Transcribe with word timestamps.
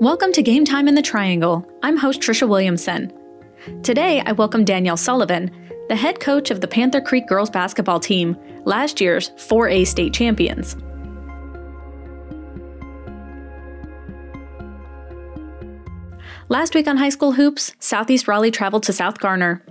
Welcome 0.00 0.32
to 0.34 0.42
Game 0.42 0.64
Time 0.64 0.86
in 0.86 0.94
the 0.94 1.02
Triangle. 1.02 1.68
I'm 1.82 1.96
host 1.96 2.20
Tricia 2.20 2.48
Williamson. 2.48 3.12
Today, 3.82 4.20
I 4.20 4.30
welcome 4.30 4.64
Danielle 4.64 4.96
Sullivan, 4.96 5.50
the 5.88 5.96
head 5.96 6.20
coach 6.20 6.52
of 6.52 6.60
the 6.60 6.68
Panther 6.68 7.00
Creek 7.00 7.26
girls 7.26 7.50
basketball 7.50 7.98
team, 7.98 8.36
last 8.64 9.00
year's 9.00 9.30
4A 9.30 9.84
state 9.88 10.14
champions. 10.14 10.76
Last 16.48 16.76
week 16.76 16.86
on 16.86 16.98
High 16.98 17.08
School 17.08 17.32
Hoops, 17.32 17.72
Southeast 17.80 18.28
Raleigh 18.28 18.52
traveled 18.52 18.84
to 18.84 18.92
South 18.92 19.18
Garner. 19.18 19.66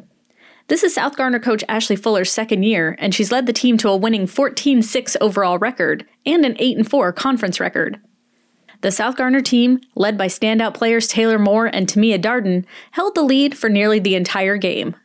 This 0.68 0.84
is 0.84 0.94
South 0.94 1.16
Garner 1.16 1.40
coach 1.40 1.64
Ashley 1.70 1.96
Fuller's 1.96 2.34
second 2.34 2.64
year, 2.64 2.98
and 3.00 3.16
she's 3.16 3.32
led 3.32 3.46
the 3.46 3.54
team 3.54 3.78
to 3.78 3.88
a 3.88 3.96
winning 3.96 4.28
14 4.28 4.82
6 4.82 5.16
overall 5.22 5.58
record 5.58 6.06
and 6.26 6.44
an 6.44 6.58
8 6.60 6.86
4 6.86 7.14
conference 7.14 7.62
record. 7.62 8.02
The 8.82 8.92
South 8.92 9.16
Garner 9.18 9.42
team, 9.42 9.82
led 9.96 10.18
by 10.18 10.28
standout 10.28 10.76
players 10.76 11.08
Taylor 11.08 11.40
Moore 11.40 11.66
and 11.66 11.88
Tamia 11.88 12.22
Darden, 12.22 12.66
held 12.92 13.16
the 13.16 13.24
lead 13.24 13.58
for 13.58 13.70
nearly 13.70 14.00
the 14.00 14.16
entire 14.16 14.58
game. 14.58 14.96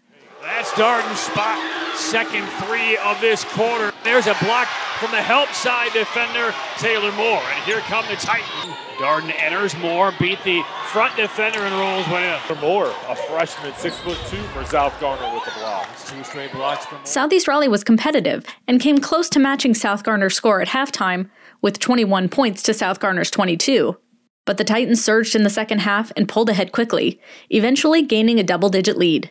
That's 0.42 0.70
Darden's 0.72 1.20
spot, 1.20 1.58
second 1.96 2.44
three 2.66 2.96
of 2.98 3.20
this 3.20 3.44
quarter. 3.44 3.92
There's 4.04 4.26
a 4.26 4.36
block 4.42 4.68
from 4.98 5.10
the 5.10 5.22
help 5.22 5.48
side 5.50 5.92
defender, 5.92 6.54
Taylor 6.76 7.12
Moore. 7.12 7.42
And 7.54 7.64
here 7.64 7.78
come 7.80 8.04
the 8.08 8.16
Titans. 8.16 8.76
Darden 8.98 9.32
enters, 9.42 9.76
Moore 9.78 10.12
beat 10.20 10.38
the 10.44 10.62
front 10.86 11.16
defender 11.16 11.60
and 11.60 11.74
rolls 11.74 12.06
one 12.08 12.22
in. 12.22 12.38
For 12.40 12.54
Moore, 12.56 12.94
a 13.08 13.16
freshman, 13.16 13.72
six 13.74 13.96
foot 13.98 14.18
two 14.28 14.42
for 14.48 14.64
South 14.64 14.98
Garner 15.00 15.32
with 15.34 15.44
the 15.44 15.52
blocks. 15.58 16.10
Two 16.10 16.22
straight 16.24 16.52
blocks 16.52 16.84
from 16.84 16.98
Southeast 17.04 17.48
Raleigh 17.48 17.68
was 17.68 17.82
competitive 17.82 18.44
and 18.68 18.80
came 18.80 18.98
close 18.98 19.28
to 19.30 19.38
matching 19.38 19.74
South 19.74 20.04
Garner's 20.04 20.34
score 20.36 20.60
at 20.60 20.68
halftime, 20.68 21.30
with 21.62 21.78
21 21.78 22.28
points 22.28 22.62
to 22.64 22.74
South 22.74 23.00
Garner's 23.00 23.30
22. 23.30 23.96
But 24.44 24.58
the 24.58 24.64
Titans 24.64 25.02
surged 25.02 25.34
in 25.34 25.44
the 25.44 25.50
second 25.50 25.78
half 25.78 26.12
and 26.16 26.28
pulled 26.28 26.50
ahead 26.50 26.72
quickly, 26.72 27.20
eventually 27.48 28.02
gaining 28.02 28.38
a 28.38 28.42
double 28.42 28.68
digit 28.68 28.98
lead. 28.98 29.30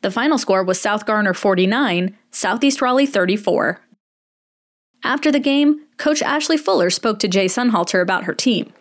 The 0.00 0.10
final 0.10 0.38
score 0.38 0.64
was 0.64 0.80
South 0.80 1.06
Garner 1.06 1.34
49, 1.34 2.16
Southeast 2.30 2.80
Raleigh 2.80 3.06
34. 3.06 3.80
After 5.04 5.30
the 5.30 5.40
game, 5.40 5.84
Coach 5.96 6.22
Ashley 6.22 6.56
Fuller 6.56 6.90
spoke 6.90 7.18
to 7.20 7.28
Jay 7.28 7.46
Sunhalter 7.46 8.00
about 8.00 8.24
her 8.24 8.34
team. 8.34 8.72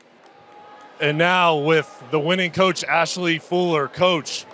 And 0.99 1.17
now 1.17 1.57
with 1.57 2.03
the 2.11 2.19
winning 2.19 2.51
coach, 2.51 2.83
Ashley 2.83 3.37
Fuller. 3.37 3.87
Coach, 3.87 4.45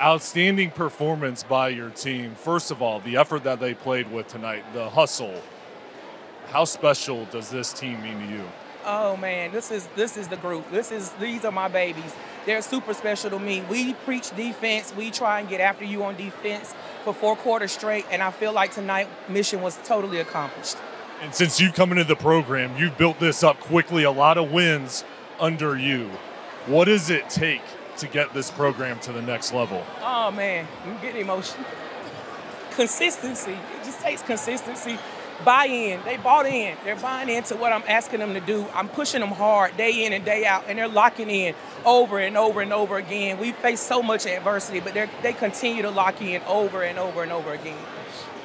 outstanding 0.00 0.70
performance 0.70 1.42
by 1.42 1.68
your 1.68 1.90
team. 1.90 2.34
First 2.34 2.70
of 2.70 2.80
all, 2.80 3.00
the 3.00 3.16
effort 3.16 3.44
that 3.44 3.60
they 3.60 3.74
played 3.74 4.10
with 4.10 4.28
tonight, 4.28 4.64
the 4.72 4.88
hustle. 4.88 5.42
How 6.48 6.64
special 6.64 7.26
does 7.26 7.50
this 7.50 7.72
team 7.72 8.02
mean 8.02 8.18
to 8.18 8.26
you? 8.26 8.44
Oh 8.84 9.16
man, 9.18 9.52
this 9.52 9.70
is 9.70 9.86
this 9.94 10.16
is 10.16 10.28
the 10.28 10.38
group. 10.38 10.70
This 10.70 10.90
is 10.90 11.10
these 11.20 11.44
are 11.44 11.52
my 11.52 11.68
babies. 11.68 12.14
They're 12.46 12.62
super 12.62 12.94
special 12.94 13.28
to 13.30 13.38
me. 13.38 13.62
We 13.68 13.92
preach 13.92 14.34
defense. 14.34 14.94
We 14.96 15.10
try 15.10 15.40
and 15.40 15.48
get 15.48 15.60
after 15.60 15.84
you 15.84 16.02
on 16.04 16.16
defense 16.16 16.74
for 17.04 17.12
four 17.12 17.36
quarters 17.36 17.72
straight, 17.72 18.06
and 18.10 18.22
I 18.22 18.30
feel 18.30 18.52
like 18.52 18.72
tonight 18.72 19.06
mission 19.28 19.60
was 19.60 19.78
totally 19.84 20.18
accomplished. 20.18 20.76
And 21.20 21.34
since 21.34 21.60
you've 21.60 21.74
come 21.74 21.92
into 21.92 22.04
the 22.04 22.16
program, 22.16 22.74
you've 22.78 22.96
built 22.96 23.20
this 23.20 23.44
up 23.44 23.60
quickly. 23.60 24.04
A 24.04 24.10
lot 24.10 24.38
of 24.38 24.50
wins 24.50 25.04
under 25.38 25.76
you. 25.76 26.10
What 26.66 26.86
does 26.86 27.10
it 27.10 27.28
take 27.28 27.60
to 28.00 28.08
get 28.08 28.34
this 28.34 28.50
program 28.50 28.98
to 29.00 29.12
the 29.12 29.22
next 29.22 29.52
level? 29.52 29.84
Oh 30.02 30.30
man, 30.30 30.66
I'm 30.84 31.00
getting 31.00 31.22
emotional. 31.22 31.64
Consistency. 32.72 33.52
It 33.52 33.84
just 33.84 34.00
takes 34.00 34.22
consistency. 34.22 34.98
Buy 35.44 35.66
in. 35.66 36.00
They 36.04 36.18
bought 36.18 36.44
in. 36.46 36.76
They're 36.84 36.96
buying 36.96 37.30
into 37.30 37.56
what 37.56 37.72
I'm 37.72 37.82
asking 37.88 38.20
them 38.20 38.34
to 38.34 38.40
do. 38.40 38.66
I'm 38.74 38.88
pushing 38.88 39.20
them 39.20 39.30
hard 39.30 39.74
day 39.76 40.04
in 40.04 40.12
and 40.12 40.24
day 40.24 40.44
out, 40.44 40.64
and 40.66 40.78
they're 40.78 40.88
locking 40.88 41.30
in 41.30 41.54
over 41.86 42.18
and 42.18 42.36
over 42.36 42.60
and 42.60 42.72
over 42.72 42.98
again. 42.98 43.38
We 43.38 43.52
face 43.52 43.80
so 43.80 44.02
much 44.02 44.26
adversity, 44.26 44.80
but 44.80 44.94
they 44.94 45.32
continue 45.32 45.82
to 45.82 45.90
lock 45.90 46.20
in 46.20 46.42
over 46.42 46.82
and 46.82 46.98
over 46.98 47.22
and 47.22 47.32
over 47.32 47.52
again. 47.52 47.78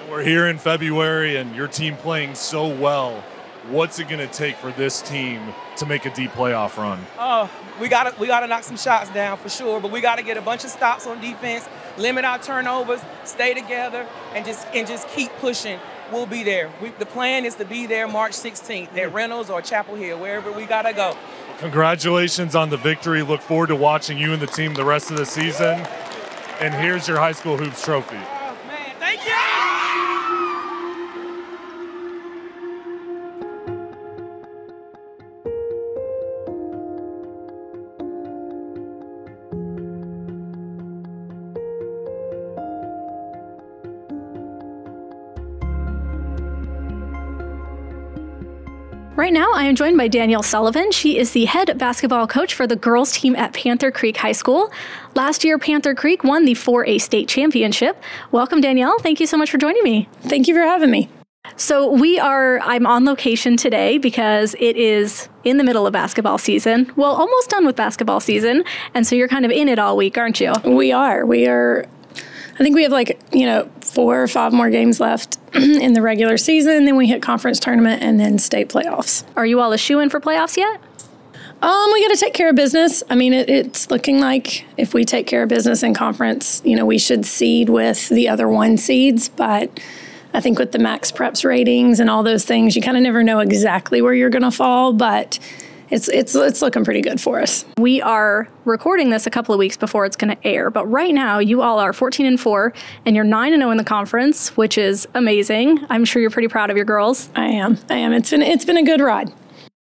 We're 0.10 0.24
here 0.24 0.48
in 0.48 0.58
February, 0.58 1.36
and 1.36 1.54
your 1.54 1.68
team 1.68 1.98
playing 1.98 2.36
so 2.36 2.68
well 2.68 3.24
what's 3.70 4.00
it 4.00 4.08
going 4.08 4.26
to 4.26 4.34
take 4.34 4.56
for 4.58 4.72
this 4.72 5.02
team 5.02 5.42
to 5.78 5.86
make 5.86 6.06
a 6.06 6.14
deep 6.14 6.32
playoff 6.32 6.78
run? 6.78 7.00
Oh, 7.18 7.50
we 7.80 7.90
got 7.90 8.12
to 8.12 8.20
we 8.20 8.28
got 8.28 8.42
to 8.42 8.48
knock 8.48 8.64
some 8.64 8.78
shots 8.78 9.10
down 9.12 9.38
for 9.38 9.50
sure, 9.50 9.80
but 9.80 9.92
we 9.92 10.02
got 10.02 10.18
to 10.18 10.24
get 10.24 10.38
a 10.38 10.42
bunch 10.42 10.64
of 10.64 10.70
stops 10.70 11.08
on 11.08 11.20
defense, 11.20 11.68
limit 11.98 12.26
our 12.26 12.40
turnovers, 12.40 13.02
stay 13.24 13.54
together, 13.54 14.08
and 14.34 14.46
just 14.46 14.68
and 14.74 14.88
just 14.88 15.08
keep 15.10 15.32
pushing. 15.40 15.80
We'll 16.12 16.28
be 16.28 16.44
there. 16.44 16.72
We, 16.82 16.90
the 16.90 17.06
plan 17.06 17.46
is 17.46 17.56
to 17.56 17.66
be 17.66 17.88
there 17.88 18.08
March 18.08 18.34
16th 18.34 18.84
at 18.84 18.94
mm-hmm. 18.94 19.16
Reynolds 19.16 19.50
or 19.50 19.62
Chapel 19.62 19.96
Hill, 19.96 20.20
wherever 20.20 20.52
we 20.52 20.66
got 20.66 20.84
to 20.84 20.94
go. 20.94 21.18
Congratulations 21.58 22.56
on 22.56 22.70
the 22.70 22.78
victory. 22.78 23.24
Look 23.24 23.42
forward 23.42 23.68
to 23.68 23.76
watching 23.76 24.18
you 24.18 24.32
and 24.34 24.42
the 24.42 24.48
team 24.48 24.76
the 24.76 24.86
rest 24.86 25.10
of 25.10 25.18
the 25.18 25.26
season. 25.26 25.80
And 26.60 26.74
here's 26.76 27.08
your 27.08 27.18
high 27.18 27.32
school 27.32 27.58
hoops 27.58 27.84
trophy. 27.84 28.20
Right 49.26 49.34
now, 49.34 49.54
I 49.56 49.64
am 49.64 49.76
joined 49.76 49.98
by 49.98 50.08
Danielle 50.08 50.44
Sullivan. 50.44 50.92
She 50.92 51.18
is 51.18 51.32
the 51.32 51.46
head 51.46 51.80
basketball 51.80 52.28
coach 52.28 52.54
for 52.54 52.68
the 52.68 52.76
girls 52.76 53.12
team 53.12 53.36
at 53.36 53.54
Panther 53.54 53.90
Creek 53.90 54.18
High 54.18 54.34
School. 54.34 54.72
Last 55.16 55.44
year, 55.44 55.58
Panther 55.58 55.96
Creek 55.96 56.24
won 56.24 56.46
the 56.46 56.54
4A 56.54 57.02
state 57.02 57.28
championship. 57.28 58.00
Welcome, 58.30 58.62
Danielle. 58.62 59.00
Thank 59.00 59.20
you 59.20 59.26
so 59.26 59.36
much 59.36 59.50
for 59.50 59.58
joining 59.58 59.82
me. 59.82 60.08
Thank 60.22 60.48
you 60.48 60.54
for 60.54 60.62
having 60.62 60.92
me. 60.92 61.10
So, 61.56 61.92
we 61.92 62.20
are, 62.20 62.60
I'm 62.60 62.86
on 62.86 63.04
location 63.04 63.58
today 63.58 63.98
because 63.98 64.56
it 64.60 64.78
is 64.78 65.28
in 65.44 65.58
the 65.58 65.64
middle 65.64 65.88
of 65.88 65.94
basketball 65.94 66.38
season. 66.38 66.92
Well, 66.96 67.16
almost 67.16 67.50
done 67.50 67.66
with 67.66 67.76
basketball 67.76 68.20
season. 68.20 68.64
And 68.94 69.08
so 69.08 69.16
you're 69.16 69.28
kind 69.28 69.44
of 69.44 69.50
in 69.50 69.68
it 69.70 69.80
all 69.80 69.98
week, 69.98 70.20
aren't 70.20 70.40
you? 70.40 70.54
We 70.64 70.92
are. 70.92 71.26
We 71.26 71.48
are 71.48 71.88
I 72.56 72.58
think 72.60 72.76
we 72.76 72.84
have 72.84 72.92
like, 72.92 73.20
you 73.34 73.46
know, 73.46 73.70
four 73.82 74.24
or 74.24 74.28
five 74.28 74.54
more 74.54 74.70
games 74.70 75.00
left 75.00 75.38
in 75.54 75.94
the 75.94 76.02
regular 76.02 76.38
season. 76.38 76.86
Then 76.86 76.96
we 76.96 77.08
hit 77.08 77.22
conference 77.22 77.60
tournament 77.60 78.02
and 78.02 78.20
then 78.20 78.40
state 78.40 78.70
playoffs. 78.70 79.26
Are 79.36 79.46
you 79.46 79.60
all 79.60 79.74
a 79.74 79.78
shoe 79.78 80.00
in 80.00 80.10
for 80.10 80.22
playoffs 80.22 80.56
yet? 80.56 80.80
Um, 81.62 81.90
we 81.94 82.02
got 82.02 82.14
to 82.14 82.20
take 82.20 82.34
care 82.34 82.50
of 82.50 82.56
business. 82.56 83.04
I 83.10 83.16
mean, 83.16 83.34
it, 83.34 83.50
it's 83.50 83.90
looking 83.90 84.20
like 84.20 84.66
if 84.78 84.94
we 84.94 85.04
take 85.04 85.28
care 85.28 85.44
of 85.44 85.50
business 85.50 85.84
in 85.84 85.94
conference, 85.94 86.62
you 86.66 86.76
know, 86.76 86.86
we 86.86 86.98
should 86.98 87.26
seed 87.26 87.70
with 87.70 88.10
the 88.10 88.30
other 88.30 88.48
one 88.48 88.78
seeds. 88.78 89.30
But 89.30 89.80
I 90.34 90.42
think 90.42 90.60
with 90.60 90.74
the 90.74 90.78
MaxPreps 90.78 91.44
ratings 91.44 92.00
and 92.00 92.10
all 92.10 92.24
those 92.24 92.46
things, 92.46 92.76
you 92.76 92.82
kind 92.82 92.98
of 92.98 93.04
never 93.04 93.24
know 93.24 93.40
exactly 93.40 94.02
where 94.02 94.14
you're 94.14 94.30
going 94.30 94.44
to 94.44 94.52
fall. 94.52 94.94
But 94.94 95.40
it's 95.90 96.08
it's 96.10 96.36
it's 96.36 96.62
looking 96.62 96.84
pretty 96.84 97.02
good 97.02 97.22
for 97.22 97.40
us. 97.42 97.66
We 97.78 98.02
are 98.02 98.48
recording 98.66 99.10
this 99.10 99.28
a 99.28 99.30
couple 99.30 99.54
of 99.54 99.60
weeks 99.60 99.78
before 99.78 100.06
it's 100.06 100.16
going 100.16 100.36
to 100.36 100.48
air, 100.48 100.70
but 100.70 100.86
right 100.88 101.14
now 101.14 101.40
you 101.40 101.62
all 101.62 101.80
are 101.80 101.94
14 101.94 102.26
and 102.26 102.40
4 102.40 102.74
and 103.06 103.16
you're 103.16 103.26
9 103.26 103.54
and 103.54 103.62
0 103.62 103.72
in 103.72 103.78
the 103.78 103.84
conference, 103.84 104.56
which 104.58 104.78
is 104.78 105.08
amazing. 105.14 105.86
I'm 105.90 106.06
sure 106.06 106.22
you're 106.22 106.32
pretty 106.32 106.48
proud 106.48 106.70
of 106.70 106.76
your 106.76 106.86
girls. 106.86 107.30
I 107.36 107.46
am. 107.46 107.78
I 107.90 107.96
am. 107.96 108.14
It's 108.14 108.30
been 108.32 108.42
it's 108.42 108.66
been 108.66 108.78
a 108.78 108.84
good 108.84 109.02
ride. 109.02 109.32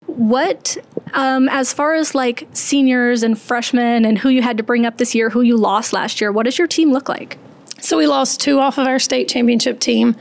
What 0.07 0.77
um, 1.15 1.49
as 1.49 1.73
far 1.73 1.95
as 1.95 2.15
like 2.15 2.47
seniors 2.53 3.23
and 3.23 3.39
freshmen 3.39 4.05
and 4.05 4.19
who 4.19 4.29
you 4.29 4.43
had 4.43 4.57
to 4.57 4.63
bring 4.63 4.87
up 4.87 4.99
this 4.99 5.15
year, 5.15 5.31
who 5.31 5.41
you 5.41 5.57
lost 5.57 5.93
last 5.93 6.21
year, 6.21 6.31
what 6.31 6.45
does 6.45 6.59
your 6.59 6.69
team 6.69 6.93
look 6.93 7.09
like? 7.09 7.39
So 7.81 7.97
we 7.97 8.07
lost 8.07 8.41
two 8.41 8.59
off 8.59 8.79
of 8.79 8.87
our 8.87 8.99
state 8.99 9.29
championship 9.29 9.81
team. 9.81 10.17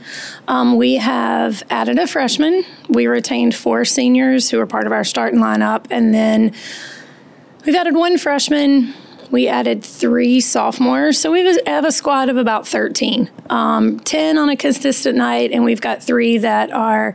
Um, 0.48 0.76
we 0.76 0.94
have 0.96 1.62
added 1.70 1.98
a 1.98 2.06
freshman. 2.06 2.64
We 2.88 3.06
retained 3.06 3.54
four 3.54 3.84
seniors 3.84 4.50
who 4.50 4.58
are 4.60 4.66
part 4.66 4.86
of 4.86 4.92
our 4.92 5.04
starting 5.04 5.40
lineup, 5.40 5.86
and 5.90 6.14
then 6.14 6.54
we've 7.64 7.76
added 7.76 7.94
one 7.94 8.18
freshman. 8.18 8.94
We 9.30 9.46
added 9.46 9.84
three 9.84 10.40
sophomores, 10.40 11.20
so 11.20 11.30
we 11.30 11.60
have 11.66 11.84
a 11.84 11.92
squad 11.92 12.30
of 12.30 12.36
about 12.36 12.66
13. 12.66 13.30
Um, 13.48 14.00
10 14.00 14.38
on 14.38 14.48
a 14.48 14.56
consistent 14.56 15.16
night, 15.16 15.52
and 15.52 15.62
we've 15.62 15.80
got 15.80 16.02
three 16.02 16.38
that 16.38 16.72
are 16.72 17.14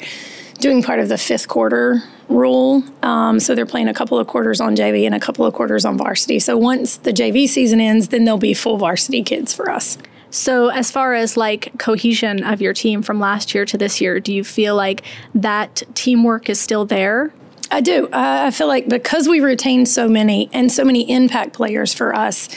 doing 0.59 0.81
part 0.81 0.99
of 0.99 1.09
the 1.09 1.17
fifth 1.17 1.47
quarter 1.47 2.03
rule. 2.29 2.83
Um, 3.03 3.39
so 3.39 3.53
they're 3.53 3.65
playing 3.65 3.89
a 3.89 3.93
couple 3.93 4.17
of 4.17 4.27
quarters 4.27 4.61
on 4.61 4.75
JV 4.75 5.05
and 5.05 5.13
a 5.13 5.19
couple 5.19 5.45
of 5.45 5.53
quarters 5.53 5.85
on 5.85 5.97
varsity. 5.97 6.39
So 6.39 6.57
once 6.57 6.97
the 6.97 7.11
JV 7.11 7.47
season 7.47 7.81
ends, 7.81 8.07
then 8.07 8.23
they'll 8.23 8.37
be 8.37 8.53
full 8.53 8.77
varsity 8.77 9.21
kids 9.21 9.53
for 9.53 9.69
us. 9.69 9.97
So, 10.35 10.67
as 10.67 10.91
far 10.91 11.13
as 11.13 11.37
like 11.37 11.79
cohesion 11.79 12.43
of 12.43 12.61
your 12.61 12.73
team 12.73 13.01
from 13.01 13.21
last 13.21 13.55
year 13.55 13.63
to 13.67 13.77
this 13.77 14.01
year, 14.01 14.19
do 14.19 14.33
you 14.33 14.43
feel 14.43 14.75
like 14.75 15.01
that 15.33 15.83
teamwork 15.93 16.49
is 16.49 16.59
still 16.59 16.83
there? 16.83 17.33
I 17.71 17.79
do. 17.79 18.09
I 18.11 18.51
feel 18.51 18.67
like 18.67 18.89
because 18.89 19.29
we 19.29 19.39
retained 19.39 19.87
so 19.87 20.09
many 20.09 20.49
and 20.51 20.69
so 20.69 20.83
many 20.83 21.09
impact 21.09 21.53
players 21.53 21.93
for 21.93 22.13
us, 22.13 22.49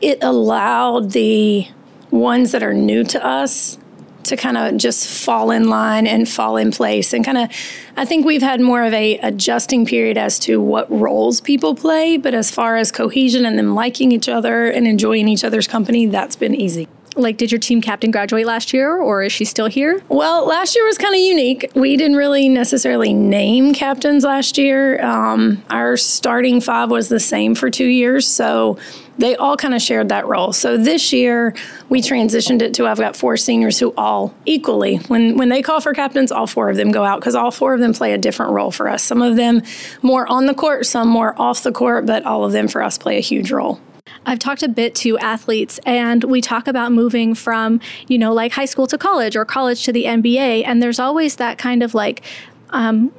it 0.00 0.24
allowed 0.24 1.10
the 1.10 1.68
ones 2.10 2.52
that 2.52 2.62
are 2.62 2.72
new 2.72 3.04
to 3.04 3.22
us 3.22 3.76
to 4.22 4.38
kind 4.38 4.56
of 4.56 4.78
just 4.78 5.06
fall 5.06 5.50
in 5.50 5.68
line 5.68 6.06
and 6.06 6.26
fall 6.26 6.56
in 6.56 6.72
place 6.72 7.12
and 7.12 7.22
kind 7.22 7.36
of 7.36 7.50
I 7.98 8.06
think 8.06 8.24
we've 8.24 8.40
had 8.40 8.62
more 8.62 8.82
of 8.82 8.94
a 8.94 9.18
adjusting 9.18 9.84
period 9.84 10.16
as 10.16 10.38
to 10.40 10.58
what 10.58 10.90
roles 10.90 11.42
people 11.42 11.74
play, 11.74 12.16
but 12.16 12.32
as 12.32 12.50
far 12.50 12.76
as 12.76 12.90
cohesion 12.90 13.44
and 13.44 13.58
them 13.58 13.74
liking 13.74 14.10
each 14.10 14.26
other 14.26 14.70
and 14.70 14.86
enjoying 14.86 15.28
each 15.28 15.44
other's 15.44 15.68
company, 15.68 16.06
that's 16.06 16.34
been 16.34 16.54
easy. 16.54 16.88
Like, 17.16 17.36
did 17.36 17.52
your 17.52 17.58
team 17.58 17.80
captain 17.80 18.10
graduate 18.10 18.46
last 18.46 18.72
year, 18.72 18.96
or 18.96 19.22
is 19.22 19.32
she 19.32 19.44
still 19.44 19.66
here? 19.66 20.02
Well, 20.08 20.46
last 20.46 20.74
year 20.74 20.84
was 20.84 20.98
kind 20.98 21.14
of 21.14 21.20
unique. 21.20 21.70
We 21.74 21.96
didn't 21.96 22.16
really 22.16 22.48
necessarily 22.48 23.12
name 23.12 23.72
captains 23.74 24.24
last 24.24 24.58
year. 24.58 25.00
Um, 25.04 25.62
our 25.70 25.96
starting 25.96 26.60
five 26.60 26.90
was 26.90 27.08
the 27.08 27.20
same 27.20 27.54
for 27.54 27.70
two 27.70 27.86
years, 27.86 28.26
so 28.26 28.78
they 29.18 29.36
all 29.36 29.56
kind 29.56 29.74
of 29.74 29.82
shared 29.82 30.08
that 30.08 30.26
role. 30.26 30.52
So 30.52 30.76
this 30.76 31.12
year 31.12 31.54
we 31.88 32.00
transitioned 32.00 32.62
it 32.62 32.74
to 32.74 32.86
I've 32.86 32.98
got 32.98 33.16
four 33.16 33.36
seniors 33.36 33.78
who 33.78 33.94
all 33.96 34.34
equally 34.44 34.96
when 35.08 35.36
when 35.36 35.48
they 35.48 35.62
call 35.62 35.80
for 35.80 35.94
captains, 35.94 36.32
all 36.32 36.46
four 36.46 36.70
of 36.70 36.76
them 36.76 36.90
go 36.90 37.04
out 37.04 37.20
because 37.20 37.34
all 37.34 37.50
four 37.50 37.74
of 37.74 37.80
them 37.80 37.94
play 37.94 38.12
a 38.12 38.18
different 38.18 38.52
role 38.52 38.70
for 38.70 38.88
us. 38.88 39.02
Some 39.02 39.22
of 39.22 39.36
them 39.36 39.62
more 40.02 40.26
on 40.26 40.46
the 40.46 40.54
court, 40.54 40.86
some 40.86 41.08
more 41.08 41.40
off 41.40 41.62
the 41.62 41.72
court, 41.72 42.06
but 42.06 42.24
all 42.24 42.44
of 42.44 42.52
them 42.52 42.68
for 42.68 42.82
us 42.82 42.98
play 42.98 43.16
a 43.16 43.20
huge 43.20 43.50
role. 43.52 43.80
I've 44.26 44.38
talked 44.38 44.62
a 44.62 44.68
bit 44.68 44.94
to 44.96 45.18
athletes 45.18 45.78
and 45.84 46.24
we 46.24 46.40
talk 46.40 46.66
about 46.66 46.92
moving 46.92 47.34
from, 47.34 47.80
you 48.08 48.18
know, 48.18 48.32
like 48.32 48.52
high 48.52 48.64
school 48.64 48.86
to 48.86 48.98
college 48.98 49.36
or 49.36 49.44
college 49.44 49.84
to 49.84 49.92
the 49.92 50.04
NBA. 50.04 50.64
And 50.66 50.82
there's 50.82 50.98
always 50.98 51.36
that 51.36 51.58
kind 51.58 51.82
of 51.82 51.94
like, 51.94 52.22
um, 52.70 53.12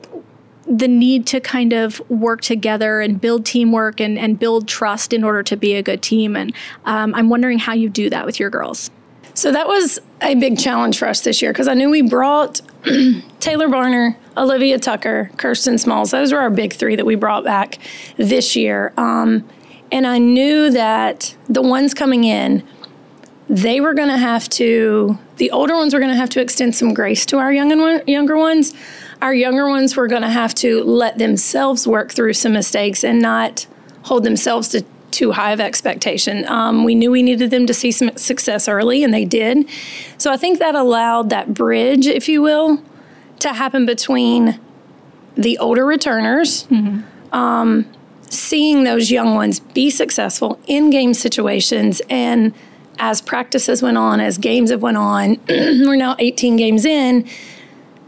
the 0.67 0.87
need 0.87 1.27
to 1.27 1.39
kind 1.39 1.73
of 1.73 2.01
work 2.09 2.41
together 2.41 2.99
and 2.99 3.21
build 3.21 3.45
teamwork 3.45 3.99
and, 3.99 4.17
and 4.17 4.39
build 4.39 4.67
trust 4.67 5.13
in 5.13 5.23
order 5.23 5.43
to 5.43 5.55
be 5.55 5.75
a 5.75 5.83
good 5.83 6.01
team. 6.01 6.35
And 6.35 6.53
um, 6.85 7.13
I'm 7.13 7.29
wondering 7.29 7.59
how 7.59 7.73
you 7.73 7.87
do 7.87 8.09
that 8.09 8.25
with 8.25 8.39
your 8.39 8.49
girls. 8.49 8.89
So 9.35 9.51
that 9.51 9.67
was 9.67 9.99
a 10.21 10.33
big 10.33 10.57
challenge 10.57 10.97
for 10.97 11.07
us 11.07 11.21
this 11.21 11.39
year 11.39 11.51
because 11.51 11.67
I 11.67 11.75
knew 11.75 11.91
we 11.91 12.01
brought 12.01 12.61
Taylor 13.39 13.67
Barner, 13.67 14.15
Olivia 14.35 14.79
Tucker, 14.79 15.29
Kirsten 15.37 15.77
Smalls. 15.77 16.09
Those 16.09 16.33
were 16.33 16.39
our 16.39 16.49
big 16.49 16.73
three 16.73 16.95
that 16.95 17.05
we 17.05 17.15
brought 17.15 17.43
back 17.43 17.77
this 18.17 18.55
year. 18.55 18.91
Um, 18.97 19.47
and 19.91 20.05
I 20.07 20.17
knew 20.17 20.69
that 20.71 21.35
the 21.47 21.61
ones 21.61 21.93
coming 21.93 22.23
in, 22.23 22.63
they 23.47 23.79
were 23.79 23.93
going 23.93 24.09
to 24.09 24.17
have 24.17 24.49
to, 24.49 25.17
the 25.37 25.51
older 25.51 25.75
ones 25.75 25.93
were 25.93 25.99
going 25.99 26.11
to 26.11 26.17
have 26.17 26.29
to 26.31 26.41
extend 26.41 26.75
some 26.75 26.93
grace 26.93 27.25
to 27.27 27.37
our 27.37 27.53
young 27.53 27.71
and 27.71 28.07
younger 28.07 28.37
ones. 28.37 28.73
Our 29.21 29.33
younger 29.33 29.67
ones 29.67 29.95
were 29.95 30.07
going 30.07 30.23
to 30.23 30.29
have 30.29 30.53
to 30.55 30.83
let 30.83 31.17
themselves 31.17 31.87
work 31.87 32.11
through 32.11 32.33
some 32.33 32.53
mistakes 32.53 33.03
and 33.03 33.21
not 33.21 33.67
hold 34.03 34.23
themselves 34.23 34.69
to 34.69 34.83
too 35.11 35.31
high 35.31 35.51
of 35.51 35.61
expectation. 35.61 36.45
Um, 36.47 36.83
we 36.83 36.93
knew 36.93 37.09
we 37.09 37.23
needed 37.23 37.49
them 37.49 37.65
to 37.67 37.73
see 37.73 37.91
some 37.91 38.15
success 38.17 38.67
early, 38.67 39.03
and 39.03 39.13
they 39.13 39.23
did. 39.23 39.65
So 40.17 40.31
I 40.31 40.37
think 40.37 40.59
that 40.59 40.75
allowed 40.75 41.29
that 41.29 41.53
bridge, 41.53 42.05
if 42.05 42.27
you 42.27 42.41
will, 42.41 42.83
to 43.39 43.53
happen 43.53 43.85
between 43.85 44.59
the 45.35 45.57
older 45.57 45.85
returners. 45.85 46.63
Mm-hmm. 46.67 47.33
Um, 47.33 47.85
seeing 48.29 48.83
those 48.83 49.11
young 49.11 49.35
ones 49.35 49.59
be 49.59 49.89
successful 49.89 50.59
in 50.67 50.89
game 50.89 51.13
situations 51.13 52.01
and 52.09 52.53
as 52.97 53.21
practices 53.21 53.81
went 53.81 53.97
on 53.97 54.19
as 54.19 54.37
games 54.37 54.71
have 54.71 54.81
went 54.81 54.97
on 54.97 55.37
we're 55.49 55.95
now 55.95 56.15
18 56.19 56.55
games 56.55 56.85
in 56.85 57.27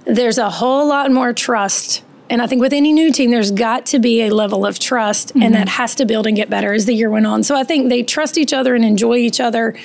there's 0.06 0.38
a 0.38 0.50
whole 0.50 0.88
lot 0.88 1.12
more 1.12 1.34
trust 1.34 2.04
and 2.30 2.42
I 2.42 2.48
think 2.48 2.62
with 2.62 2.74
any 2.74 2.92
new 2.92 3.12
team, 3.12 3.32
there's 3.32 3.52
got 3.52 3.86
to 3.88 4.00
be 4.00 4.24
a 4.24 4.30
level 4.34 4.66
of 4.66 4.80
trust, 4.80 5.30
mm-hmm. 5.30 5.44
and 5.44 5.56
that 5.56 5.70
has 5.70 5.96
to 5.96 6.06
build 6.06 6.28
and 6.28 6.36
get 6.36 6.50
better 6.50 6.74
as 6.74 6.86
the 6.86 6.94
year 6.94 7.10
went 7.10 7.26
on. 7.26 7.44
So 7.44 7.56
I 7.56 7.64
think 7.64 7.90
they 7.90 8.04
trust 8.04 8.38
each 8.38 8.54
other 8.54 8.76
and 8.76 8.84
enjoy 8.84 9.16
each 9.16 9.40
other 9.40 9.76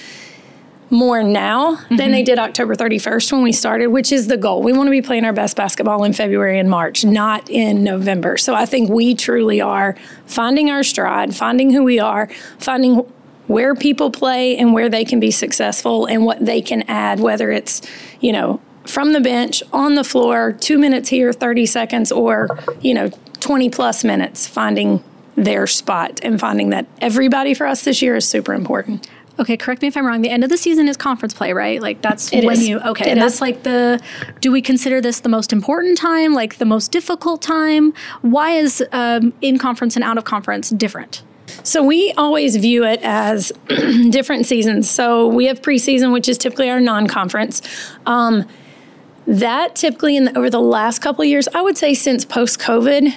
more 0.93 1.23
now 1.23 1.77
mm-hmm. 1.77 1.97
than 1.97 2.13
they 2.13 2.23
did 2.23 2.39
October 2.39 2.77
31st 2.77 3.33
when 3.33 3.43
we 3.43 3.51
started, 3.53 3.89
which 3.89 4.13
is 4.13 4.27
the 4.27 4.37
goal. 4.37 4.63
We 4.63 4.73
want 4.73 4.87
to 4.87 4.91
be 4.91 5.03
playing 5.03 5.25
our 5.25 5.33
best 5.33 5.57
basketball 5.57 6.05
in 6.05 6.13
February 6.13 6.59
and 6.59 6.71
March, 6.71 7.05
not 7.05 7.49
in 7.51 7.83
November. 7.83 8.37
So 8.37 8.55
I 8.55 8.67
think 8.67 8.91
we 8.91 9.15
truly 9.15 9.61
are 9.61 9.97
finding 10.27 10.71
our 10.71 10.83
stride, 10.83 11.35
finding 11.35 11.73
who 11.73 11.83
we 11.83 11.99
are, 11.99 12.29
finding 12.59 13.11
where 13.47 13.75
people 13.75 14.11
play 14.11 14.57
and 14.57 14.73
where 14.73 14.89
they 14.89 15.05
can 15.05 15.19
be 15.19 15.31
successful 15.31 16.07
and 16.07 16.25
what 16.25 16.45
they 16.45 16.61
can 16.61 16.83
add, 16.83 17.21
whether 17.21 17.51
it's, 17.51 17.83
you 18.21 18.33
know, 18.33 18.61
from 18.85 19.13
the 19.13 19.21
bench, 19.21 19.63
on 19.73 19.95
the 19.95 20.05
floor, 20.05 20.53
two 20.53 20.79
minutes 20.79 21.09
here, 21.09 21.33
30 21.33 21.67
seconds, 21.67 22.13
or, 22.13 22.49
you 22.81 22.95
know, 22.95 23.11
20 23.41 23.71
plus 23.71 24.05
minutes, 24.05 24.47
finding 24.47 25.03
their 25.37 25.67
spot 25.67 26.21
and 26.23 26.39
finding 26.39 26.71
that 26.71 26.87
everybody 27.01 27.55
for 27.55 27.67
us 27.67 27.85
this 27.85 28.03
year 28.03 28.17
is 28.17 28.29
super 28.29 28.53
important. 28.53 29.09
Okay, 29.43 29.57
correct 29.57 29.83
me 29.83 29.89
if 29.89 29.97
I'm 29.97 30.07
wrong. 30.07 30.23
The 30.23 30.31
end 30.31 30.45
of 30.45 30.51
the 30.51 30.57
season 30.57 30.87
is 30.87 30.97
conference 30.97 31.35
play, 31.35 31.53
right? 31.53 31.83
Like 31.83 32.01
that's 32.01 32.33
it 32.33 32.45
when 32.45 32.59
is. 32.59 32.69
you 32.69 32.79
okay. 32.79 33.07
It 33.07 33.09
and 33.09 33.19
is. 33.19 33.25
that's 33.25 33.41
like 33.41 33.65
the. 33.65 34.01
Do 34.41 34.53
we 34.53 34.63
consider 34.63 35.01
this 35.01 35.19
the 35.19 35.29
most 35.29 35.53
important 35.53 35.99
time? 35.99 36.33
Like 36.33 36.59
the 36.59 36.65
most 36.65 36.93
difficult 36.93 37.43
time? 37.43 37.93
Why 38.21 38.53
is 38.53 38.85
um, 38.93 39.33
in 39.41 39.59
conference 39.59 39.97
and 39.97 40.05
out 40.05 40.17
of 40.17 40.23
conference 40.23 40.71
different? 40.71 41.25
So 41.65 41.83
we 41.83 42.13
always 42.13 42.55
view 42.55 42.85
it 42.85 43.01
as 43.03 43.51
different 44.11 44.47
seasons. 44.47 44.89
So 44.89 45.27
we 45.27 45.47
have 45.47 45.61
preseason, 45.61 46.13
which 46.13 46.29
is 46.29 46.39
typically 46.39 46.71
our 46.71 46.81
non-conference. 46.81 47.63
Um, 48.07 48.47
that 49.27 49.75
typically 49.75 50.17
in 50.17 50.27
the, 50.27 50.39
over 50.39 50.51
the 50.51 50.61
last 50.61 51.01
couple 51.01 51.23
of 51.23 51.29
years, 51.29 51.49
I 51.53 51.63
would 51.63 51.77
say 51.77 51.95
since 51.95 52.25
post-COVID, 52.25 53.13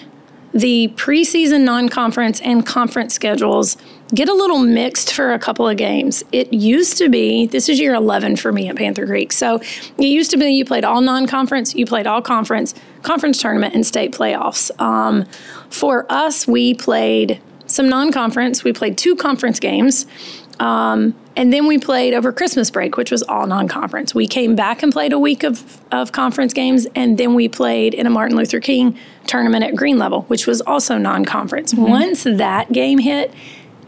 the 0.53 0.91
preseason 0.95 1.61
non-conference 1.61 2.41
and 2.41 2.65
conference 2.65 3.13
schedules 3.13 3.77
get 4.13 4.29
a 4.29 4.33
little 4.33 4.59
mixed 4.59 5.13
for 5.13 5.33
a 5.33 5.39
couple 5.39 5.67
of 5.67 5.77
games. 5.77 6.23
It 6.31 6.53
used 6.53 6.97
to 6.99 7.09
be, 7.09 7.47
this 7.47 7.67
is 7.69 7.79
year 7.79 7.95
11 7.95 8.35
for 8.35 8.51
me 8.51 8.69
at 8.69 8.75
Panther 8.75 9.05
Creek. 9.05 9.31
So 9.31 9.55
it 9.97 10.05
used 10.05 10.31
to 10.31 10.37
be 10.37 10.47
you 10.47 10.65
played 10.65 10.83
all 10.83 11.01
non 11.01 11.25
conference, 11.25 11.73
you 11.73 11.85
played 11.85 12.05
all 12.05 12.21
conference, 12.21 12.75
conference 13.01 13.41
tournament, 13.41 13.73
and 13.73 13.85
state 13.85 14.11
playoffs. 14.11 14.69
Um, 14.79 15.25
for 15.69 16.05
us, 16.11 16.47
we 16.47 16.75
played 16.75 17.41
some 17.65 17.89
non 17.89 18.11
conference, 18.11 18.63
we 18.63 18.73
played 18.73 18.97
two 18.97 19.15
conference 19.15 19.59
games. 19.59 20.05
Um, 20.59 21.15
and 21.35 21.51
then 21.51 21.67
we 21.67 21.77
played 21.77 22.13
over 22.13 22.31
Christmas 22.31 22.71
break, 22.71 22.95
which 22.95 23.11
was 23.11 23.21
all 23.23 23.45
non 23.45 23.67
conference. 23.67 24.15
We 24.15 24.27
came 24.27 24.55
back 24.55 24.83
and 24.83 24.93
played 24.93 25.11
a 25.11 25.19
week 25.19 25.43
of, 25.43 25.81
of 25.91 26.11
conference 26.11 26.53
games, 26.53 26.87
and 26.95 27.17
then 27.17 27.33
we 27.33 27.49
played 27.49 27.93
in 27.93 28.07
a 28.07 28.09
Martin 28.09 28.37
Luther 28.37 28.61
King 28.61 28.97
tournament 29.27 29.63
at 29.65 29.75
Green 29.75 29.97
Level, 29.97 30.21
which 30.23 30.47
was 30.47 30.61
also 30.61 30.97
non 30.97 31.25
conference. 31.25 31.73
Mm-hmm. 31.73 31.91
Once 31.91 32.23
that 32.23 32.71
game 32.71 32.99
hit, 32.99 33.33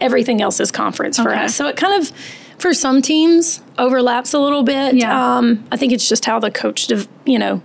everything 0.02 0.42
else 0.42 0.60
is 0.60 0.72
conference 0.72 1.18
for 1.18 1.32
Okay. 1.32 1.46
us. 1.46 1.56
So 1.56 1.68
it 1.68 1.78
kind 1.78 2.02
of, 2.02 2.12
for 2.58 2.74
some 2.74 3.02
teams, 3.02 3.62
overlaps 3.78 4.34
a 4.34 4.40
little 4.40 4.64
bit. 4.64 4.96
Yeah. 4.96 5.38
Um, 5.38 5.64
I 5.72 5.78
think 5.78 5.92
it's 5.94 6.08
just 6.10 6.26
how 6.26 6.40
the 6.40 6.52
coach, 6.52 6.88
dev- 6.88 7.08
you 7.26 7.38
know, 7.40 7.62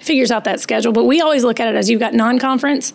figures 0.00 0.30
out 0.32 0.44
that 0.44 0.60
schedule. 0.60 0.92
But 0.92 1.04
we 1.04 1.20
always 1.20 1.44
look 1.44 1.60
at 1.60 1.68
it 1.68 1.76
as 1.76 1.88
you've 1.88 2.00
got 2.00 2.12
non-conference, 2.14 2.92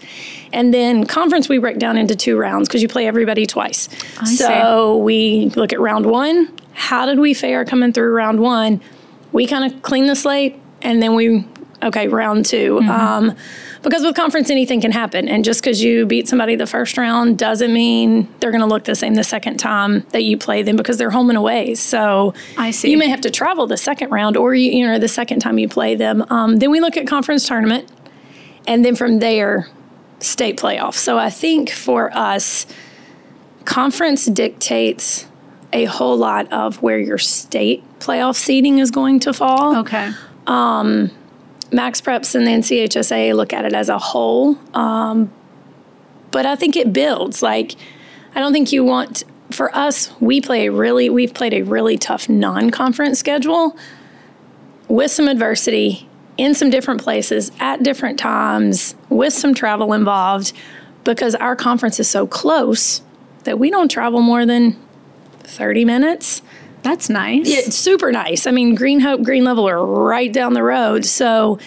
and 0.51 0.74
then 0.74 1.06
conference 1.06 1.48
we 1.48 1.58
break 1.58 1.80
down 1.80 1.98
into 1.98 2.16
two 2.16 2.38
rounds 2.38 2.68
because 2.68 2.82
you 2.82 2.88
play 2.90 3.08
everybody 3.08 3.46
twice. 3.46 3.88
I 4.20 4.25
so 4.25 4.98
we 4.98 5.51
look 5.56 5.72
at 5.72 5.80
round 5.80 6.06
one. 6.06 6.51
How 6.74 7.06
did 7.06 7.20
we 7.20 7.34
fare 7.34 7.63
coming 7.66 7.94
through 7.94 8.12
round 8.12 8.40
one? 8.40 8.82
We 9.32 9.48
kind 9.48 9.63
of 9.72 9.82
clean 9.84 10.08
the 10.08 10.16
slate, 10.16 10.60
and 10.82 11.01
then 11.01 11.16
we 11.16 11.46
okay 11.84 12.08
round 12.08 12.46
2 12.46 12.80
Mm-hmm. 12.82 12.90
Um, 12.90 13.36
because 13.81 14.03
with 14.03 14.15
conference 14.15 14.50
anything 14.50 14.81
can 14.81 14.91
happen, 14.91 15.27
and 15.27 15.43
just 15.46 15.62
because 15.62 15.84
you 15.84 16.05
beat 16.05 16.27
somebody 16.27 16.55
the 16.55 16.67
first 16.67 16.98
round 16.98 17.38
doesn't 17.38 17.74
mean 17.74 18.27
they're 18.39 18.51
going 18.51 18.62
to 18.62 18.67
look 18.67 18.86
the 18.86 18.96
same 18.96 19.15
the 19.15 19.24
second 19.24 19.57
time 19.57 20.05
that 20.12 20.24
you 20.24 20.38
play 20.38 20.63
them 20.63 20.75
because 20.75 20.98
they're 20.98 21.12
home 21.12 21.29
and 21.29 21.38
away. 21.38 21.75
So 21.75 22.34
I 22.57 22.72
see. 22.72 22.91
you 22.91 22.98
may 22.98 23.10
have 23.10 23.22
to 23.22 23.29
travel 23.29 23.67
the 23.67 23.77
second 23.77 24.10
round, 24.12 24.38
or 24.38 24.55
you, 24.55 24.72
you 24.72 24.88
know 24.88 25.00
the 25.00 25.07
second 25.07 25.39
time 25.39 25.57
you 25.57 25.67
play 25.67 25.96
them. 25.96 26.25
Um, 26.29 26.57
then 26.57 26.72
we 26.72 26.79
look 26.79 26.98
at 26.98 27.07
conference 27.07 27.48
tournament, 27.48 27.91
and 28.67 28.84
then 28.84 28.96
from 28.96 29.19
there, 29.19 29.69
state 30.19 30.57
playoff. 30.57 30.96
So 30.96 31.17
I 31.17 31.29
think 31.29 31.69
for 31.69 32.15
us, 32.15 32.65
conference 33.65 34.25
dictates 34.25 35.27
a 35.74 35.86
whole 35.86 36.17
lot 36.17 36.51
of 36.51 36.81
where 36.81 37.00
your 37.00 37.17
state 37.17 37.84
playoff 38.00 38.36
seating 38.36 38.79
is 38.79 38.91
going 38.91 39.19
to 39.19 39.34
fall. 39.34 39.77
Okay. 39.77 40.12
MaxPreps 41.72 42.36
and 42.36 42.48
the 42.48 42.52
NCHSAA 42.52 43.36
look 43.36 43.54
at 43.54 43.66
it 43.66 43.74
as 43.74 43.90
a 43.90 43.98
whole. 43.98 44.58
Um, 44.74 45.32
but 46.32 46.46
I 46.46 46.56
think 46.56 46.76
it 46.76 46.94
builds. 46.94 47.42
Like, 47.42 47.76
I 48.36 48.40
don't 48.40 48.54
think 48.54 48.72
you 48.72 48.84
want, 48.84 49.24
for 49.52 49.76
us, 49.76 50.12
we 50.20 50.42
play 50.42 50.68
a 50.68 50.72
really, 50.72 51.10
we've 51.10 51.34
played 51.34 51.54
a 51.54 51.64
really 51.64 51.98
tough 51.98 52.30
non 52.30 52.70
conference 52.70 53.20
schedule 53.20 53.78
with 54.88 55.12
some 55.12 55.28
adversity 55.28 56.08
in 56.38 56.54
some 56.54 56.70
different 56.70 57.02
places 57.02 57.52
at 57.60 57.84
different 57.84 58.20
times 58.20 58.96
with 59.10 59.34
some 59.34 59.54
travel 59.54 59.94
involved 59.94 60.54
because 61.04 61.36
our 61.36 61.56
conference 61.56 62.00
is 62.00 62.10
so 62.10 62.28
close 62.28 63.02
that 63.44 63.58
we 63.58 63.70
don't 63.70 63.90
travel 63.90 64.22
more 64.22 64.46
than 64.46 64.78
30 65.40 65.86
minutes. 65.86 66.42
That's 66.88 67.10
nice. 67.10 67.50
It's 67.50 67.75
super 67.75 68.13
nice. 68.13 68.48
I 68.48 68.51
mean, 68.51 68.74
Green 68.74 69.01
Hope, 69.01 69.22
Green 69.22 69.44
Level 69.44 69.67
are 69.67 69.86
right 69.86 70.32
down 70.32 70.53
the 70.53 70.63
road. 70.63 71.03
So, 71.03 71.60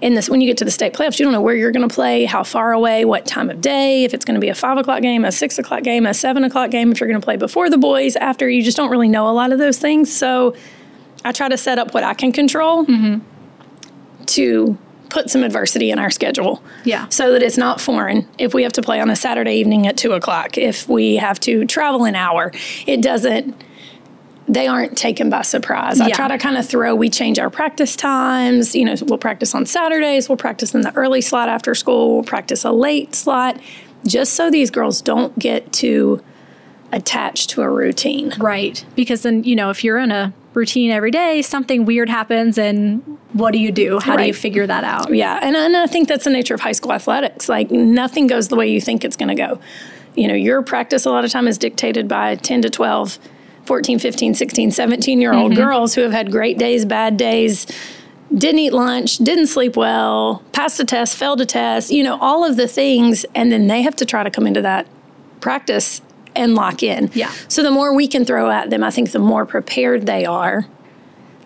in 0.00 0.14
this, 0.14 0.30
when 0.30 0.40
you 0.40 0.46
get 0.46 0.58
to 0.58 0.64
the 0.64 0.70
state 0.70 0.94
playoffs, 0.94 1.18
you 1.18 1.24
don't 1.24 1.32
know 1.32 1.40
where 1.40 1.56
you're 1.56 1.72
going 1.72 1.86
to 1.86 1.92
play, 1.92 2.24
how 2.24 2.44
far 2.44 2.72
away, 2.72 3.04
what 3.04 3.26
time 3.26 3.50
of 3.50 3.60
day, 3.60 4.04
if 4.04 4.14
it's 4.14 4.24
going 4.24 4.36
to 4.36 4.40
be 4.40 4.48
a 4.48 4.54
five 4.54 4.78
o'clock 4.78 5.02
game, 5.02 5.24
a 5.24 5.32
six 5.32 5.58
o'clock 5.58 5.82
game, 5.82 6.06
a 6.06 6.14
seven 6.14 6.44
o'clock 6.44 6.70
game, 6.70 6.92
if 6.92 7.00
you're 7.00 7.08
going 7.08 7.20
to 7.20 7.24
play 7.24 7.36
before 7.36 7.68
the 7.68 7.78
boys, 7.78 8.14
after. 8.14 8.48
You 8.48 8.62
just 8.62 8.76
don't 8.76 8.90
really 8.90 9.08
know 9.08 9.28
a 9.28 9.34
lot 9.34 9.50
of 9.50 9.58
those 9.58 9.78
things. 9.78 10.12
So, 10.12 10.54
I 11.24 11.32
try 11.32 11.48
to 11.48 11.58
set 11.58 11.80
up 11.80 11.92
what 11.92 12.04
I 12.04 12.14
can 12.14 12.30
control 12.30 12.86
mm-hmm. 12.86 13.24
to 14.26 14.78
put 15.08 15.30
some 15.30 15.42
adversity 15.42 15.90
in 15.90 15.98
our 15.98 16.10
schedule. 16.10 16.62
Yeah. 16.84 17.08
So 17.08 17.32
that 17.32 17.42
it's 17.42 17.58
not 17.58 17.80
foreign. 17.80 18.28
If 18.38 18.54
we 18.54 18.62
have 18.62 18.72
to 18.74 18.82
play 18.82 19.00
on 19.00 19.10
a 19.10 19.16
Saturday 19.16 19.54
evening 19.54 19.88
at 19.88 19.96
two 19.96 20.12
o'clock, 20.12 20.56
if 20.56 20.88
we 20.88 21.16
have 21.16 21.40
to 21.40 21.66
travel 21.66 22.04
an 22.04 22.14
hour, 22.14 22.52
it 22.86 23.02
doesn't 23.02 23.60
they 24.52 24.66
aren't 24.66 24.98
taken 24.98 25.30
by 25.30 25.42
surprise. 25.42 26.00
I 26.00 26.08
Yeah. 26.08 26.14
try 26.16 26.28
to 26.28 26.38
kind 26.38 26.56
of 26.56 26.66
throw, 26.66 26.94
we 26.94 27.08
change 27.08 27.38
our 27.38 27.50
practice 27.50 27.94
times. 27.94 28.74
You 28.74 28.84
know, 28.84 28.94
we'll 29.02 29.18
practice 29.18 29.54
on 29.54 29.64
Saturdays, 29.64 30.28
we'll 30.28 30.36
practice 30.36 30.74
in 30.74 30.80
the 30.80 30.94
early 30.96 31.20
slot 31.20 31.48
after 31.48 31.74
school, 31.74 32.14
we'll 32.14 32.24
practice 32.24 32.64
a 32.64 32.72
late 32.72 33.14
slot, 33.14 33.58
just 34.04 34.34
so 34.34 34.50
these 34.50 34.70
girls 34.70 35.00
don't 35.02 35.38
get 35.38 35.72
too 35.72 36.20
attached 36.92 37.50
to 37.50 37.62
a 37.62 37.68
routine. 37.70 38.32
Right. 38.38 38.84
Because 38.96 39.22
then, 39.22 39.44
you 39.44 39.54
know, 39.54 39.70
if 39.70 39.84
you're 39.84 39.98
in 39.98 40.10
a 40.10 40.32
routine 40.54 40.90
every 40.90 41.12
day, 41.12 41.42
something 41.42 41.84
weird 41.84 42.08
happens 42.08 42.58
and 42.58 43.02
what 43.32 43.52
do 43.52 43.60
you 43.60 43.70
do? 43.70 44.00
How 44.00 44.16
do 44.16 44.24
you 44.24 44.34
figure 44.34 44.66
that 44.66 44.82
out? 44.82 45.14
Yeah, 45.14 45.38
and, 45.40 45.54
and 45.54 45.76
I 45.76 45.86
think 45.86 46.08
that's 46.08 46.24
the 46.24 46.30
nature 46.30 46.54
of 46.54 46.60
high 46.60 46.72
school 46.72 46.92
athletics. 46.92 47.48
Like 47.48 47.70
nothing 47.70 48.26
goes 48.26 48.48
the 48.48 48.56
way 48.56 48.68
you 48.68 48.80
think 48.80 49.04
it's 49.04 49.16
going 49.16 49.28
to 49.28 49.36
go. 49.36 49.60
You 50.16 50.26
know, 50.26 50.34
your 50.34 50.62
practice 50.62 51.06
a 51.06 51.10
lot 51.10 51.24
of 51.24 51.30
time 51.30 51.46
is 51.46 51.56
dictated 51.56 52.08
by 52.08 52.34
10 52.34 52.62
to 52.62 52.70
12, 52.70 53.20
14, 53.70 54.00
15, 54.00 54.34
16, 54.34 54.72
17 54.72 55.20
year 55.20 55.32
old 55.32 55.52
mm-hmm. 55.52 55.60
girls 55.62 55.94
who 55.94 56.00
have 56.00 56.10
had 56.10 56.32
great 56.32 56.58
days, 56.58 56.84
bad 56.84 57.16
days, 57.16 57.68
didn't 58.34 58.58
eat 58.58 58.72
lunch, 58.72 59.18
didn't 59.18 59.46
sleep 59.46 59.76
well, 59.76 60.42
passed 60.50 60.80
a 60.80 60.84
test, 60.84 61.16
failed 61.16 61.40
a 61.40 61.46
test, 61.46 61.92
you 61.92 62.02
know, 62.02 62.18
all 62.20 62.44
of 62.44 62.56
the 62.56 62.66
things. 62.66 63.24
And 63.32 63.52
then 63.52 63.68
they 63.68 63.82
have 63.82 63.94
to 63.94 64.04
try 64.04 64.24
to 64.24 64.30
come 64.30 64.44
into 64.44 64.60
that 64.62 64.88
practice 65.38 66.02
and 66.34 66.56
lock 66.56 66.82
in. 66.82 67.12
Yeah. 67.14 67.30
So 67.46 67.62
the 67.62 67.70
more 67.70 67.94
we 67.94 68.08
can 68.08 68.24
throw 68.24 68.50
at 68.50 68.70
them, 68.70 68.82
I 68.82 68.90
think 68.90 69.12
the 69.12 69.20
more 69.20 69.46
prepared 69.46 70.04
they 70.04 70.24
are 70.24 70.66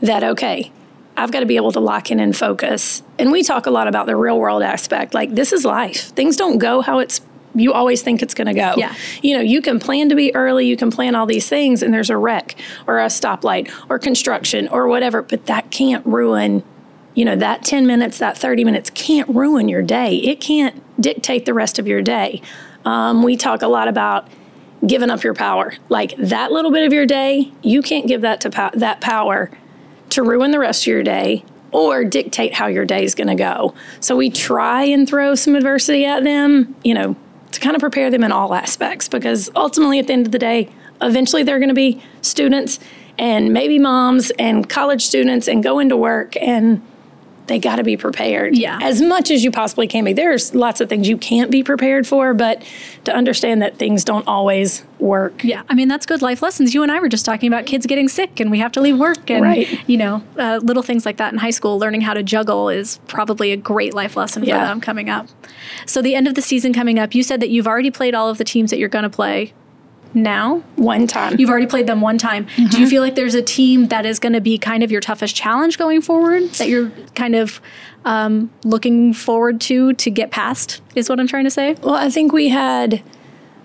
that, 0.01 0.25
okay, 0.25 0.73
I've 1.19 1.31
got 1.31 1.41
to 1.41 1.47
be 1.47 1.57
able 1.57 1.73
to 1.73 1.81
lock 1.81 2.11
in 2.11 2.21
and 2.21 2.35
focus. 2.35 3.03
And 3.19 3.33
we 3.33 3.43
talk 3.43 3.67
a 3.67 3.71
lot 3.71 3.87
about 3.87 4.07
the 4.07 4.17
real 4.17 4.39
world 4.39 4.63
aspect. 4.63 5.13
Like, 5.13 5.35
this 5.35 5.53
is 5.53 5.67
life. 5.67 6.05
Things 6.13 6.39
don't 6.39 6.57
go 6.57 6.81
how 6.81 7.01
it's 7.01 7.21
you 7.55 7.73
always 7.73 8.03
think 8.03 8.23
it's 8.23 8.35
going 8.35 8.47
to 8.47 8.55
go. 8.55 8.75
Yeah. 8.77 8.95
You 9.23 9.37
know, 9.37 9.43
you 9.43 9.63
can 9.63 9.79
plan 9.79 10.09
to 10.09 10.15
be 10.15 10.35
early, 10.35 10.67
you 10.67 10.77
can 10.77 10.91
plan 10.91 11.15
all 11.15 11.27
these 11.27 11.49
things, 11.49 11.83
and 11.83 11.93
there's 11.93 12.11
a 12.11 12.17
wreck 12.17 12.57
or 12.87 12.99
a 12.99 13.07
stoplight 13.07 13.73
or 13.89 13.99
construction 13.99 14.69
or 14.69 14.89
whatever, 14.89 15.23
but 15.23 15.47
that 15.47 15.71
can't 15.71 16.05
ruin, 16.07 16.63
you 17.15 17.25
know, 17.25 17.37
that 17.37 17.65
10 17.65 17.87
minutes, 17.87 18.19
that 18.19 18.37
30 18.37 18.65
minutes 18.65 18.91
can't 18.91 19.29
ruin 19.29 19.69
your 19.69 19.83
day. 19.83 20.17
It 20.17 20.41
can't 20.41 20.83
dictate 21.01 21.45
the 21.45 21.55
rest 21.55 21.79
of 21.79 21.87
your 21.87 22.03
day. 22.03 22.43
Um, 22.85 23.23
we 23.23 23.37
talk 23.37 23.63
a 23.63 23.69
lot 23.69 23.89
about 23.89 24.29
giving 24.87 25.11
up 25.11 25.23
your 25.23 25.35
power. 25.35 25.75
Like 25.89 26.15
that 26.17 26.53
little 26.53 26.71
bit 26.71 26.87
of 26.87 26.93
your 26.93 27.07
day, 27.07 27.53
you 27.63 27.83
can't 27.83 28.07
give 28.07 28.21
that 28.23 28.41
to 28.43 28.51
pow- 28.51 28.73
that 28.75 29.01
power 29.01 29.51
to 30.11 30.23
ruin 30.23 30.51
the 30.51 30.59
rest 30.59 30.83
of 30.83 30.89
your 30.89 31.03
day 31.03 31.45
or 31.73 32.05
dictate 32.05 32.55
how 32.55 32.67
your 32.67 32.85
day 32.85 33.03
is 33.05 33.15
going 33.15 33.27
to 33.27 33.35
go. 33.35 33.75
So 34.01 34.17
we 34.17 34.31
try 34.31 34.85
and 34.85 35.09
throw 35.09 35.35
some 35.35 35.57
adversity 35.57 36.05
at 36.05 36.23
them, 36.23 36.77
you 36.85 36.95
know, 36.95 37.17
to 37.55 37.61
kind 37.61 37.75
of 37.75 37.81
prepare 37.81 38.11
them 38.11 38.23
in 38.25 38.33
all 38.33 38.55
aspects 38.55 39.09
because 39.09 39.51
ultimately 39.57 39.99
at 39.99 40.07
the 40.07 40.13
end 40.13 40.27
of 40.27 40.33
the 40.33 40.39
day, 40.39 40.69
eventually 41.01 41.43
they're 41.43 41.59
going 41.59 41.69
to 41.69 41.75
be 41.75 42.03
students 42.21 42.79
and 43.19 43.53
maybe 43.53 43.79
moms 43.79 44.31
and 44.39 44.69
college 44.69 45.03
students 45.03 45.49
and 45.49 45.63
go 45.63 45.79
into 45.79 45.97
work 45.97 46.37
and 46.37 46.83
they 47.47 47.59
got 47.59 47.77
to 47.77 47.85
be 47.85 47.97
prepared 47.97 48.57
Yeah. 48.57 48.79
as 48.83 49.03
much 49.03 49.31
as 49.31 49.45
you 49.45 49.51
possibly 49.51 49.87
can 49.87 50.05
be. 50.05 50.13
There's 50.15 50.55
lots 50.55 50.81
of 50.81 50.89
things 50.89 51.09
you 51.09 51.17
can't 51.19 51.51
be 51.51 51.63
prepared 51.63 52.07
for, 52.07 52.33
but 52.35 52.63
to 53.05 53.15
understand 53.15 53.61
that 53.63 53.77
things 53.77 54.03
don't 54.05 54.27
always 54.27 54.83
work. 54.99 55.45
Yeah, 55.45 55.63
I 55.69 55.75
mean 55.75 55.89
that's 55.89 56.07
good 56.07 56.23
life 56.23 56.41
lessons. 56.43 56.73
You 56.73 56.83
and 56.83 56.91
I 56.91 57.01
were 57.01 57.09
just 57.09 57.27
talking 57.27 57.47
about 57.47 57.67
kids 57.67 57.85
getting 57.87 58.09
sick 58.09 58.41
and 58.41 58.51
we 58.51 58.59
have 58.61 58.73
to 58.73 58.81
leave 58.81 58.99
work, 58.99 59.29
and 59.31 59.43
Right. 59.43 59.69
you 59.87 59.97
know, 59.99 60.23
uh, 60.39 60.61
little 60.63 60.83
things 60.83 61.05
like 61.05 61.19
that 61.19 61.33
in 61.33 61.39
high 61.39 61.51
school. 61.51 61.79
Learning 61.79 62.01
how 62.01 62.15
to 62.15 62.23
juggle 62.23 62.69
is 62.71 62.99
probably 63.09 63.53
a 63.53 63.57
great 63.57 63.93
life 63.95 64.17
lesson 64.17 64.43
for 64.43 64.49
Yeah. 64.49 64.65
them 64.65 64.81
coming 64.81 65.11
up. 65.11 65.27
So 65.87 66.01
the 66.01 66.15
end 66.15 66.27
of 66.27 66.35
the 66.35 66.43
season 66.43 66.73
coming 66.73 66.99
up, 66.99 67.15
you 67.15 67.23
said 67.23 67.41
that 67.41 67.51
you've 67.51 67.67
already 67.67 67.91
played 67.91 68.15
all 68.15 68.29
of 68.31 68.39
the 68.39 68.45
teams 68.45 68.71
that 68.71 68.79
you're 68.79 68.89
going 68.89 69.03
to 69.03 69.11
play. 69.11 69.53
Now 70.15 70.63
One 70.77 71.07
time. 71.07 71.37
you've 71.39 71.51
already 71.51 71.67
played 71.67 71.87
them 71.87 72.01
one 72.01 72.19
time. 72.19 72.47
Do 72.71 72.81
you 72.81 72.89
feel 72.89 73.03
like 73.03 73.15
there's 73.17 73.35
a 73.35 73.43
team 73.43 73.89
that 73.89 74.07
is 74.07 74.19
going 74.19 74.33
to 74.35 74.41
be 74.41 74.59
kind 74.59 74.83
of 74.83 74.93
your 74.93 75.01
toughest 75.01 75.35
challenge 75.35 75.77
going 75.77 76.01
forward 76.01 76.51
that 76.55 76.69
you're 76.69 76.91
kind 77.15 77.35
of 77.35 77.61
um, 78.05 78.51
looking 78.65 79.13
forward 79.13 79.61
to 79.63 79.93
to 79.95 80.11
get 80.11 80.31
past? 80.31 80.81
Is 80.95 81.09
what 81.09 81.19
I'm 81.19 81.27
trying 81.27 81.45
to 81.45 81.51
say. 81.51 81.75
Well, 81.83 81.95
I 81.95 82.11
think 82.11 82.33
we 82.33 82.49
had 82.49 83.03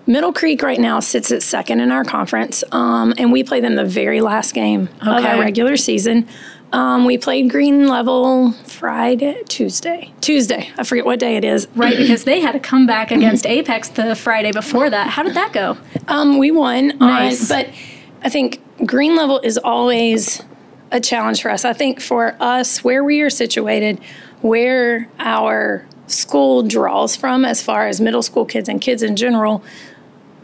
Middle 0.06 0.32
Creek 0.32 0.62
right 0.62 0.80
now 0.80 0.98
sits 0.98 1.30
at 1.30 1.42
second 1.42 1.78
in 1.80 1.92
our 1.92 2.02
conference, 2.04 2.64
um, 2.72 3.14
and 3.16 3.30
we 3.30 3.44
play 3.44 3.60
them 3.60 3.76
the 3.76 3.84
very 3.84 4.20
last 4.20 4.52
game 4.54 4.88
of 5.02 5.24
our 5.24 5.38
regular 5.38 5.76
season. 5.76 6.26
Um, 6.72 7.04
we 7.04 7.18
played 7.18 7.50
Green 7.50 7.86
Level 7.88 8.52
Friday, 8.80 9.42
Tuesday, 9.46 10.10
Tuesday. 10.22 10.70
I 10.78 10.84
forget 10.84 11.04
what 11.04 11.18
day 11.18 11.36
it 11.36 11.44
is. 11.44 11.68
Right, 11.74 11.96
because 11.98 12.24
they 12.24 12.40
had 12.40 12.54
a 12.54 12.58
comeback 12.58 13.10
against 13.10 13.44
Apex 13.44 13.90
the 13.90 14.16
Friday 14.16 14.52
before 14.52 14.88
that. 14.88 15.08
How 15.08 15.22
did 15.22 15.34
that 15.34 15.52
go? 15.52 15.76
Um, 16.08 16.38
we 16.38 16.50
won, 16.50 16.96
Nice. 16.98 17.50
on, 17.50 17.58
but 17.58 17.74
I 18.22 18.30
think 18.30 18.58
green 18.86 19.16
level 19.16 19.38
is 19.44 19.58
always 19.58 20.42
a 20.90 20.98
challenge 20.98 21.42
for 21.42 21.50
us. 21.50 21.66
I 21.66 21.74
think 21.74 22.00
for 22.00 22.38
us, 22.40 22.82
where 22.82 23.04
we 23.04 23.20
are 23.20 23.28
situated, 23.28 24.00
where 24.40 25.10
our 25.18 25.84
school 26.06 26.62
draws 26.62 27.14
from, 27.14 27.44
as 27.44 27.62
far 27.62 27.86
as 27.86 28.00
middle 28.00 28.22
school 28.22 28.46
kids 28.46 28.66
and 28.66 28.80
kids 28.80 29.02
in 29.02 29.14
general, 29.14 29.62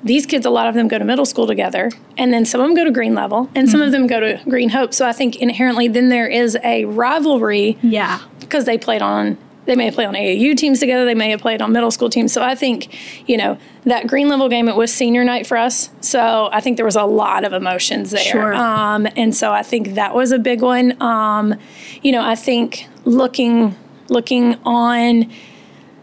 these 0.05 0.27
kids, 0.27 0.47
a 0.47 0.51
lot 0.51 0.69
of 0.69 0.75
them 0.75 0.89
go 0.89 0.99
to 0.99 1.05
middle 1.05 1.27
school 1.27 1.47
together, 1.47 1.91
and 2.17 2.33
then 2.33 2.45
some 2.45 2.61
of 2.61 2.67
them 2.69 2.77
go 2.77 2.85
to 2.85 2.91
Green 2.91 3.15
Level, 3.15 3.51
and 3.55 3.69
some 3.69 3.83
of 3.83 3.91
them 3.93 4.07
go 4.07 4.21
to 4.21 4.41
Green 4.49 4.69
Hope. 4.69 4.95
So 4.95 5.07
I 5.07 5.13
think 5.13 5.37
inherently, 5.37 5.89
then 5.89 6.09
there 6.11 6.29
is 6.29 6.57
a 6.63 6.85
rivalry 6.85 7.77
Yeah. 7.83 8.21
because 8.41 8.65
they 8.65 8.79
played 8.79 9.03
on 9.03 9.39
they 9.65 9.75
may 9.75 9.87
have 9.87 9.95
played 9.95 10.07
on 10.07 10.15
AAU 10.15 10.55
teams 10.57 10.79
together, 10.79 11.05
they 11.05 11.13
may 11.17 11.29
have 11.31 11.41
played 11.41 11.61
on 11.61 11.73
middle 11.73 11.91
school 11.91 12.09
teams. 12.09 12.33
So 12.33 12.41
I 12.41 12.55
think, 12.55 12.87
you 13.29 13.37
know, 13.37 13.59
that 13.85 14.07
green 14.07 14.29
level 14.29 14.49
game 14.49 14.69
it 14.69 14.77
was 14.77 14.93
senior 14.95 15.25
night 15.25 15.45
for 15.45 15.57
us. 15.57 15.91
So 16.01 16.49
I 16.53 16.61
think 16.61 16.77
there 16.77 16.87
was 16.87 16.95
a 16.95 17.03
lot 17.03 17.43
of 17.43 17.53
emotions 17.53 18.13
there. 18.13 18.21
Sure. 18.23 18.55
Um, 18.55 19.09
and 19.17 19.35
so 19.35 19.51
I 19.51 19.65
think 19.65 19.95
that 19.95 20.15
was 20.15 20.31
a 20.31 20.39
big 20.39 20.63
one. 20.63 20.97
Um, 21.03 21.57
you 22.01 22.13
know, 22.13 22.23
I 22.25 22.37
think 22.37 22.87
looking 23.05 23.75
looking 24.09 24.55
on 24.65 25.33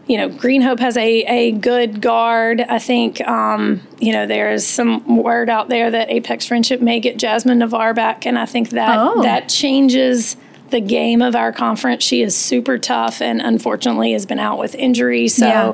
you 0.06 0.16
know, 0.18 0.28
Green 0.28 0.60
Hope 0.62 0.80
has 0.80 0.96
a, 0.96 1.22
a 1.24 1.52
good 1.52 2.00
guard. 2.00 2.60
I 2.60 2.78
think, 2.78 3.20
um, 3.26 3.80
you 4.00 4.12
know, 4.12 4.26
there's 4.26 4.66
some 4.66 5.16
word 5.22 5.48
out 5.48 5.68
there 5.68 5.90
that 5.90 6.10
Apex 6.10 6.46
Friendship 6.46 6.80
may 6.82 7.00
get 7.00 7.16
Jasmine 7.18 7.58
Navarre 7.60 7.94
back, 7.94 8.26
and 8.26 8.38
I 8.38 8.44
think 8.46 8.70
that 8.70 8.98
Oh. 8.98 9.22
that 9.22 9.48
changes 9.48 10.36
the 10.70 10.80
game 10.80 11.22
of 11.22 11.34
our 11.36 11.52
conference. 11.52 12.02
She 12.04 12.20
is 12.22 12.34
super 12.36 12.78
tough 12.78 13.22
and 13.22 13.40
unfortunately 13.40 14.12
has 14.12 14.26
been 14.26 14.38
out 14.40 14.58
with 14.58 14.74
injury. 14.74 15.28
So, 15.28 15.46
Yeah. 15.46 15.72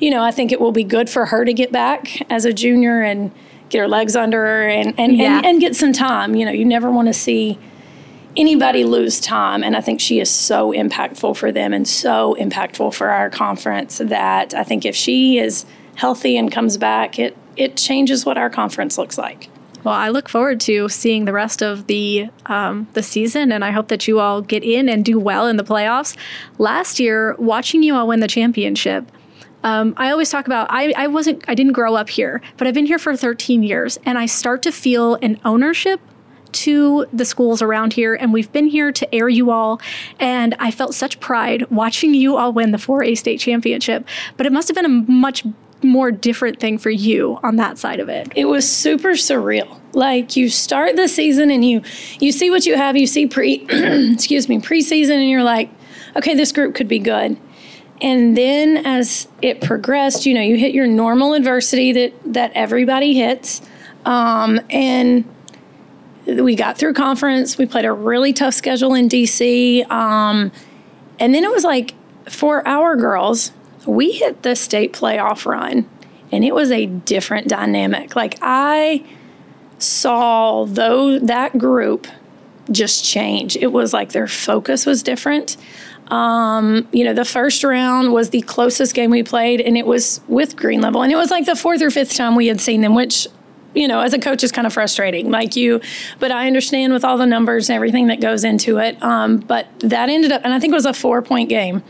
you 0.00 0.10
know, 0.10 0.22
I 0.24 0.30
think 0.30 0.50
it 0.50 0.60
will 0.60 0.72
be 0.72 0.82
good 0.84 1.08
for 1.08 1.26
her 1.26 1.44
to 1.44 1.52
get 1.52 1.70
back 1.72 2.22
as 2.30 2.44
a 2.44 2.52
junior 2.52 3.00
and 3.00 3.30
get 3.68 3.78
her 3.80 3.86
legs 3.88 4.16
under 4.16 4.44
her 4.44 4.66
and, 4.68 4.92
and, 4.98 5.16
Yeah. 5.16 5.36
and, 5.38 5.46
and 5.46 5.60
get 5.60 5.76
some 5.76 5.92
time. 5.92 6.34
You 6.34 6.46
know, 6.46 6.50
you 6.52 6.64
never 6.64 6.90
want 6.90 7.06
to 7.08 7.14
see 7.14 7.58
anybody 8.36 8.84
lose 8.84 9.20
time. 9.20 9.62
And 9.62 9.76
I 9.76 9.80
think 9.80 10.00
she 10.00 10.20
is 10.20 10.30
so 10.30 10.72
impactful 10.72 11.36
for 11.36 11.52
them 11.52 11.72
and 11.72 11.86
so 11.86 12.36
impactful 12.38 12.94
for 12.94 13.08
our 13.10 13.30
conference 13.30 13.98
that 13.98 14.54
I 14.54 14.64
think 14.64 14.84
if 14.84 14.94
she 14.94 15.38
is 15.38 15.66
healthy 15.96 16.36
and 16.36 16.50
comes 16.50 16.76
back, 16.76 17.18
it, 17.18 17.36
it 17.56 17.76
changes 17.76 18.24
what 18.24 18.38
our 18.38 18.50
conference 18.50 18.96
looks 18.98 19.18
like. 19.18 19.48
Well, 19.82 19.94
I 19.94 20.10
look 20.10 20.28
forward 20.28 20.60
to 20.60 20.88
seeing 20.88 21.24
the 21.24 21.32
rest 21.32 21.62
of 21.62 21.86
the 21.86 22.28
um, 22.46 22.86
the 22.92 23.02
season, 23.02 23.50
and 23.50 23.64
I 23.64 23.70
hope 23.70 23.88
that 23.88 24.06
you 24.06 24.20
all 24.20 24.42
get 24.42 24.62
in 24.62 24.90
and 24.90 25.02
do 25.02 25.18
well 25.18 25.46
in 25.46 25.56
the 25.56 25.64
playoffs. 25.64 26.16
Last 26.58 27.00
year, 27.00 27.34
watching 27.38 27.82
you 27.82 27.94
all 27.94 28.06
win 28.06 28.20
the 28.20 28.28
championship, 28.28 29.10
um, 29.64 29.94
I 29.96 30.10
always 30.10 30.28
talk 30.28 30.46
about 30.46 30.66
I, 30.70 30.92
I 30.96 31.06
wasn't 31.06 31.44
I 31.48 31.54
didn't 31.54 31.72
grow 31.72 31.94
up 31.94 32.10
here, 32.10 32.42
but 32.58 32.66
I've 32.66 32.74
been 32.74 32.86
here 32.86 32.98
for 32.98 33.16
13 33.16 33.62
years, 33.62 33.98
and 34.04 34.18
I 34.18 34.26
start 34.26 34.62
to 34.62 34.72
feel 34.72 35.14
an 35.16 35.40
ownership 35.46 36.00
to 36.52 37.06
the 37.12 37.24
schools 37.24 37.62
around 37.62 37.94
here 37.94 38.14
and 38.14 38.32
we've 38.32 38.52
been 38.52 38.66
here 38.66 38.92
to 38.92 39.14
air 39.14 39.28
you 39.28 39.50
all 39.50 39.80
and 40.18 40.54
I 40.58 40.70
felt 40.70 40.94
such 40.94 41.20
pride 41.20 41.70
watching 41.70 42.14
you 42.14 42.36
all 42.36 42.52
win 42.52 42.72
the 42.72 42.78
4A 42.78 43.16
state 43.16 43.40
championship 43.40 44.06
but 44.36 44.46
it 44.46 44.52
must 44.52 44.68
have 44.68 44.74
been 44.74 44.84
a 44.84 44.88
much 45.10 45.44
more 45.82 46.10
different 46.10 46.60
thing 46.60 46.78
for 46.78 46.90
you 46.90 47.38
on 47.42 47.56
that 47.56 47.78
side 47.78 48.00
of 48.00 48.08
it. 48.08 48.32
It 48.36 48.46
was 48.46 48.70
super 48.70 49.10
surreal. 49.10 49.78
Like 49.92 50.36
you 50.36 50.48
start 50.48 50.96
the 50.96 51.08
season 51.08 51.50
and 51.50 51.64
you 51.64 51.82
you 52.20 52.32
see 52.32 52.50
what 52.50 52.66
you 52.66 52.76
have, 52.76 52.96
you 52.96 53.06
see 53.06 53.26
pre 53.26 53.66
excuse 54.12 54.48
me, 54.48 54.60
preseason 54.60 55.14
and 55.14 55.28
you're 55.28 55.42
like, 55.42 55.70
okay, 56.16 56.34
this 56.34 56.52
group 56.52 56.74
could 56.74 56.88
be 56.88 56.98
good. 56.98 57.38
And 58.02 58.36
then 58.36 58.78
as 58.86 59.28
it 59.42 59.60
progressed, 59.60 60.24
you 60.26 60.34
know, 60.34 60.40
you 60.40 60.56
hit 60.56 60.72
your 60.74 60.86
normal 60.86 61.34
adversity 61.34 61.92
that 61.92 62.12
that 62.32 62.52
everybody 62.54 63.14
hits. 63.14 63.62
Um, 64.04 64.60
and 64.70 65.24
we 66.38 66.54
got 66.54 66.78
through 66.78 66.94
conference. 66.94 67.58
We 67.58 67.66
played 67.66 67.84
a 67.84 67.92
really 67.92 68.32
tough 68.32 68.54
schedule 68.54 68.94
in 68.94 69.08
DC. 69.08 69.90
Um, 69.90 70.52
and 71.18 71.34
then 71.34 71.44
it 71.44 71.50
was 71.50 71.64
like 71.64 71.94
for 72.28 72.66
our 72.66 72.96
girls, 72.96 73.52
we 73.86 74.12
hit 74.12 74.42
the 74.42 74.54
state 74.54 74.92
playoff 74.92 75.46
run 75.46 75.88
and 76.32 76.44
it 76.44 76.54
was 76.54 76.70
a 76.70 76.86
different 76.86 77.48
dynamic. 77.48 78.14
Like 78.14 78.38
I 78.42 79.04
saw 79.78 80.64
though 80.64 81.18
that 81.18 81.58
group 81.58 82.06
just 82.70 83.04
change. 83.04 83.56
It 83.56 83.68
was 83.68 83.92
like 83.92 84.12
their 84.12 84.28
focus 84.28 84.86
was 84.86 85.02
different. 85.02 85.56
Um, 86.10 86.88
you 86.92 87.04
know, 87.04 87.14
the 87.14 87.24
first 87.24 87.62
round 87.62 88.12
was 88.12 88.30
the 88.30 88.42
closest 88.42 88.94
game 88.94 89.10
we 89.10 89.22
played, 89.22 89.60
and 89.60 89.78
it 89.78 89.86
was 89.86 90.20
with 90.26 90.56
Green 90.56 90.80
Level. 90.80 91.02
And 91.02 91.12
it 91.12 91.16
was 91.16 91.30
like 91.30 91.46
the 91.46 91.54
fourth 91.54 91.82
or 91.82 91.90
fifth 91.90 92.16
time 92.16 92.34
we 92.34 92.48
had 92.48 92.60
seen 92.60 92.80
them, 92.80 92.94
which, 92.94 93.28
you 93.74 93.86
know, 93.86 94.00
as 94.00 94.12
a 94.12 94.18
coach 94.18 94.42
is 94.42 94.52
kind 94.52 94.66
of 94.66 94.72
frustrating. 94.72 95.30
Like 95.30 95.56
you, 95.56 95.80
but 96.18 96.30
I 96.30 96.46
understand 96.46 96.92
with 96.92 97.04
all 97.04 97.18
the 97.18 97.26
numbers 97.26 97.68
and 97.68 97.76
everything 97.76 98.08
that 98.08 98.20
goes 98.20 98.44
into 98.44 98.78
it. 98.78 99.00
Um, 99.02 99.38
but 99.38 99.66
that 99.80 100.08
ended 100.08 100.32
up, 100.32 100.42
and 100.44 100.52
I 100.52 100.58
think 100.58 100.72
it 100.72 100.76
was 100.76 100.86
a 100.86 100.94
four 100.94 101.22
point 101.22 101.48
game. 101.48 101.82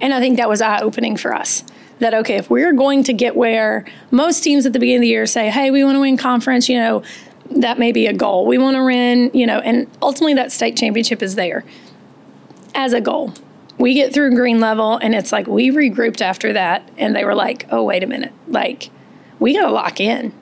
And 0.00 0.14
I 0.14 0.20
think 0.20 0.36
that 0.36 0.48
was 0.48 0.60
eye 0.60 0.80
opening 0.80 1.16
for 1.16 1.34
us 1.34 1.64
that 1.98 2.14
okay, 2.14 2.36
if 2.36 2.48
we're 2.50 2.72
going 2.72 3.02
to 3.04 3.12
get 3.12 3.36
where 3.36 3.84
most 4.10 4.42
teams 4.42 4.66
at 4.66 4.72
the 4.72 4.78
beginning 4.78 4.98
of 4.98 5.02
the 5.02 5.08
year 5.08 5.26
say, 5.26 5.50
"Hey, 5.50 5.70
we 5.70 5.84
want 5.84 5.96
to 5.96 6.00
win 6.00 6.16
conference," 6.16 6.68
you 6.68 6.78
know, 6.78 7.02
that 7.50 7.78
may 7.78 7.92
be 7.92 8.06
a 8.06 8.12
goal. 8.12 8.46
We 8.46 8.58
want 8.58 8.76
to 8.76 8.84
win, 8.84 9.30
you 9.34 9.46
know, 9.46 9.58
and 9.60 9.88
ultimately 10.02 10.34
that 10.34 10.52
state 10.52 10.76
championship 10.76 11.22
is 11.22 11.34
there 11.34 11.64
as 12.74 12.92
a 12.92 13.00
goal. 13.00 13.32
We 13.78 13.94
get 13.94 14.12
through 14.12 14.34
green 14.34 14.60
level 14.60 14.96
and 14.96 15.14
it's 15.14 15.30
like 15.30 15.46
we 15.46 15.70
regrouped 15.70 16.20
after 16.20 16.52
that 16.52 16.88
and 16.96 17.14
they 17.14 17.24
were 17.24 17.34
like, 17.34 17.66
"Oh, 17.70 17.84
wait 17.84 18.02
a 18.02 18.06
minute. 18.06 18.32
Like 18.46 18.90
we 19.38 19.54
got 19.54 19.66
to 19.66 19.72
lock 19.72 20.00
in. 20.00 20.32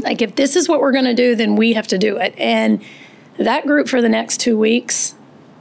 Like 0.00 0.22
if 0.22 0.36
this 0.36 0.56
is 0.56 0.68
what 0.68 0.80
we're 0.80 0.92
going 0.92 1.04
to 1.04 1.14
do, 1.14 1.34
then 1.34 1.56
we 1.56 1.72
have 1.74 1.86
to 1.88 1.98
do 1.98 2.16
it." 2.16 2.34
And 2.36 2.82
that 3.38 3.66
group 3.66 3.88
for 3.88 4.02
the 4.02 4.08
next 4.08 4.40
2 4.40 4.58
weeks 4.58 5.14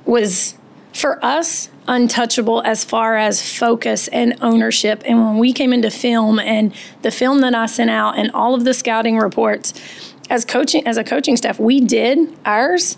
was 0.06 0.56
for 0.94 1.24
us 1.24 1.70
untouchable 1.88 2.62
as 2.66 2.84
far 2.84 3.16
as 3.16 3.42
focus 3.58 4.08
and 4.10 4.36
ownership. 4.42 5.02
And 5.06 5.24
when 5.24 5.38
we 5.38 5.54
came 5.54 5.72
into 5.72 5.90
film 5.90 6.40
and 6.40 6.74
the 7.04 7.12
film 7.12 7.42
that 7.42 7.56
I 7.56 7.68
sent 7.68 7.90
out 7.90 8.18
and 8.18 8.32
all 8.32 8.54
of 8.54 8.64
the 8.64 8.74
scouting 8.74 9.18
reports, 9.18 9.74
as 10.30 10.46
coaching 10.46 10.86
as 10.86 10.98
a 10.98 11.04
coaching 11.04 11.38
staff, 11.38 11.60
we 11.60 11.80
did 11.80 12.36
ours, 12.46 12.98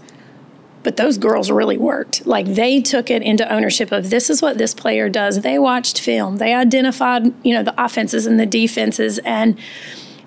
but 0.84 0.98
those 0.98 1.18
girls 1.18 1.52
really 1.52 1.78
worked. 1.78 2.26
Like 2.26 2.48
they 2.48 2.82
took 2.82 3.10
it 3.10 3.22
into 3.22 3.50
ownership 3.54 3.92
of 3.92 4.10
this 4.10 4.30
is 4.30 4.42
what 4.42 4.58
this 4.58 4.74
player 4.74 5.08
does. 5.08 5.42
They 5.42 5.60
watched 5.60 6.00
film. 6.00 6.38
They 6.38 6.54
identified, 6.54 7.34
you 7.46 7.54
know, 7.54 7.64
the 7.64 7.76
offenses 7.82 8.26
and 8.26 8.40
the 8.40 8.46
defenses 8.46 9.20
and 9.20 9.58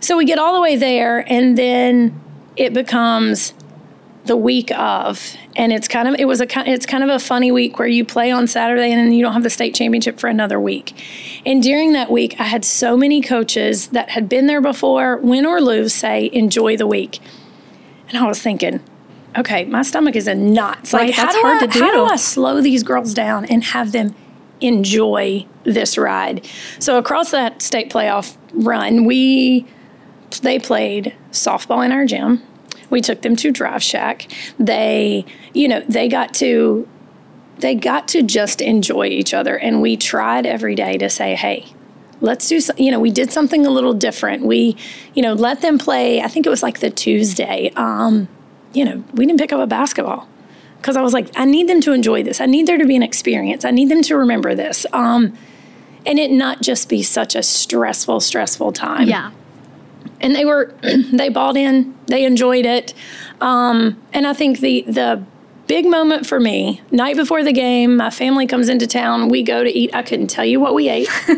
so 0.04 0.18
we 0.18 0.26
get 0.26 0.38
all 0.38 0.52
the 0.52 0.60
way 0.60 0.76
there 0.76 1.24
and 1.32 1.56
then 1.56 2.20
it 2.56 2.74
becomes 2.74 3.54
the 4.26 4.36
week 4.36 4.70
of 4.72 5.34
and 5.56 5.72
it's 5.72 5.88
kind 5.88 6.08
of 6.08 6.14
it 6.18 6.26
was 6.26 6.42
a 6.42 6.46
it's 6.68 6.84
kind 6.84 7.02
of 7.02 7.10
a 7.10 7.18
funny 7.18 7.50
week 7.50 7.78
where 7.78 7.88
you 7.88 8.04
play 8.04 8.30
on 8.30 8.46
Saturday 8.46 8.92
and 8.92 9.00
then 9.00 9.12
you 9.12 9.22
don't 9.22 9.32
have 9.32 9.42
the 9.42 9.50
state 9.50 9.74
championship 9.74 10.18
for 10.18 10.28
another 10.28 10.60
week. 10.60 10.94
And 11.46 11.62
during 11.62 11.92
that 11.92 12.10
week, 12.10 12.38
I 12.38 12.44
had 12.44 12.64
so 12.64 12.96
many 12.96 13.22
coaches 13.22 13.88
that 13.88 14.10
had 14.10 14.28
been 14.28 14.46
there 14.46 14.60
before, 14.60 15.16
win 15.18 15.46
or 15.46 15.60
lose, 15.60 15.94
say 15.94 16.28
enjoy 16.32 16.76
the 16.76 16.86
week. 16.86 17.20
And 18.08 18.18
I 18.18 18.26
was 18.26 18.42
thinking, 18.42 18.80
okay, 19.38 19.64
my 19.64 19.82
stomach 19.82 20.16
is 20.16 20.28
in 20.28 20.52
knots. 20.52 20.92
Right, 20.92 21.06
like 21.06 21.16
that's 21.16 21.34
how 21.34 21.40
do 21.40 21.48
hard 21.48 21.62
I, 21.62 21.66
to 21.66 21.72
do. 21.72 21.80
How 21.80 21.92
do 21.92 22.04
I 22.04 22.16
slow 22.16 22.60
these 22.60 22.82
girls 22.82 23.14
down 23.14 23.46
and 23.46 23.64
have 23.64 23.92
them 23.92 24.14
enjoy 24.60 25.46
this 25.64 25.96
ride? 25.96 26.46
So 26.78 26.98
across 26.98 27.30
that 27.30 27.62
state 27.62 27.90
playoff 27.90 28.36
run, 28.52 29.04
we 29.04 29.66
they 30.42 30.58
played 30.58 31.14
softball 31.32 31.84
in 31.84 31.92
our 31.92 32.04
gym 32.04 32.42
we 32.90 33.00
took 33.00 33.22
them 33.22 33.36
to 33.36 33.50
Drive 33.50 33.82
Shack. 33.82 34.28
They, 34.58 35.24
you 35.52 35.68
know, 35.68 35.80
they 35.88 36.08
got 36.08 36.32
to 36.34 36.88
they 37.58 37.74
got 37.74 38.08
to 38.08 38.22
just 38.22 38.60
enjoy 38.60 39.06
each 39.06 39.32
other 39.32 39.56
and 39.56 39.80
we 39.80 39.96
tried 39.96 40.44
every 40.44 40.74
day 40.74 40.98
to 40.98 41.08
say, 41.08 41.34
"Hey, 41.34 41.66
let's 42.20 42.48
do 42.48 42.60
you 42.76 42.90
know, 42.90 43.00
we 43.00 43.10
did 43.10 43.32
something 43.32 43.66
a 43.66 43.70
little 43.70 43.94
different. 43.94 44.44
We, 44.44 44.76
you 45.14 45.22
know, 45.22 45.34
let 45.34 45.60
them 45.60 45.78
play. 45.78 46.20
I 46.20 46.28
think 46.28 46.46
it 46.46 46.50
was 46.50 46.62
like 46.62 46.80
the 46.80 46.90
Tuesday. 46.90 47.72
Um, 47.76 48.28
you 48.72 48.84
know, 48.84 49.02
we 49.12 49.26
didn't 49.26 49.40
pick 49.40 49.52
up 49.52 49.60
a 49.60 49.66
basketball 49.66 50.28
because 50.78 50.96
I 50.96 51.02
was 51.02 51.12
like, 51.12 51.30
I 51.36 51.44
need 51.44 51.68
them 51.68 51.80
to 51.82 51.92
enjoy 51.92 52.22
this. 52.22 52.40
I 52.40 52.46
need 52.46 52.66
there 52.66 52.78
to 52.78 52.86
be 52.86 52.96
an 52.96 53.02
experience. 53.02 53.64
I 53.64 53.70
need 53.70 53.88
them 53.88 54.02
to 54.02 54.16
remember 54.16 54.54
this. 54.54 54.84
Um, 54.92 55.36
and 56.06 56.18
it 56.18 56.30
not 56.30 56.60
just 56.60 56.88
be 56.88 57.02
such 57.02 57.34
a 57.34 57.42
stressful, 57.42 58.20
stressful 58.20 58.72
time. 58.72 59.08
Yeah 59.08 59.30
and 60.20 60.34
they 60.34 60.44
were 60.44 60.74
they 61.12 61.28
bought 61.28 61.56
in 61.56 61.94
they 62.06 62.24
enjoyed 62.24 62.66
it. 62.66 62.94
Um, 63.40 64.00
and 64.12 64.26
i 64.26 64.32
think 64.32 64.60
the 64.60 64.82
the 64.82 65.24
big 65.66 65.86
moment 65.86 66.26
for 66.26 66.38
me 66.38 66.82
night 66.90 67.16
before 67.16 67.42
the 67.42 67.52
game 67.52 67.96
my 67.96 68.10
family 68.10 68.46
comes 68.46 68.68
into 68.68 68.86
town. 68.86 69.28
We 69.28 69.42
go 69.42 69.64
to 69.64 69.70
eat. 69.70 69.94
I 69.94 70.02
couldn't 70.02 70.28
tell 70.28 70.44
you 70.44 70.60
what 70.60 70.74
we 70.74 70.88
ate. 70.88 71.08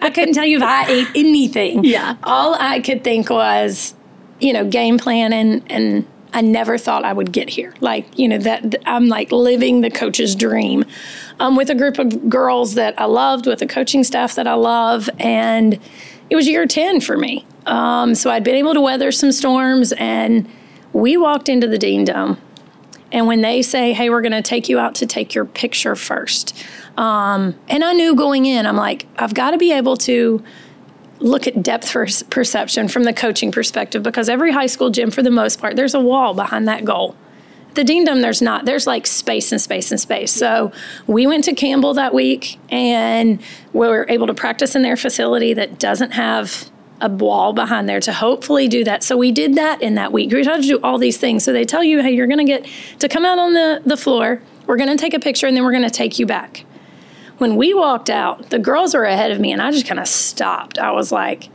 I 0.00 0.10
couldn't 0.10 0.34
tell 0.34 0.44
you 0.44 0.56
if 0.58 0.62
i 0.62 0.86
ate 0.88 1.08
anything. 1.14 1.84
Yeah. 1.84 2.16
All 2.22 2.54
i 2.54 2.80
could 2.80 3.04
think 3.04 3.30
was 3.30 3.94
you 4.40 4.52
know 4.52 4.64
game 4.64 4.98
plan 4.98 5.32
and 5.32 5.62
and 5.70 6.06
i 6.32 6.40
never 6.40 6.78
thought 6.78 7.04
i 7.04 7.12
would 7.12 7.32
get 7.32 7.50
here. 7.50 7.74
Like 7.80 8.18
you 8.18 8.28
know 8.28 8.38
that 8.38 8.76
i'm 8.86 9.08
like 9.08 9.30
living 9.32 9.80
the 9.82 9.90
coach's 9.90 10.34
dream. 10.34 10.84
Um, 11.40 11.56
with 11.56 11.70
a 11.70 11.74
group 11.74 11.98
of 11.98 12.28
girls 12.28 12.74
that 12.74 12.98
i 13.00 13.04
loved 13.04 13.46
with 13.46 13.62
a 13.62 13.66
coaching 13.66 14.04
staff 14.04 14.34
that 14.36 14.46
i 14.46 14.54
love 14.54 15.10
and 15.18 15.80
it 16.30 16.36
was 16.36 16.46
year 16.46 16.66
10 16.66 17.00
for 17.00 17.16
me 17.16 17.44
um, 17.66 18.14
so 18.14 18.30
I'd 18.30 18.44
been 18.44 18.54
able 18.54 18.74
to 18.74 18.80
weather 18.80 19.12
some 19.12 19.32
storms, 19.32 19.92
and 19.92 20.48
we 20.92 21.16
walked 21.16 21.48
into 21.48 21.66
the 21.66 21.78
Dean 21.78 22.04
Dome. 22.04 22.38
And 23.10 23.26
when 23.26 23.42
they 23.42 23.60
say, 23.60 23.92
hey, 23.92 24.08
we're 24.08 24.22
going 24.22 24.32
to 24.32 24.42
take 24.42 24.68
you 24.68 24.78
out 24.78 24.94
to 24.96 25.06
take 25.06 25.34
your 25.34 25.44
picture 25.44 25.94
first. 25.94 26.56
Um, 26.96 27.54
and 27.68 27.84
I 27.84 27.92
knew 27.92 28.14
going 28.14 28.46
in, 28.46 28.66
I'm 28.66 28.76
like, 28.76 29.06
I've 29.18 29.34
got 29.34 29.50
to 29.50 29.58
be 29.58 29.70
able 29.72 29.96
to 29.98 30.42
look 31.18 31.46
at 31.46 31.62
depth 31.62 31.92
perception 32.30 32.88
from 32.88 33.04
the 33.04 33.12
coaching 33.12 33.52
perspective 33.52 34.02
because 34.02 34.28
every 34.28 34.50
high 34.50 34.66
school 34.66 34.90
gym, 34.90 35.10
for 35.10 35.22
the 35.22 35.30
most 35.30 35.60
part, 35.60 35.76
there's 35.76 35.94
a 35.94 36.00
wall 36.00 36.34
behind 36.34 36.66
that 36.68 36.84
goal. 36.84 37.14
The 37.74 37.84
Dean 37.84 38.04
Dome, 38.04 38.20
there's 38.20 38.42
not. 38.42 38.64
There's 38.64 38.86
like 38.86 39.06
space 39.06 39.52
and 39.52 39.60
space 39.60 39.90
and 39.90 40.00
space. 40.00 40.32
So 40.32 40.72
we 41.06 41.26
went 41.26 41.44
to 41.44 41.54
Campbell 41.54 41.94
that 41.94 42.12
week 42.12 42.58
and 42.70 43.40
we 43.72 43.86
were 43.86 44.04
able 44.08 44.26
to 44.26 44.34
practice 44.34 44.74
in 44.74 44.82
their 44.82 44.96
facility 44.96 45.54
that 45.54 45.78
doesn't 45.78 46.10
have 46.10 46.70
a 47.02 47.08
wall 47.08 47.52
behind 47.52 47.88
there 47.88 48.00
to 48.00 48.12
hopefully 48.12 48.68
do 48.68 48.84
that. 48.84 49.02
So 49.02 49.16
we 49.16 49.32
did 49.32 49.56
that 49.56 49.82
in 49.82 49.96
that 49.96 50.12
week. 50.12 50.32
We 50.32 50.42
tried 50.42 50.62
to 50.62 50.68
do 50.68 50.80
all 50.82 50.98
these 50.98 51.18
things. 51.18 51.44
So 51.44 51.52
they 51.52 51.64
tell 51.64 51.82
you, 51.84 52.00
hey, 52.00 52.12
you're 52.12 52.28
going 52.28 52.38
to 52.38 52.44
get 52.44 52.66
to 53.00 53.08
come 53.08 53.24
out 53.26 53.38
on 53.38 53.52
the, 53.52 53.82
the 53.84 53.96
floor. 53.96 54.40
We're 54.66 54.76
going 54.76 54.88
to 54.88 54.96
take 54.96 55.12
a 55.12 55.18
picture 55.18 55.46
and 55.46 55.56
then 55.56 55.64
we're 55.64 55.72
going 55.72 55.82
to 55.82 55.90
take 55.90 56.18
you 56.18 56.26
back. 56.26 56.64
When 57.38 57.56
we 57.56 57.74
walked 57.74 58.08
out, 58.08 58.50
the 58.50 58.58
girls 58.58 58.94
were 58.94 59.04
ahead 59.04 59.32
of 59.32 59.40
me 59.40 59.52
and 59.52 59.60
I 59.60 59.72
just 59.72 59.86
kind 59.86 59.98
of 59.98 60.06
stopped. 60.06 60.78
I 60.78 60.92
was 60.92 61.10
like, 61.10 61.48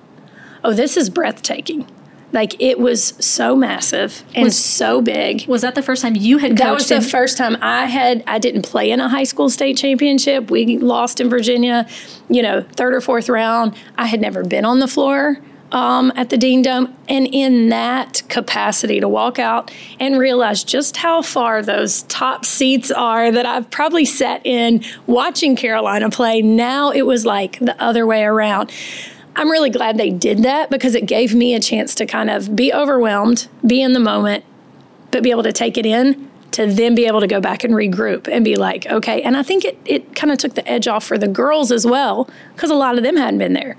oh, 0.64 0.74
this 0.74 0.98
is 0.98 1.10
breathtaking. 1.10 1.88
Like 2.34 2.62
it 2.62 2.80
was 2.80 3.14
so 3.20 3.56
massive 3.56 4.24
and 4.36 4.46
was, 4.46 4.58
so 4.58 5.02
big. 5.02 5.48
Was 5.48 5.62
that 5.62 5.76
the 5.76 5.82
first 5.82 6.02
time 6.02 6.16
you 6.16 6.40
had 6.40 6.52
coached? 6.52 6.60
That 6.60 6.74
was 6.74 6.90
the 6.90 7.02
first 7.02 7.38
time 7.38 7.58
I 7.62 7.86
had. 7.86 8.24
I 8.28 8.38
didn't 8.38 8.64
play 8.64 8.92
in 8.92 9.00
a 9.00 9.08
high 9.08 9.24
school 9.24 9.50
state 9.50 9.78
championship. 9.78 10.52
We 10.52 10.78
lost 10.78 11.22
in 11.22 11.30
Virginia, 11.30 11.88
you 12.30 12.44
know, 12.44 12.62
third 12.62 12.94
or 12.94 13.02
fourth 13.02 13.30
round. 13.30 13.76
I 13.98 14.08
had 14.08 14.20
never 14.20 14.44
been 14.44 14.66
on 14.66 14.80
the 14.80 14.88
floor 14.88 15.40
um, 15.72 16.12
at 16.16 16.30
the 16.30 16.38
Dean 16.38 16.62
Dome, 16.62 16.96
and 17.10 17.28
in 17.28 17.70
that 17.70 18.24
capacity 18.30 19.00
to 19.00 19.08
walk 19.08 19.40
out 19.40 19.72
and 20.00 20.18
realize 20.18 20.64
just 20.64 20.98
how 20.98 21.22
far 21.22 21.62
those 21.62 22.04
top 22.04 22.46
seats 22.46 22.92
are 22.92 23.32
that 23.32 23.46
I've 23.46 23.70
probably 23.70 24.06
sat 24.06 24.46
in 24.46 24.84
watching 25.08 25.56
Carolina 25.56 26.10
play. 26.10 26.42
Now 26.42 26.92
it 26.92 27.06
was 27.06 27.26
like 27.26 27.60
the 27.60 27.82
other 27.82 28.06
way 28.06 28.24
around 28.24 28.72
I'm 29.38 29.50
really 29.52 29.70
glad 29.70 29.98
they 29.98 30.10
did 30.10 30.40
that 30.40 30.70
because 30.70 30.96
it 30.96 31.06
gave 31.06 31.36
me 31.36 31.54
a 31.54 31.60
chance 31.60 31.94
to 31.96 32.06
kind 32.06 32.30
of 32.30 32.56
be 32.56 32.74
overwhelmed, 32.74 33.48
be 33.66 33.82
in 33.82 33.94
the 33.94 34.00
moment, 34.00 34.44
but 35.12 35.24
be 35.24 35.30
able 35.32 35.44
to 35.44 35.54
take 35.54 35.78
it 35.78 35.86
in 35.86 36.30
to 36.52 36.66
then 36.66 36.96
be 36.96 37.06
able 37.06 37.20
to 37.20 37.28
go 37.28 37.40
back 37.40 37.64
and 37.64 37.76
regroup 37.76 38.28
and 38.28 38.44
be 38.44 38.56
like, 38.56 38.88
okay. 38.88 39.22
And 39.22 39.38
I 39.38 39.44
think 39.44 39.64
it, 39.64 39.78
it 39.86 40.16
kind 40.16 40.32
of 40.32 40.40
took 40.40 40.56
the 40.56 40.68
edge 40.68 40.88
off 40.88 41.06
for 41.06 41.18
the 41.18 41.28
girls 41.28 41.72
as 41.72 41.86
well 41.86 42.28
because 42.56 42.72
a 42.72 42.76
lot 42.76 42.98
of 42.98 43.04
them 43.04 43.16
hadn't 43.16 43.38
been 43.38 43.54
there. 43.54 43.78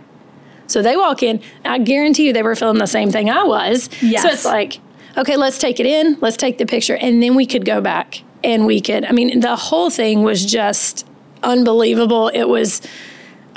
So 0.68 0.80
they 0.80 0.96
walk 0.96 1.22
in, 1.22 1.42
I 1.64 1.78
guarantee 1.78 2.26
you 2.26 2.32
they 2.32 2.42
were 2.42 2.54
feeling 2.54 2.78
the 2.78 2.86
same 2.86 3.10
thing 3.10 3.30
I 3.30 3.42
was. 3.42 3.90
Yes. 4.00 4.22
So 4.22 4.28
it's 4.28 4.44
like, 4.44 4.78
okay, 5.16 5.36
let's 5.36 5.58
take 5.58 5.80
it 5.80 5.86
in, 5.86 6.18
let's 6.20 6.36
take 6.36 6.58
the 6.58 6.66
picture, 6.66 6.96
and 6.96 7.20
then 7.20 7.34
we 7.34 7.46
could 7.46 7.64
go 7.64 7.80
back 7.80 8.22
and 8.44 8.64
we 8.64 8.80
could. 8.80 9.04
I 9.04 9.12
mean, 9.12 9.40
the 9.40 9.56
whole 9.56 9.90
thing 9.90 10.22
was 10.22 10.44
just 10.44 11.04
unbelievable. 11.42 12.28
It 12.28 12.44
was 12.44 12.80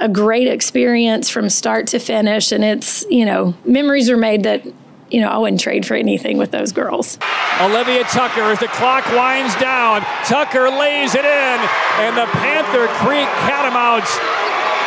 a 0.01 0.09
great 0.09 0.47
experience 0.47 1.29
from 1.29 1.49
start 1.49 1.87
to 1.87 1.99
finish. 1.99 2.51
And 2.51 2.63
it's, 2.63 3.05
you 3.09 3.25
know, 3.25 3.53
memories 3.63 4.09
are 4.09 4.17
made 4.17 4.43
that, 4.43 4.65
you 5.11 5.21
know, 5.21 5.29
I 5.29 5.37
wouldn't 5.37 5.61
trade 5.61 5.85
for 5.85 5.93
anything 5.93 6.37
with 6.37 6.51
those 6.51 6.71
girls. 6.71 7.19
Olivia 7.61 8.03
Tucker, 8.05 8.41
as 8.49 8.59
the 8.59 8.67
clock 8.73 9.05
winds 9.13 9.53
down, 9.61 10.01
Tucker 10.25 10.69
lays 10.69 11.13
it 11.13 11.25
in, 11.25 11.57
and 12.01 12.17
the 12.17 12.25
Panther 12.41 12.87
Creek 13.05 13.29
Catamounts 13.45 14.09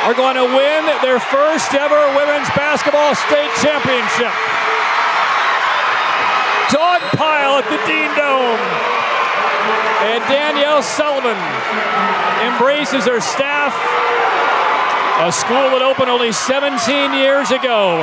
are 0.02 0.14
going 0.14 0.34
to 0.34 0.44
win 0.44 0.82
their 1.00 1.20
first 1.20 1.72
ever 1.72 2.02
women's 2.18 2.50
basketball 2.58 3.14
state 3.14 3.52
championship. 3.62 4.34
Dog 6.74 7.00
pile 7.14 7.62
at 7.62 7.66
the 7.70 7.78
Dean 7.86 8.10
Dome. 8.18 8.58
And 10.04 10.20
Danielle 10.28 10.82
Sullivan 10.82 11.38
embraces 12.44 13.06
her 13.06 13.20
staff 13.20 13.72
a 15.16 15.30
school 15.30 15.70
that 15.70 15.80
opened 15.80 16.10
only 16.10 16.32
17 16.32 17.14
years 17.14 17.50
ago 17.50 18.02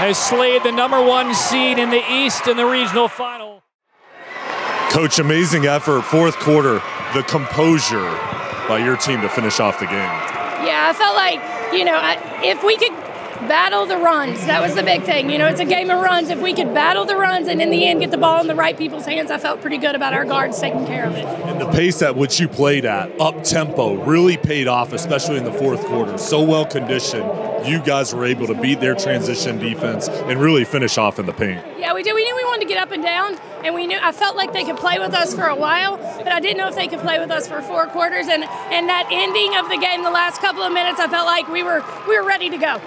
has 0.00 0.16
slayed 0.16 0.62
the 0.62 0.72
number 0.72 1.02
one 1.02 1.34
seed 1.34 1.78
in 1.78 1.90
the 1.90 2.02
East 2.10 2.46
in 2.48 2.56
the 2.56 2.64
regional 2.64 3.06
final. 3.06 3.62
Coach, 4.90 5.18
amazing 5.18 5.66
effort, 5.66 6.02
fourth 6.02 6.36
quarter, 6.38 6.80
the 7.12 7.22
composure 7.28 8.08
by 8.66 8.80
your 8.82 8.96
team 8.96 9.20
to 9.20 9.28
finish 9.28 9.60
off 9.60 9.78
the 9.78 9.86
game. 9.86 10.12
Yeah, 10.64 10.88
I 10.88 10.92
felt 10.94 11.14
like, 11.14 11.38
you 11.72 11.84
know, 11.84 12.00
if 12.42 12.64
we 12.64 12.76
could 12.76 12.92
battle 13.46 13.86
the 13.86 13.98
runs. 13.98 14.44
That 14.46 14.60
was 14.60 14.74
the 14.74 14.82
big 14.82 15.04
thing. 15.04 15.30
You 15.30 15.38
know, 15.38 15.46
it's 15.46 15.60
a 15.60 15.64
game 15.64 15.90
of 15.90 16.00
runs. 16.00 16.30
If 16.30 16.40
we 16.40 16.52
could 16.52 16.74
battle 16.74 17.04
the 17.04 17.16
runs 17.16 17.46
and 17.46 17.62
in 17.62 17.70
the 17.70 17.86
end 17.86 18.00
get 18.00 18.10
the 18.10 18.18
ball 18.18 18.40
in 18.40 18.46
the 18.46 18.54
right 18.54 18.76
people's 18.76 19.06
hands, 19.06 19.30
I 19.30 19.38
felt 19.38 19.60
pretty 19.60 19.78
good 19.78 19.94
about 19.94 20.14
our 20.14 20.24
guards 20.24 20.58
taking 20.60 20.86
care 20.86 21.06
of 21.06 21.14
it. 21.14 21.24
And 21.24 21.60
the 21.60 21.70
pace 21.70 22.02
at 22.02 22.16
which 22.16 22.40
you 22.40 22.48
played 22.48 22.84
at, 22.84 23.20
up 23.20 23.44
tempo, 23.44 24.02
really 24.04 24.36
paid 24.36 24.66
off, 24.66 24.92
especially 24.92 25.36
in 25.36 25.44
the 25.44 25.52
fourth 25.52 25.84
quarter. 25.84 26.18
So 26.18 26.42
well 26.42 26.66
conditioned. 26.66 27.30
You 27.66 27.80
guys 27.80 28.14
were 28.14 28.24
able 28.24 28.46
to 28.46 28.54
beat 28.54 28.80
their 28.80 28.94
transition 28.94 29.58
defense 29.58 30.08
and 30.08 30.40
really 30.40 30.64
finish 30.64 30.96
off 30.96 31.18
in 31.18 31.26
the 31.26 31.32
paint. 31.32 31.64
Yeah, 31.78 31.94
we 31.94 32.02
did. 32.02 32.14
We 32.14 32.24
knew 32.24 32.36
we 32.36 32.44
wanted 32.44 32.62
to 32.62 32.68
get 32.68 32.82
up 32.82 32.92
and 32.92 33.02
down, 33.02 33.36
and 33.64 33.74
we 33.74 33.86
knew 33.86 33.98
I 34.00 34.12
felt 34.12 34.36
like 34.36 34.52
they 34.52 34.64
could 34.64 34.76
play 34.76 34.98
with 34.98 35.12
us 35.12 35.34
for 35.34 35.44
a 35.44 35.56
while, 35.56 35.96
but 35.96 36.28
I 36.28 36.40
didn't 36.40 36.56
know 36.56 36.68
if 36.68 36.76
they 36.76 36.86
could 36.86 37.00
play 37.00 37.18
with 37.18 37.30
us 37.30 37.48
for 37.48 37.60
four 37.62 37.86
quarters. 37.86 38.26
And 38.28 38.44
and 38.44 38.88
that 38.88 39.08
ending 39.10 39.56
of 39.56 39.68
the 39.68 39.76
game, 39.76 40.02
the 40.02 40.10
last 40.10 40.40
couple 40.40 40.62
of 40.62 40.72
minutes, 40.72 41.00
I 41.00 41.08
felt 41.08 41.26
like 41.26 41.48
we 41.48 41.62
were 41.62 41.84
we 42.06 42.18
were 42.18 42.26
ready 42.26 42.48
to 42.48 42.58
go 42.58 42.80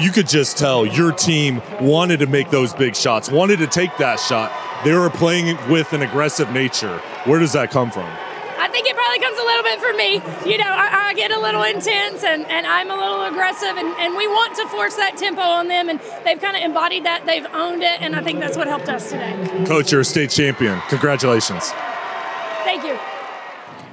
you 0.00 0.10
could 0.10 0.28
just 0.28 0.58
tell 0.58 0.86
your 0.86 1.12
team 1.12 1.62
wanted 1.80 2.20
to 2.20 2.26
make 2.26 2.50
those 2.50 2.72
big 2.72 2.96
shots, 2.96 3.30
wanted 3.30 3.58
to 3.58 3.66
take 3.66 3.96
that 3.98 4.20
shot. 4.20 4.52
They 4.84 4.94
were 4.94 5.10
playing 5.10 5.58
with 5.70 5.92
an 5.92 6.02
aggressive 6.02 6.50
nature. 6.52 6.98
Where 7.24 7.38
does 7.38 7.52
that 7.52 7.70
come 7.70 7.90
from? 7.90 8.06
I 8.58 8.68
think 8.68 8.86
it 8.86 8.94
probably 8.94 9.18
comes 9.20 9.38
a 9.38 9.42
little 9.42 9.62
bit 9.62 9.80
from 9.80 9.96
me. 9.96 10.50
You 10.50 10.58
know, 10.58 10.70
I, 10.70 11.08
I 11.08 11.14
get 11.14 11.30
a 11.32 11.40
little 11.40 11.62
intense 11.62 12.22
and, 12.24 12.46
and 12.46 12.66
I'm 12.66 12.90
a 12.90 12.96
little 12.96 13.24
aggressive, 13.24 13.76
and, 13.76 13.88
and 13.98 14.16
we 14.16 14.26
want 14.26 14.54
to 14.56 14.68
force 14.68 14.96
that 14.96 15.16
tempo 15.16 15.40
on 15.40 15.68
them, 15.68 15.88
and 15.88 16.00
they've 16.24 16.40
kind 16.40 16.56
of 16.56 16.62
embodied 16.62 17.04
that. 17.04 17.26
They've 17.26 17.46
owned 17.52 17.82
it, 17.82 18.00
and 18.00 18.14
I 18.14 18.22
think 18.22 18.40
that's 18.40 18.56
what 18.56 18.68
helped 18.68 18.88
us 18.88 19.10
today. 19.10 19.64
Coach, 19.66 19.92
you're 19.92 20.02
a 20.02 20.04
state 20.04 20.30
champion. 20.30 20.80
Congratulations. 20.88 21.70
Thank 22.64 22.84
you. 22.84 22.98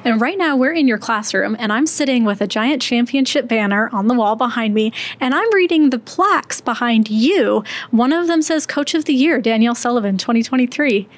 And 0.08 0.22
right 0.22 0.38
now, 0.38 0.56
we're 0.56 0.74
in 0.74 0.88
your 0.88 0.98
classroom, 0.98 1.56
and 1.60 1.74
I'm 1.74 1.86
sitting 1.86 2.24
with 2.24 2.40
a 2.40 2.48
giant 2.48 2.82
championship 2.82 3.48
banner 3.48 3.90
on 3.92 4.08
the 4.08 4.14
wall 4.14 4.38
behind 4.38 4.74
me, 4.74 4.94
and 5.20 5.36
I'm 5.36 5.54
reading 5.54 5.90
the 5.90 6.00
plaques 6.00 6.62
behind 6.62 7.10
you. 7.10 7.64
One 7.92 8.14
of 8.14 8.28
them 8.28 8.42
says 8.42 8.66
Coach 8.66 8.94
of 8.94 9.06
the 9.06 9.14
Year, 9.14 9.42
Danielle 9.42 9.76
Sullivan, 9.76 10.18
2023. 10.18 11.10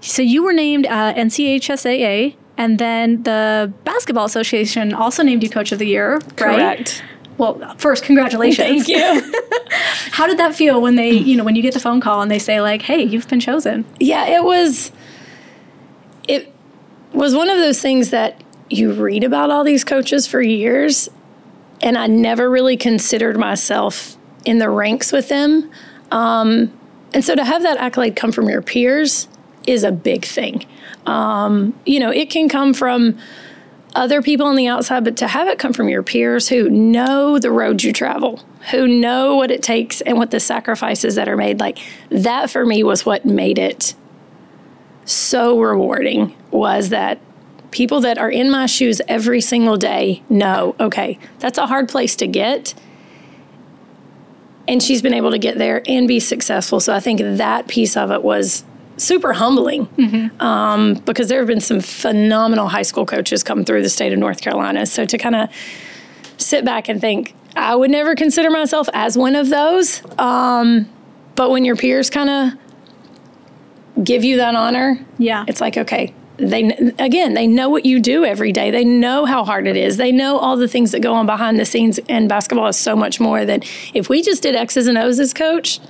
So 0.00 0.22
you 0.22 0.42
were 0.42 0.54
named 0.54 0.86
uh, 0.86 1.12
NCHSAA, 1.14 2.34
and 2.56 2.78
then 2.78 3.22
the 3.24 3.72
Basketball 3.84 4.24
Association 4.24 4.94
also 4.94 5.22
named 5.22 5.42
you 5.42 5.50
Coach 5.50 5.72
of 5.72 5.78
the 5.78 5.86
Year, 5.86 6.14
right? 6.14 6.36
Correct. 6.36 7.02
Well, 7.36 7.74
first, 7.78 8.04
congratulations. 8.04 8.86
Thank 8.86 8.88
you. 8.88 9.34
How 10.12 10.26
did 10.26 10.38
that 10.38 10.54
feel 10.54 10.80
when 10.80 10.96
they, 10.96 11.10
you 11.10 11.36
know, 11.36 11.44
when 11.44 11.56
you 11.56 11.62
get 11.62 11.74
the 11.74 11.80
phone 11.80 12.00
call 12.00 12.20
and 12.22 12.30
they 12.30 12.38
say 12.38 12.60
like, 12.60 12.82
"Hey, 12.82 13.02
you've 13.02 13.28
been 13.28 13.40
chosen"? 13.40 13.84
Yeah, 13.98 14.26
it 14.26 14.44
was. 14.44 14.92
It 16.28 16.54
was 17.12 17.34
one 17.34 17.50
of 17.50 17.58
those 17.58 17.80
things 17.80 18.10
that 18.10 18.42
you 18.68 18.92
read 18.92 19.24
about 19.24 19.50
all 19.50 19.64
these 19.64 19.84
coaches 19.84 20.26
for 20.26 20.40
years, 20.40 21.08
and 21.82 21.98
I 21.98 22.06
never 22.06 22.48
really 22.48 22.76
considered 22.76 23.38
myself 23.38 24.16
in 24.44 24.58
the 24.58 24.70
ranks 24.70 25.12
with 25.12 25.28
them. 25.28 25.70
Um, 26.10 26.72
and 27.12 27.24
so 27.24 27.34
to 27.34 27.44
have 27.44 27.62
that 27.62 27.78
accolade 27.78 28.16
come 28.16 28.32
from 28.32 28.48
your 28.48 28.62
peers 28.62 29.28
is 29.66 29.84
a 29.84 29.92
big 29.92 30.24
thing. 30.24 30.64
Um, 31.06 31.78
you 31.84 31.98
know, 32.00 32.10
it 32.10 32.30
can 32.30 32.48
come 32.48 32.72
from 32.74 33.18
other 33.94 34.22
people 34.22 34.46
on 34.46 34.54
the 34.54 34.68
outside, 34.68 35.04
but 35.04 35.16
to 35.16 35.26
have 35.26 35.48
it 35.48 35.58
come 35.58 35.72
from 35.72 35.88
your 35.88 36.02
peers 36.02 36.48
who 36.48 36.70
know 36.70 37.38
the 37.38 37.50
road 37.50 37.82
you 37.82 37.92
travel, 37.92 38.40
who 38.70 38.86
know 38.86 39.34
what 39.34 39.50
it 39.50 39.62
takes 39.62 40.00
and 40.02 40.16
what 40.16 40.30
the 40.30 40.38
sacrifices 40.38 41.16
that 41.16 41.28
are 41.28 41.36
made, 41.36 41.58
like 41.58 41.78
that 42.08 42.50
for 42.50 42.64
me 42.64 42.84
was 42.84 43.04
what 43.04 43.24
made 43.24 43.58
it 43.58 43.94
so 45.10 45.58
rewarding 45.60 46.36
was 46.50 46.90
that 46.90 47.20
people 47.70 48.00
that 48.00 48.18
are 48.18 48.30
in 48.30 48.50
my 48.50 48.66
shoes 48.66 49.00
every 49.08 49.40
single 49.40 49.76
day 49.76 50.22
know, 50.28 50.74
okay, 50.80 51.18
that's 51.38 51.58
a 51.58 51.66
hard 51.66 51.88
place 51.88 52.16
to 52.16 52.26
get. 52.26 52.74
And 54.68 54.82
she's 54.82 55.02
been 55.02 55.14
able 55.14 55.30
to 55.30 55.38
get 55.38 55.58
there 55.58 55.82
and 55.86 56.06
be 56.06 56.20
successful. 56.20 56.80
So 56.80 56.94
I 56.94 57.00
think 57.00 57.20
that 57.20 57.68
piece 57.68 57.96
of 57.96 58.10
it 58.10 58.22
was 58.22 58.64
super 58.96 59.32
humbling 59.32 59.86
mm-hmm. 59.86 60.40
um, 60.40 60.94
because 60.94 61.28
there 61.28 61.38
have 61.38 61.48
been 61.48 61.60
some 61.60 61.80
phenomenal 61.80 62.68
high 62.68 62.82
school 62.82 63.06
coaches 63.06 63.42
come 63.42 63.64
through 63.64 63.82
the 63.82 63.88
state 63.88 64.12
of 64.12 64.18
North 64.18 64.40
Carolina. 64.40 64.86
So 64.86 65.04
to 65.06 65.18
kind 65.18 65.34
of 65.34 65.48
sit 66.36 66.64
back 66.64 66.88
and 66.88 67.00
think, 67.00 67.34
I 67.56 67.74
would 67.74 67.90
never 67.90 68.14
consider 68.14 68.50
myself 68.50 68.88
as 68.92 69.18
one 69.18 69.34
of 69.34 69.48
those. 69.48 70.02
Um, 70.18 70.88
but 71.34 71.50
when 71.50 71.64
your 71.64 71.76
peers 71.76 72.10
kind 72.10 72.30
of 72.30 72.60
give 74.02 74.24
you 74.24 74.36
that 74.38 74.54
honor, 74.54 75.04
yeah, 75.18 75.44
it's 75.48 75.60
like 75.60 75.76
okay. 75.76 76.14
They 76.36 76.92
again, 76.98 77.34
they 77.34 77.46
know 77.46 77.68
what 77.68 77.84
you 77.84 78.00
do 78.00 78.24
every 78.24 78.50
day. 78.50 78.70
They 78.70 78.84
know 78.84 79.26
how 79.26 79.44
hard 79.44 79.66
it 79.66 79.76
is. 79.76 79.98
They 79.98 80.10
know 80.10 80.38
all 80.38 80.56
the 80.56 80.68
things 80.68 80.92
that 80.92 81.00
go 81.00 81.12
on 81.14 81.26
behind 81.26 81.60
the 81.60 81.66
scenes. 81.66 82.00
And 82.08 82.28
basketball 82.28 82.68
is 82.68 82.78
so 82.78 82.96
much 82.96 83.20
more 83.20 83.44
that 83.44 83.64
if 83.92 84.08
we 84.08 84.22
just 84.22 84.42
did 84.42 84.56
X's 84.56 84.86
and 84.86 84.96
O's 84.96 85.20
as 85.20 85.34
coach, 85.34 85.80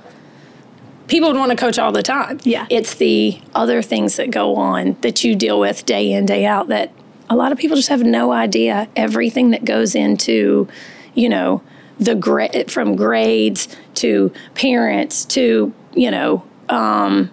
people 1.07 1.29
would 1.29 1.37
want 1.37 1.51
to 1.51 1.57
coach 1.57 1.79
all 1.79 1.93
the 1.93 2.03
time. 2.03 2.39
Yeah, 2.43 2.67
it's 2.69 2.95
the 2.95 3.39
other 3.55 3.81
things 3.81 4.17
that 4.17 4.29
go 4.29 4.55
on 4.55 4.97
that 5.01 5.23
you 5.23 5.35
deal 5.35 5.57
with 5.57 5.85
day 5.85 6.11
in 6.11 6.25
day 6.25 6.45
out 6.45 6.67
that 6.67 6.91
a 7.29 7.35
lot 7.35 7.53
of 7.53 7.57
people 7.57 7.77
just 7.77 7.89
have 7.89 8.03
no 8.03 8.33
idea 8.33 8.89
everything 8.97 9.51
that 9.51 9.63
goes 9.63 9.95
into, 9.95 10.67
you 11.13 11.29
know, 11.29 11.61
the 11.97 12.15
gra- 12.15 12.67
from 12.67 12.97
grades 12.97 13.69
to 13.95 14.33
parents 14.53 15.23
to 15.25 15.73
you 15.93 16.11
know. 16.11 16.45
Um, 16.67 17.31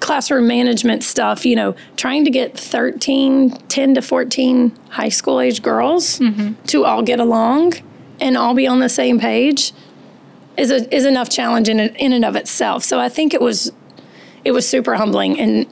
classroom 0.00 0.46
management 0.46 1.02
stuff, 1.02 1.44
you 1.44 1.56
know, 1.56 1.74
trying 1.96 2.24
to 2.24 2.30
get 2.30 2.58
13, 2.58 3.50
10 3.50 3.94
to 3.94 4.02
14 4.02 4.76
high 4.90 5.08
school 5.08 5.40
age 5.40 5.62
girls 5.62 6.18
mm-hmm. 6.18 6.54
to 6.64 6.84
all 6.84 7.02
get 7.02 7.20
along 7.20 7.74
and 8.20 8.36
all 8.36 8.54
be 8.54 8.66
on 8.66 8.80
the 8.80 8.88
same 8.88 9.18
page 9.18 9.72
is 10.56 10.70
a, 10.70 10.94
is 10.94 11.04
enough 11.04 11.28
challenge 11.28 11.68
in, 11.68 11.78
in 11.78 12.12
and 12.12 12.24
of 12.24 12.36
itself. 12.36 12.84
So 12.84 12.98
I 12.98 13.08
think 13.08 13.34
it 13.34 13.40
was 13.40 13.72
it 14.44 14.52
was 14.52 14.68
super 14.68 14.94
humbling 14.94 15.38
and 15.40 15.66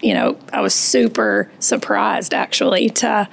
you 0.00 0.14
know, 0.14 0.38
I 0.52 0.60
was 0.60 0.74
super 0.74 1.50
surprised 1.58 2.34
actually 2.34 2.90
to 2.90 3.28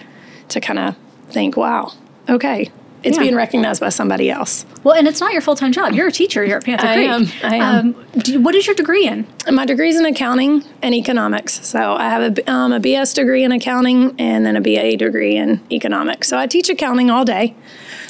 to 0.50 0.60
kind 0.60 0.80
of 0.80 0.96
think, 1.30 1.58
wow, 1.58 1.92
okay, 2.30 2.72
it's 3.06 3.18
yeah. 3.18 3.24
being 3.24 3.36
recognized 3.36 3.80
by 3.80 3.90
somebody 3.90 4.32
else. 4.32 4.66
Well, 4.84 4.96
and 4.96 5.08
it's 5.08 5.22
not 5.22 5.32
your 5.32 5.42
full 5.42 5.56
time 5.56 5.72
job. 5.72 5.94
You're 5.94 6.08
a 6.08 6.12
teacher 6.12 6.44
here 6.44 6.58
at 6.58 6.66
Panther 6.66 6.88
I 6.88 6.96
Creek. 6.96 7.10
Am. 7.10 7.28
I 7.44 7.56
am. 7.56 7.96
Um, 7.96 8.06
do, 8.18 8.42
what 8.42 8.56
is 8.56 8.66
your 8.66 8.76
degree 8.76 9.08
in? 9.08 9.28
My 9.50 9.66
degree 9.66 9.90
is 9.90 10.00
in 10.00 10.06
accounting 10.06 10.64
and 10.82 10.96
economics. 10.96 11.66
So 11.66 11.94
I 11.94 12.10
have 12.10 12.38
a, 12.38 12.52
um, 12.52 12.74
a 12.74 12.80
BS 12.80 13.14
degree 13.14 13.44
in 13.44 13.52
accounting 13.52 14.16
and 14.20 14.44
then 14.44 14.56
a 14.58 14.62
BA 14.62 14.98
degree 14.98 15.38
in 15.38 15.62
economics. 15.72 16.28
So 16.28 16.38
I 16.38 16.48
teach 16.48 16.68
accounting 16.68 17.12
all 17.12 17.24
day. 17.24 17.56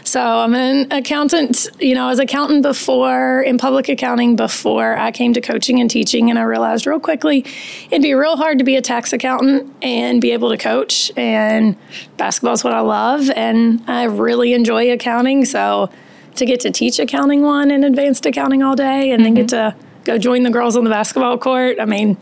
So 0.06 0.22
I'm 0.22 0.54
an 0.54 0.91
accountant, 0.91 1.68
you 1.80 1.96
know, 1.96 2.06
I 2.06 2.10
was 2.10 2.20
accountant 2.20 2.62
before 2.62 3.41
in 3.41 3.58
public 3.58 3.89
accounting 3.89 4.36
before 4.36 4.96
I 4.96 5.12
came 5.12 5.34
to 5.34 5.41
coaching 5.41 5.82
and 5.82 5.89
teaching. 5.89 6.30
And 6.30 6.38
I 6.38 6.44
realized 6.44 6.86
real 6.86 7.00
quickly 7.00 7.44
it'd 7.89 8.04
be 8.04 8.13
real 8.13 8.38
hard 8.38 8.60
to 8.60 8.63
be 8.63 8.76
a 8.76 8.84
tax 8.84 9.13
accountant 9.13 9.74
and 9.82 10.22
be 10.22 10.32
able 10.32 10.52
to 10.52 10.58
coach. 10.58 11.12
And 11.18 11.76
basketball 12.18 12.54
is 12.54 12.63
what 12.63 12.74
I 12.74 12.82
love. 12.82 13.32
And 13.32 13.84
I 13.88 14.04
really 14.04 14.54
enjoy 14.54 14.91
accounting. 14.91 15.44
So 15.44 15.89
to 16.36 16.46
get 16.46 16.60
to 16.62 16.72
teach 16.72 17.00
accounting 17.00 17.41
one 17.41 17.72
and 17.72 17.84
advanced 17.84 18.28
accounting 18.28 18.62
all 18.62 18.76
day 18.76 19.12
and 19.12 19.24
mm-hmm. 19.24 19.34
then 19.36 19.48
get 19.48 19.48
mm-hmm. 19.48 19.80
to 19.80 19.86
go 20.04 20.20
join 20.20 20.44
the 20.44 20.52
girls 20.52 20.78
on 20.78 20.84
the 20.84 20.91
basketball 20.91 21.39
court, 21.39 21.80
I 21.80 21.86
mean, 21.86 22.15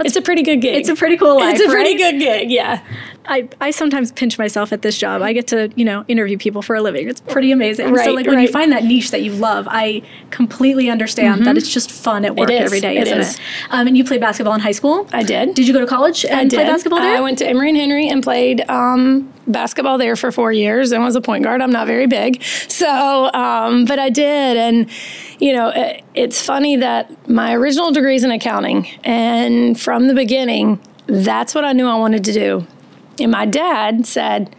it's 0.00 0.16
a 0.16 0.22
pretty 0.22 0.42
good 0.42 0.60
gig. 0.60 0.76
It's 0.76 0.88
a 0.88 0.94
pretty 0.94 1.16
cool 1.16 1.36
life. 1.36 1.56
It's 1.56 1.64
a 1.64 1.68
pretty 1.68 2.00
right? 2.00 2.12
good 2.12 2.20
gig, 2.20 2.50
yeah. 2.50 2.84
I, 3.26 3.48
I 3.60 3.70
sometimes 3.70 4.10
pinch 4.12 4.38
myself 4.38 4.72
at 4.72 4.82
this 4.82 4.98
job. 4.98 5.22
I 5.22 5.32
get 5.32 5.46
to, 5.48 5.70
you 5.76 5.84
know, 5.84 6.04
interview 6.08 6.36
people 6.38 6.62
for 6.62 6.74
a 6.74 6.82
living. 6.82 7.08
It's 7.08 7.20
pretty 7.20 7.52
amazing. 7.52 7.92
Right, 7.92 8.04
so 8.04 8.12
like 8.12 8.26
when 8.26 8.40
you 8.40 8.48
find 8.48 8.72
that 8.72 8.84
niche 8.84 9.10
that 9.12 9.22
you 9.22 9.32
love, 9.32 9.68
I 9.70 10.02
completely 10.30 10.90
understand 10.90 11.36
mm-hmm. 11.36 11.44
that 11.44 11.56
it's 11.56 11.72
just 11.72 11.90
fun 11.90 12.24
at 12.24 12.36
work 12.36 12.50
every 12.50 12.80
day, 12.80 12.96
it 12.96 13.06
isn't 13.06 13.18
is. 13.18 13.34
it? 13.34 13.40
Um, 13.70 13.86
and 13.86 13.96
you 13.96 14.04
played 14.04 14.20
basketball 14.20 14.54
in 14.54 14.60
high 14.60 14.72
school? 14.72 15.08
I 15.12 15.22
did. 15.22 15.54
Did 15.54 15.68
you 15.68 15.72
go 15.72 15.80
to 15.80 15.86
college 15.86 16.24
and 16.24 16.52
I 16.52 16.56
play 16.56 16.64
basketball 16.64 17.00
there? 17.00 17.16
I 17.16 17.20
went 17.20 17.38
to 17.38 17.46
Emory 17.46 17.68
and 17.68 17.78
Henry 17.78 18.08
and 18.08 18.22
played 18.22 18.68
um, 18.68 19.32
basketball 19.46 19.98
there 19.98 20.16
for 20.16 20.32
four 20.32 20.52
years 20.52 20.92
and 20.92 21.02
was 21.02 21.16
a 21.16 21.20
point 21.20 21.44
guard. 21.44 21.62
I'm 21.62 21.72
not 21.72 21.86
very 21.86 22.06
big. 22.06 22.42
So, 22.42 23.32
um, 23.32 23.84
but 23.84 23.98
I 23.98 24.10
did. 24.10 24.56
And, 24.56 24.90
you 25.38 25.52
know, 25.52 25.68
it, 25.74 26.02
it's 26.14 26.44
funny 26.44 26.76
that 26.76 27.28
my 27.28 27.54
original 27.54 27.92
degree 27.92 28.16
is 28.16 28.24
in 28.24 28.32
accounting. 28.32 28.88
And 29.04 29.78
from 29.80 30.08
the 30.08 30.14
beginning, 30.14 30.80
that's 31.06 31.54
what 31.54 31.64
I 31.64 31.72
knew 31.72 31.86
I 31.86 31.96
wanted 31.96 32.24
to 32.24 32.32
do. 32.32 32.66
And 33.20 33.30
my 33.30 33.46
dad 33.46 34.06
said, 34.06 34.54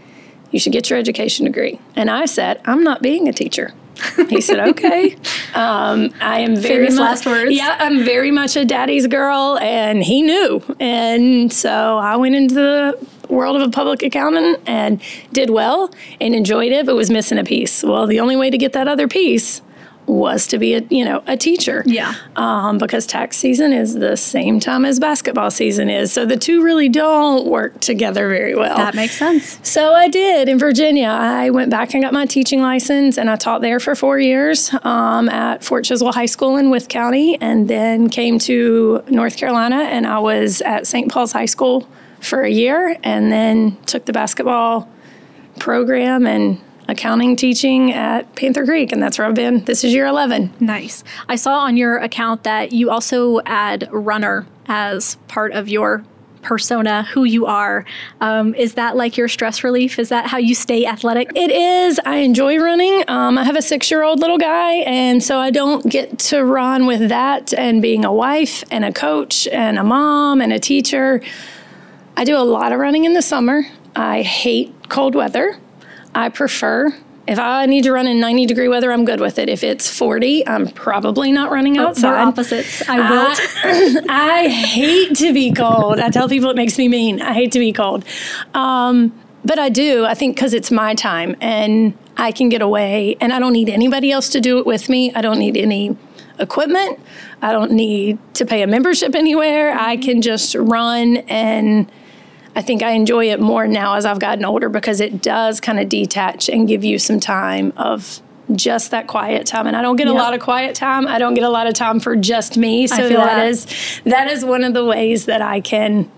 You 0.52 0.60
should 0.60 0.74
get 0.74 0.90
your 0.90 1.00
education 1.00 1.46
degree. 1.46 1.80
And 1.96 2.10
I 2.10 2.26
said, 2.26 2.62
I'm 2.66 2.84
not 2.84 3.02
being 3.02 3.28
a 3.28 3.34
teacher. 3.34 3.74
he 4.30 4.42
said, 4.42 4.60
"Okay." 4.70 5.16
Um, 5.54 6.12
I 6.20 6.40
am 6.40 6.56
very 6.56 6.86
Famous 6.88 6.96
much, 6.96 7.00
last 7.00 7.26
words. 7.28 7.52
Yeah, 7.52 7.78
I'm 7.80 8.04
very 8.04 8.32
much 8.32 8.56
a 8.56 8.66
daddy's 8.66 9.06
girl, 9.06 9.58
and 9.62 10.04
he 10.04 10.24
knew. 10.24 10.64
And 10.80 11.54
so 11.54 11.98
I 12.00 12.16
went 12.16 12.34
into 12.34 12.56
the 12.56 13.08
world 13.30 13.56
of 13.56 13.62
a 13.62 13.72
public 13.72 14.02
accountant 14.04 14.60
and 14.66 15.02
did 15.32 15.50
well 15.52 15.92
and 16.20 16.34
enjoyed 16.36 16.72
it, 16.72 16.86
but 16.88 16.96
was 16.96 17.10
missing 17.12 17.38
a 17.38 17.44
piece. 17.44 17.84
Well, 17.84 18.08
the 18.08 18.20
only 18.20 18.36
way 18.36 18.50
to 18.50 18.58
get 18.58 18.74
that 18.74 18.88
other 18.88 19.08
piece 19.08 19.62
was 20.06 20.48
to 20.48 20.58
be 20.58 20.74
a 20.74 20.82
you 20.90 21.06
know 21.06 21.24
a 21.28 21.38
teacher. 21.38 21.84
Yeah. 21.86 22.16
Um, 22.36 22.78
because 22.78 23.06
tax 23.06 23.38
season 23.38 23.74
is 23.74 23.96
the 23.96 24.18
same 24.18 24.60
time 24.60 24.86
as 24.86 25.00
basketball 25.00 25.52
season 25.52 25.90
is, 25.90 26.12
so 26.12 26.26
the 26.26 26.38
two 26.38 26.64
really 26.64 26.90
don't 26.90 27.48
work 27.48 27.80
together 27.80 28.28
very 28.28 28.56
well. 28.56 28.78
That 28.78 28.96
makes 28.96 29.18
sense. 29.18 29.60
So 29.64 29.94
I 29.94 30.08
did 30.08 30.50
in 30.50 30.60
Virginia. 30.60 31.08
I 31.08 31.50
went 31.50 31.70
back 31.70 31.94
and 31.94 32.04
got 32.04 32.14
my 32.14 32.26
teaching 32.26 32.62
license, 32.62 33.18
and 33.18 33.30
I 33.30 33.36
taught 33.36 33.62
there 33.62 33.80
for 33.80 33.96
four 33.96 34.20
years 34.20 34.74
um, 34.84 35.30
at 35.30 35.64
Fort 35.64 35.86
Chiswell 35.86 36.14
High 36.14 36.26
School 36.26 36.58
in 36.58 36.70
Wythe 36.70 36.90
County, 36.90 37.40
and 37.42 37.68
then 37.68 38.10
came 38.10 38.40
to 38.40 39.04
North 39.08 39.38
Carolina, 39.38 39.78
and 39.84 40.06
I 40.06 40.20
was 40.20 40.62
at 40.62 40.88
St. 40.88 41.12
Paul's 41.12 41.32
High 41.32 41.46
School 41.46 41.88
for 42.20 42.42
a 42.42 42.50
year, 42.50 42.98
and 43.04 43.32
then 43.32 43.78
took 43.86 44.06
the 44.06 44.14
basketball 44.14 44.90
program 45.60 46.26
and 46.26 46.60
accounting 46.94 47.36
teaching 47.36 47.92
at 47.92 48.34
Panther 48.36 48.66
Creek, 48.66 48.92
and 48.92 49.04
that's 49.04 49.18
where 49.18 49.28
I've 49.28 49.36
been. 49.36 49.66
This 49.66 49.84
is 49.84 49.94
year 49.94 50.06
11. 50.06 50.54
Nice. 50.60 51.04
I 51.28 51.36
saw 51.36 51.60
on 51.60 51.76
your 51.76 51.98
account 51.98 52.44
that 52.44 52.72
you 52.72 52.90
also 52.90 53.42
add 53.46 53.90
runner 53.92 54.46
as 54.68 55.16
part 55.28 55.52
of 55.52 55.68
your 55.68 56.06
persona, 56.44 57.04
who 57.04 57.24
you 57.24 57.46
are. 57.46 57.86
Um, 58.22 58.54
is 58.56 58.76
that 58.76 58.96
like 58.96 59.18
your 59.18 59.28
stress 59.28 59.64
relief? 59.64 59.98
Is 59.98 60.10
that 60.10 60.28
how 60.28 60.38
you 60.38 60.54
stay 60.54 60.86
athletic? 60.86 61.32
It 61.36 61.52
is. 61.52 62.00
I 62.06 62.18
enjoy 62.18 62.58
running. 62.58 63.04
Um, 63.08 63.38
I 63.38 63.44
have 63.44 63.56
a 63.56 63.62
six 63.62 63.90
year 63.90 64.04
old 64.04 64.20
little 64.20 64.38
guy, 64.38 64.74
and 64.86 65.24
so 65.24 65.40
I 65.40 65.50
don't 65.50 65.90
get 65.90 66.20
to 66.20 66.44
run 66.44 66.86
with 66.86 67.10
that 67.10 67.54
and 67.54 67.82
being 67.82 68.06
a 68.06 68.14
wife 68.14 68.64
and 68.70 68.86
a 68.86 68.92
coach 68.92 69.48
and 69.48 69.80
a 69.80 69.84
mom 69.84 70.42
and 70.42 70.54
a 70.54 70.60
teacher. 70.60 71.22
I 72.16 72.26
do 72.26 72.38
a 72.38 72.44
lot 72.44 72.72
of 72.72 72.80
running 72.80 73.06
in 73.06 73.14
the 73.14 73.24
summer. 73.24 73.64
I 73.96 74.22
hate 74.22 74.74
cold 74.90 75.16
weather. 75.16 75.58
I 76.16 76.30
prefer 76.30 76.94
if 77.26 77.40
I 77.40 77.66
need 77.68 77.84
to 77.84 77.94
run 77.94 78.06
in 78.06 78.20
90 78.20 78.46
degree 78.48 78.68
weather, 78.68 78.92
I'm 78.92 79.06
good 79.06 79.22
with 79.22 79.40
it. 79.40 79.48
If 79.48 79.64
it's 79.64 79.90
40, 79.90 80.46
I'm 80.46 80.68
probably 80.68 81.32
not 81.32 81.52
running 81.52 81.78
outside. 81.78 82.12
We're 82.12 82.18
opposites. 82.18 82.88
I 82.88 82.98
will. 83.10 84.08
I, 84.10 84.44
I 84.44 84.48
hate 84.50 85.16
to 85.18 85.34
be 85.34 85.54
cold. 85.54 86.00
I 86.00 86.10
tell 86.10 86.28
people 86.28 86.50
it 86.50 86.58
makes 86.58 86.78
me 86.78 86.90
mean. 86.90 87.22
I 87.22 87.34
hate 87.34 87.54
to 87.54 87.60
be 87.60 87.72
cold. 87.72 88.04
Um, 88.54 89.18
but 89.46 89.58
I 89.58 89.70
do, 89.70 90.06
I 90.06 90.14
think, 90.16 90.36
because 90.36 90.54
it's 90.54 90.70
my 90.70 90.96
time 90.96 91.36
and 91.40 91.98
I 92.18 92.32
can 92.32 92.50
get 92.50 92.62
away 92.62 93.16
and 93.22 93.32
I 93.32 93.40
don't 93.40 93.54
need 93.54 93.70
anybody 93.70 94.12
else 94.12 94.30
to 94.30 94.42
do 94.42 94.58
it 94.60 94.66
with 94.66 94.90
me. 94.90 95.14
I 95.14 95.22
don't 95.22 95.40
need 95.40 95.56
any 95.56 95.96
equipment. 96.40 97.00
I 97.42 97.52
don't 97.52 97.72
need 97.72 98.20
to 98.36 98.46
pay 98.46 98.64
a 98.64 98.68
membership 98.68 99.16
anywhere. 99.16 99.78
I 99.78 99.96
can 99.96 100.22
just 100.22 100.56
run 100.56 101.18
and 101.30 101.90
I 102.56 102.62
think 102.62 102.84
I 102.84 102.92
enjoy 102.92 103.32
it 103.32 103.40
more 103.40 103.68
now 103.68 103.96
as 103.96 104.06
I've 104.06 104.20
gotten 104.20 104.46
older 104.46 104.70
because 104.70 105.00
it 105.02 105.22
does 105.22 105.60
kind 105.60 105.80
of 105.80 105.90
detach 105.90 106.50
and 106.50 106.68
give 106.68 106.84
you 106.84 107.00
some 107.00 107.20
time 107.20 107.74
of 107.78 108.22
just 108.52 108.92
that 108.92 109.08
quiet 109.08 109.48
time 109.48 109.68
and 109.68 109.76
I 109.76 109.82
don't 109.82 109.96
get 109.96 110.08
Yep. 110.08 110.16
a 110.16 110.20
lot 110.20 110.34
of 110.34 110.40
quiet 110.42 110.76
time. 110.76 111.08
I 111.08 111.18
don't 111.18 111.34
get 111.34 111.44
a 111.46 111.50
lot 111.50 111.66
of 111.66 111.74
time 111.74 112.00
for 112.00 112.16
just 112.16 112.58
me. 112.58 112.86
So 112.88 112.98
that 113.10 113.10
that. 113.10 113.48
is 113.48 113.66
that 114.06 114.28
is 114.30 114.44
one 114.46 114.64
of 114.64 114.74
the 114.74 114.86
ways 114.86 115.26
that 115.26 115.42
I 115.42 115.62
can 115.62 116.12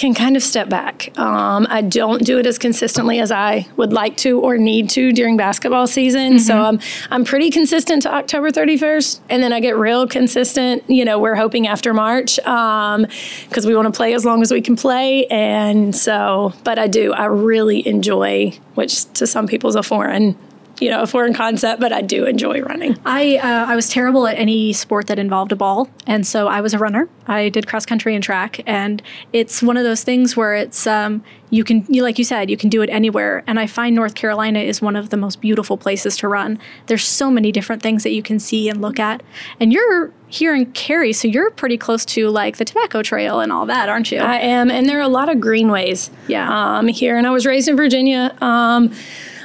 can 0.00 0.14
kind 0.14 0.34
of 0.34 0.42
step 0.42 0.70
back. 0.70 1.16
Um, 1.18 1.66
I 1.68 1.82
don't 1.82 2.24
do 2.24 2.38
it 2.38 2.46
as 2.46 2.58
consistently 2.58 3.20
as 3.20 3.30
I 3.30 3.66
would 3.76 3.92
like 3.92 4.16
to 4.18 4.40
or 4.40 4.56
need 4.56 4.88
to 4.90 5.12
during 5.12 5.36
basketball 5.36 5.86
season. 5.86 6.38
So 6.40 6.56
I'm 6.58 6.80
I'm 7.10 7.24
pretty 7.24 7.50
consistent 7.50 8.02
to 8.02 8.14
October 8.14 8.50
31st, 8.50 9.20
and 9.28 9.42
then 9.42 9.52
I 9.52 9.60
get 9.60 9.76
real 9.76 10.08
consistent. 10.08 10.88
You 10.88 11.04
know, 11.04 11.18
we're 11.18 11.34
hoping 11.34 11.66
after 11.66 11.92
March 11.92 12.36
because 12.36 13.66
we 13.66 13.76
want 13.76 13.92
to 13.92 13.96
play 13.96 14.14
as 14.14 14.24
long 14.24 14.40
as 14.40 14.50
we 14.50 14.62
can 14.62 14.74
play, 14.74 15.26
and 15.26 15.94
so. 15.94 16.54
But 16.64 16.78
I 16.78 16.86
do. 16.86 17.12
I 17.12 17.26
really 17.26 17.86
enjoy, 17.86 18.58
which 18.74 19.12
to 19.14 19.26
some 19.26 19.46
people 19.46 19.68
is 19.68 19.76
a 19.76 19.82
foreign. 19.82 20.34
You 20.80 20.90
know, 20.90 21.02
a 21.02 21.06
foreign 21.06 21.34
concept, 21.34 21.80
but 21.80 21.92
I 21.92 22.00
do 22.00 22.24
enjoy 22.24 22.60
running. 22.62 22.96
I 23.04 23.36
uh, 23.36 23.66
I 23.70 23.76
was 23.76 23.88
terrible 23.90 24.26
at 24.26 24.38
any 24.38 24.72
sport 24.72 25.06
that 25.08 25.18
involved 25.18 25.52
a 25.52 25.56
ball, 25.56 25.90
and 26.06 26.26
so 26.26 26.48
I 26.48 26.60
was 26.62 26.72
a 26.74 26.78
runner. 26.78 27.08
I 27.26 27.50
did 27.50 27.66
cross 27.66 27.84
country 27.84 28.14
and 28.14 28.24
track, 28.24 28.60
and 28.66 29.02
it's 29.32 29.62
one 29.62 29.76
of 29.76 29.84
those 29.84 30.02
things 30.04 30.36
where 30.36 30.54
it's 30.54 30.86
um, 30.86 31.22
you 31.50 31.64
can 31.64 31.84
you 31.88 32.02
like 32.02 32.18
you 32.18 32.24
said 32.24 32.48
you 32.50 32.56
can 32.56 32.70
do 32.70 32.80
it 32.80 32.88
anywhere. 32.88 33.44
And 33.46 33.60
I 33.60 33.66
find 33.66 33.94
North 33.94 34.14
Carolina 34.14 34.60
is 34.60 34.80
one 34.80 34.96
of 34.96 35.10
the 35.10 35.16
most 35.18 35.40
beautiful 35.42 35.76
places 35.76 36.16
to 36.18 36.28
run. 36.28 36.58
There's 36.86 37.04
so 37.04 37.30
many 37.30 37.52
different 37.52 37.82
things 37.82 38.02
that 38.04 38.12
you 38.12 38.22
can 38.22 38.38
see 38.40 38.68
and 38.70 38.80
look 38.80 38.98
at, 38.98 39.22
and 39.60 39.72
you're 39.74 40.12
here 40.28 40.54
in 40.54 40.64
Cary, 40.72 41.12
so 41.12 41.28
you're 41.28 41.50
pretty 41.50 41.76
close 41.76 42.04
to 42.06 42.28
like 42.30 42.56
the 42.56 42.64
Tobacco 42.64 43.02
Trail 43.02 43.40
and 43.40 43.52
all 43.52 43.66
that, 43.66 43.88
aren't 43.90 44.10
you? 44.12 44.20
I 44.20 44.36
am, 44.38 44.70
and 44.70 44.88
there 44.88 44.98
are 44.98 45.02
a 45.02 45.08
lot 45.08 45.28
of 45.28 45.40
greenways 45.40 46.10
Yeah. 46.28 46.48
um, 46.78 46.88
here. 46.88 47.18
And 47.18 47.26
I 47.26 47.30
was 47.30 47.44
raised 47.44 47.68
in 47.68 47.76
Virginia, 47.76 48.34
um, 48.40 48.92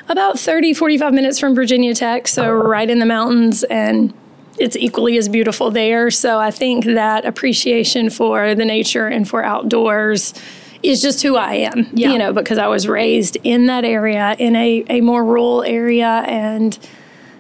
about 0.07 0.39
30, 0.39 0.73
45 0.73 1.13
minutes 1.13 1.39
from 1.39 1.55
Virginia 1.55 1.93
Tech, 1.95 2.27
so 2.27 2.43
oh, 2.45 2.51
right 2.53 2.89
in 2.89 2.99
the 2.99 3.05
mountains, 3.05 3.63
and 3.63 4.13
it's 4.57 4.75
equally 4.77 5.17
as 5.17 5.27
beautiful 5.27 5.71
there. 5.71 6.09
So 6.11 6.39
I 6.39 6.51
think 6.51 6.85
that 6.85 7.25
appreciation 7.25 8.09
for 8.09 8.55
the 8.55 8.65
nature 8.65 9.07
and 9.07 9.27
for 9.27 9.43
outdoors 9.43 10.33
is 10.83 11.01
just 11.01 11.23
who 11.23 11.35
I 11.35 11.55
am, 11.55 11.87
Yeah. 11.93 12.11
you 12.11 12.17
know, 12.19 12.31
because 12.31 12.57
I 12.57 12.67
was 12.67 12.87
raised 12.87 13.37
in 13.43 13.65
that 13.67 13.83
area, 13.83 14.35
in 14.37 14.55
a, 14.55 14.85
a 14.89 15.01
more 15.01 15.25
rural 15.25 15.63
area, 15.63 16.23
and 16.27 16.77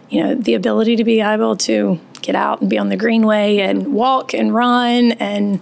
you 0.09 0.23
know, 0.23 0.35
the 0.35 0.55
ability 0.55 0.95
to 0.97 1.03
be 1.03 1.21
able 1.21 1.55
to 1.57 1.99
get 2.21 2.35
out 2.35 2.61
and 2.61 2.69
be 2.69 2.77
on 2.77 2.89
the 2.89 2.95
greenway 2.97 3.57
and 3.59 3.93
walk 3.93 4.33
and 4.33 4.53
run 4.53 5.11
and 5.13 5.61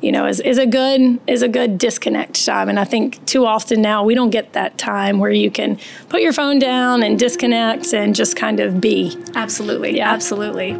you 0.00 0.12
know 0.12 0.26
is, 0.26 0.40
is 0.40 0.58
a 0.58 0.66
good 0.66 1.18
is 1.26 1.42
a 1.42 1.48
good 1.48 1.78
disconnect 1.78 2.44
time 2.44 2.68
and 2.68 2.78
i 2.78 2.84
think 2.84 3.24
too 3.26 3.46
often 3.46 3.80
now 3.80 4.04
we 4.04 4.14
don't 4.14 4.30
get 4.30 4.52
that 4.52 4.76
time 4.78 5.18
where 5.18 5.30
you 5.30 5.50
can 5.50 5.78
put 6.08 6.20
your 6.20 6.32
phone 6.32 6.58
down 6.58 7.02
and 7.02 7.18
disconnect 7.18 7.92
and 7.94 8.14
just 8.14 8.36
kind 8.36 8.60
of 8.60 8.80
be 8.80 9.16
absolutely, 9.34 9.96
Yeah. 9.96 10.12
absolutely. 10.12 10.78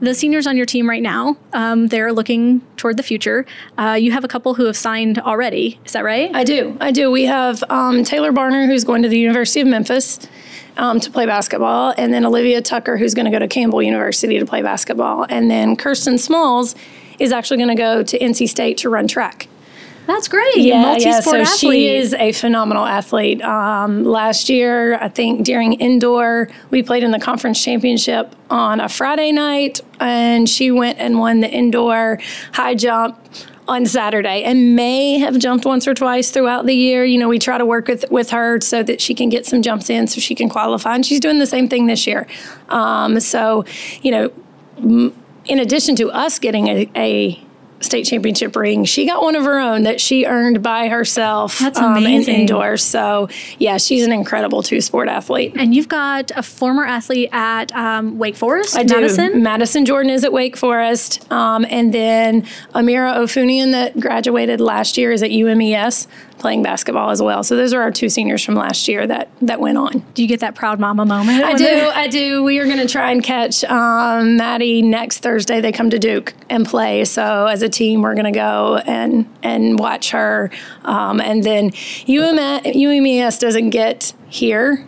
The 0.00 0.14
seniors 0.14 0.46
on 0.46 0.56
your 0.56 0.66
team 0.66 0.88
right 0.88 1.02
now, 1.02 1.36
um, 1.52 1.88
they're 1.88 2.12
looking 2.12 2.62
toward 2.76 2.96
the 2.96 3.02
future. 3.02 3.46
Uh, 3.78 3.98
you 4.00 4.12
have 4.12 4.24
a 4.24 4.28
couple 4.28 4.54
who 4.54 4.64
have 4.64 4.76
signed 4.76 5.18
already. 5.18 5.78
Is 5.84 5.92
that 5.92 6.04
right? 6.04 6.30
i 6.34 6.44
do 6.44 6.76
i 6.80 6.90
do 6.90 7.10
we 7.10 7.24
have 7.24 7.62
um, 7.68 8.02
taylor 8.04 8.32
barner 8.32 8.66
who's 8.66 8.84
going 8.84 9.02
to 9.02 9.08
the 9.08 9.18
university 9.18 9.60
of 9.60 9.66
memphis 9.66 10.18
um, 10.76 11.00
to 11.00 11.10
play 11.10 11.26
basketball 11.26 11.92
and 11.98 12.12
then 12.12 12.24
olivia 12.24 12.60
tucker 12.62 12.96
who's 12.96 13.14
going 13.14 13.24
to 13.24 13.30
go 13.30 13.38
to 13.38 13.48
campbell 13.48 13.82
university 13.82 14.38
to 14.38 14.46
play 14.46 14.62
basketball 14.62 15.26
and 15.28 15.50
then 15.50 15.76
kirsten 15.76 16.18
smalls 16.18 16.74
is 17.18 17.32
actually 17.32 17.56
going 17.56 17.68
to 17.68 17.74
go 17.74 18.02
to 18.02 18.18
nc 18.18 18.48
state 18.48 18.78
to 18.78 18.88
run 18.88 19.06
track 19.06 19.48
That's 20.06 20.28
great. 20.28 20.56
Yeah, 20.56 20.96
yeah. 20.96 21.20
So 21.20 21.36
athlete. 21.36 21.58
she 21.58 21.94
is 21.94 22.14
a 22.14 22.32
phenomenal 22.32 22.84
athlete. 22.84 23.42
Um, 23.42 24.04
last 24.04 24.48
year, 24.48 24.96
I 24.96 25.08
think 25.08 25.44
during 25.44 25.74
indoor, 25.74 26.48
we 26.70 26.82
played 26.82 27.04
in 27.04 27.12
the 27.12 27.20
conference 27.20 27.62
championship 27.62 28.34
on 28.50 28.80
a 28.80 28.88
Friday 28.88 29.30
night, 29.30 29.80
and 30.00 30.48
she 30.48 30.70
went 30.70 30.98
and 30.98 31.18
won 31.18 31.40
the 31.40 31.50
indoor 31.50 32.18
high 32.52 32.74
jump 32.74 33.18
on 33.68 33.86
Saturday, 33.86 34.42
and 34.42 34.74
may 34.74 35.18
have 35.18 35.38
jumped 35.38 35.64
once 35.64 35.86
or 35.86 35.94
twice 35.94 36.32
throughout 36.32 36.66
the 36.66 36.74
year. 36.74 37.04
You 37.04 37.18
know, 37.18 37.28
we 37.28 37.38
try 37.38 37.56
to 37.56 37.64
work 37.64 37.86
with 37.86 38.04
with 38.10 38.30
her 38.30 38.60
so 38.60 38.82
that 38.82 39.00
she 39.00 39.14
can 39.14 39.28
get 39.28 39.46
some 39.46 39.62
jumps 39.62 39.88
in, 39.88 40.08
so 40.08 40.20
she 40.20 40.34
can 40.34 40.48
qualify, 40.48 40.96
and 40.96 41.06
she's 41.06 41.20
doing 41.20 41.38
the 41.38 41.46
same 41.46 41.68
thing 41.68 41.86
this 41.86 42.04
year. 42.04 42.26
Um, 42.68 43.20
so, 43.20 43.64
you 44.02 44.10
know, 44.10 44.32
m- 44.78 45.14
in 45.46 45.60
addition 45.60 45.94
to 45.96 46.10
us 46.10 46.40
getting 46.40 46.66
a, 46.66 46.90
a 46.96 47.44
state 47.80 48.04
championship 48.04 48.54
ring. 48.56 48.84
She 48.84 49.06
got 49.06 49.22
one 49.22 49.36
of 49.36 49.44
her 49.44 49.58
own 49.58 49.84
that 49.84 50.00
she 50.00 50.26
earned 50.26 50.62
by 50.62 50.88
herself 50.88 51.58
That's 51.58 51.78
um, 51.78 51.96
in 51.96 52.04
amazing. 52.04 52.40
indoors. 52.40 52.82
So, 52.82 53.28
yeah, 53.58 53.78
she's 53.78 54.04
an 54.04 54.12
incredible 54.12 54.62
two 54.62 54.80
sport 54.80 55.08
athlete. 55.08 55.54
and 55.56 55.74
you've 55.74 55.88
got 55.88 56.30
a 56.36 56.42
former 56.42 56.84
athlete 56.84 57.30
at 57.32 57.74
um, 57.74 58.18
Wake 58.18 58.36
Forest, 58.36 58.76
I 58.76 58.82
do. 58.82 58.94
Madison. 58.94 59.42
Madison 59.42 59.84
Jordan 59.86 60.10
is 60.10 60.24
at 60.24 60.32
Wake 60.32 60.56
Forest. 60.56 61.30
Um, 61.32 61.64
and 61.70 61.92
then 61.94 62.42
Amira 62.74 63.16
Ofunian, 63.16 63.72
that 63.72 63.98
graduated 63.98 64.60
last 64.60 64.98
year, 64.98 65.10
is 65.12 65.22
at 65.22 65.30
UMES 65.30 66.06
playing 66.40 66.62
basketball 66.62 67.10
as 67.10 67.22
well. 67.22 67.44
So, 67.44 67.56
those 67.56 67.72
are 67.72 67.82
our 67.82 67.90
two 67.90 68.08
seniors 68.08 68.42
from 68.44 68.54
last 68.56 68.88
year 68.88 69.06
that, 69.06 69.28
that 69.42 69.60
went 69.60 69.78
on. 69.78 70.04
Do 70.14 70.22
you 70.22 70.28
get 70.28 70.40
that 70.40 70.54
proud 70.54 70.80
mama 70.80 71.04
moment? 71.04 71.44
I 71.44 71.54
do. 71.54 71.90
I 71.94 72.08
do. 72.08 72.42
We 72.42 72.58
are 72.58 72.64
going 72.64 72.78
to 72.78 72.88
try 72.88 73.12
and 73.12 73.22
catch 73.22 73.62
um, 73.64 74.36
Maddie 74.36 74.82
next 74.82 75.18
Thursday. 75.18 75.60
They 75.60 75.72
come 75.72 75.90
to 75.90 75.98
Duke 75.98 76.34
and 76.48 76.66
play. 76.66 77.04
So 77.04 77.46
as 77.46 77.62
a 77.62 77.68
team, 77.68 78.02
we're 78.02 78.14
going 78.14 78.32
to 78.32 78.32
go 78.32 78.80
and 78.86 79.26
and 79.42 79.78
watch 79.78 80.10
her. 80.10 80.50
Um, 80.82 81.20
and 81.20 81.44
then 81.44 81.66
UM, 82.08 82.38
UMES 82.64 83.38
doesn't 83.38 83.70
get 83.70 84.12
here 84.30 84.86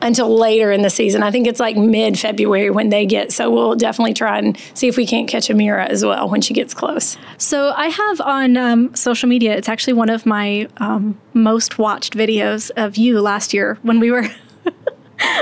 until 0.00 0.38
later 0.38 0.70
in 0.70 0.82
the 0.82 0.90
season. 0.90 1.22
I 1.22 1.30
think 1.30 1.46
it's 1.46 1.58
like 1.58 1.76
mid 1.76 2.18
February 2.18 2.70
when 2.70 2.90
they 2.90 3.06
get. 3.06 3.32
So 3.32 3.50
we'll 3.50 3.74
definitely 3.74 4.12
try 4.14 4.38
and 4.38 4.56
see 4.74 4.86
if 4.86 4.96
we 4.96 5.06
can't 5.06 5.28
catch 5.28 5.48
Amira 5.48 5.88
as 5.88 6.04
well 6.04 6.28
when 6.28 6.42
she 6.42 6.52
gets 6.54 6.74
close. 6.74 7.16
So 7.38 7.72
I 7.76 7.86
have 7.88 8.20
on 8.20 8.56
um, 8.56 8.94
social 8.94 9.28
media. 9.28 9.56
It's 9.56 9.68
actually 9.68 9.94
one 9.94 10.10
of 10.10 10.26
my 10.26 10.68
um, 10.76 11.18
most 11.32 11.78
watched 11.78 12.14
videos 12.14 12.70
of 12.76 12.96
you 12.96 13.20
last 13.20 13.54
year 13.54 13.78
when 13.82 13.98
we 13.98 14.10
were. 14.10 14.28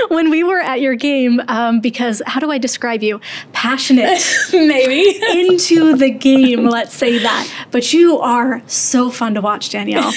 When 0.09 0.29
we 0.29 0.43
were 0.43 0.59
at 0.59 0.79
your 0.79 0.93
game, 0.93 1.41
um, 1.47 1.79
because 1.79 2.21
how 2.27 2.39
do 2.39 2.51
I 2.51 2.59
describe 2.59 3.01
you? 3.01 3.19
Passionate 3.51 4.21
Maybe. 4.53 5.19
into 5.39 5.95
the 5.95 6.11
game, 6.11 6.65
let's 6.65 6.93
say 6.93 7.17
that. 7.17 7.51
But 7.71 7.91
you 7.91 8.19
are 8.19 8.61
so 8.67 9.09
fun 9.09 9.33
to 9.33 9.41
watch, 9.41 9.69
Danielle. 9.69 10.11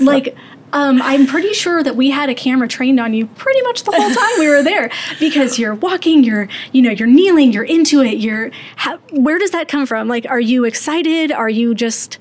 Like, 0.00 0.34
Um, 0.74 1.00
I'm 1.02 1.26
pretty 1.26 1.52
sure 1.52 1.84
that 1.84 1.94
we 1.94 2.10
had 2.10 2.28
a 2.28 2.34
camera 2.34 2.66
trained 2.66 2.98
on 2.98 3.14
you 3.14 3.26
pretty 3.28 3.62
much 3.62 3.84
the 3.84 3.92
whole 3.92 4.10
time 4.10 4.38
we 4.40 4.48
were 4.48 4.62
there 4.62 4.90
because 5.20 5.56
you're 5.56 5.74
walking, 5.74 6.24
you're 6.24 6.48
you 6.72 6.82
know 6.82 6.90
you're 6.90 7.08
kneeling, 7.08 7.52
you're 7.52 7.64
into 7.64 8.02
it. 8.02 8.18
You're 8.18 8.50
how, 8.76 8.98
where 9.12 9.38
does 9.38 9.52
that 9.52 9.68
come 9.68 9.86
from? 9.86 10.08
Like, 10.08 10.26
are 10.28 10.40
you 10.40 10.64
excited? 10.64 11.30
Are 11.30 11.48
you 11.48 11.74
just 11.74 12.18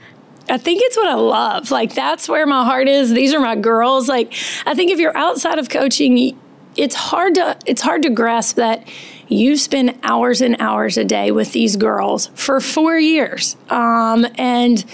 I 0.49 0.57
think 0.57 0.81
it's 0.83 0.95
what 0.95 1.07
I 1.07 1.15
love. 1.15 1.71
Like 1.71 1.95
that's 1.95 2.29
where 2.29 2.45
my 2.45 2.63
heart 2.63 2.87
is. 2.87 3.11
These 3.11 3.33
are 3.33 3.39
my 3.39 3.55
girls. 3.55 4.07
Like 4.07 4.33
I 4.65 4.75
think 4.75 4.91
if 4.91 4.99
you're 4.99 5.17
outside 5.17 5.57
of 5.57 5.69
coaching, 5.69 6.37
it's 6.75 6.95
hard 6.95 7.35
to 7.35 7.57
it's 7.65 7.81
hard 7.81 8.03
to 8.03 8.09
grasp 8.09 8.57
that 8.57 8.87
you 9.29 9.57
spend 9.57 9.97
hours 10.03 10.41
and 10.41 10.55
hours 10.59 10.97
a 10.97 11.03
day 11.03 11.31
with 11.31 11.53
these 11.53 11.75
girls 11.75 12.27
for 12.35 12.59
four 12.59 12.99
years. 12.99 13.55
Um, 13.69 14.27
and 14.35 14.85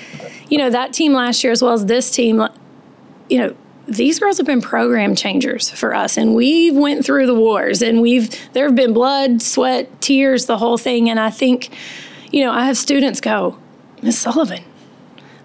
you 0.49 0.57
know 0.57 0.69
that 0.69 0.93
team 0.93 1.13
last 1.13 1.43
year 1.43 1.51
as 1.51 1.61
well 1.61 1.73
as 1.73 1.87
this 1.87 2.11
team, 2.11 2.47
you 3.29 3.37
know 3.37 3.55
these 3.87 4.19
girls 4.19 4.37
have 4.37 4.45
been 4.45 4.61
program 4.61 5.15
changers 5.15 5.69
for 5.69 5.95
us 5.95 6.17
and 6.17 6.35
we've 6.35 6.75
went 6.75 7.03
through 7.03 7.25
the 7.25 7.33
wars 7.33 7.81
and 7.81 8.01
we've 8.01 8.29
there 8.53 8.65
have 8.65 8.75
been 8.75 8.93
blood 8.93 9.41
sweat 9.41 10.01
tears 10.01 10.45
the 10.45 10.57
whole 10.57 10.77
thing 10.77 11.09
and 11.09 11.19
i 11.19 11.29
think 11.29 11.69
you 12.31 12.43
know 12.43 12.51
i 12.51 12.65
have 12.65 12.77
students 12.77 13.19
go 13.19 13.57
miss 14.01 14.17
sullivan 14.17 14.63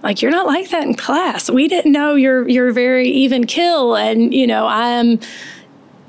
like 0.03 0.21
you're 0.21 0.31
not 0.31 0.47
like 0.47 0.69
that 0.71 0.83
in 0.83 0.95
class 0.95 1.49
we 1.51 1.69
didn't 1.69 1.93
know 1.93 2.15
you're 2.15 2.47
you're 2.49 2.73
very 2.73 3.09
even 3.09 3.47
kill 3.47 3.97
and 3.97 4.35
you 4.35 4.47
know 4.47 4.67
i'm 4.67 5.19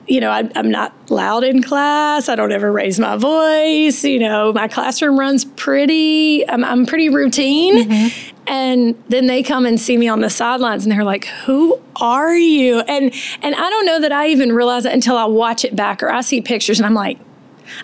you 0.07 0.19
know, 0.19 0.29
I, 0.29 0.49
am 0.55 0.69
not 0.69 0.93
loud 1.09 1.43
in 1.43 1.63
class. 1.63 2.29
I 2.29 2.35
don't 2.35 2.51
ever 2.51 2.71
raise 2.71 2.99
my 2.99 3.15
voice. 3.15 4.03
You 4.03 4.19
know, 4.19 4.53
my 4.53 4.67
classroom 4.67 5.19
runs 5.19 5.45
pretty, 5.45 6.47
I'm, 6.47 6.63
I'm 6.63 6.85
pretty 6.85 7.09
routine. 7.09 7.87
Mm-hmm. 7.87 8.34
And 8.47 9.01
then 9.09 9.27
they 9.27 9.41
come 9.41 9.65
and 9.65 9.79
see 9.79 9.97
me 9.97 10.07
on 10.07 10.21
the 10.21 10.29
sidelines 10.29 10.85
and 10.85 10.91
they're 10.91 11.03
like, 11.03 11.25
who 11.25 11.81
are 11.95 12.35
you? 12.35 12.79
And, 12.81 13.13
and 13.41 13.55
I 13.55 13.69
don't 13.69 13.85
know 13.85 13.99
that 14.01 14.11
I 14.11 14.27
even 14.27 14.51
realize 14.51 14.85
it 14.85 14.93
until 14.93 15.17
I 15.17 15.25
watch 15.25 15.65
it 15.65 15.75
back 15.75 16.03
or 16.03 16.09
I 16.09 16.21
see 16.21 16.41
pictures 16.41 16.79
and 16.79 16.85
I'm 16.85 16.93
like, 16.93 17.17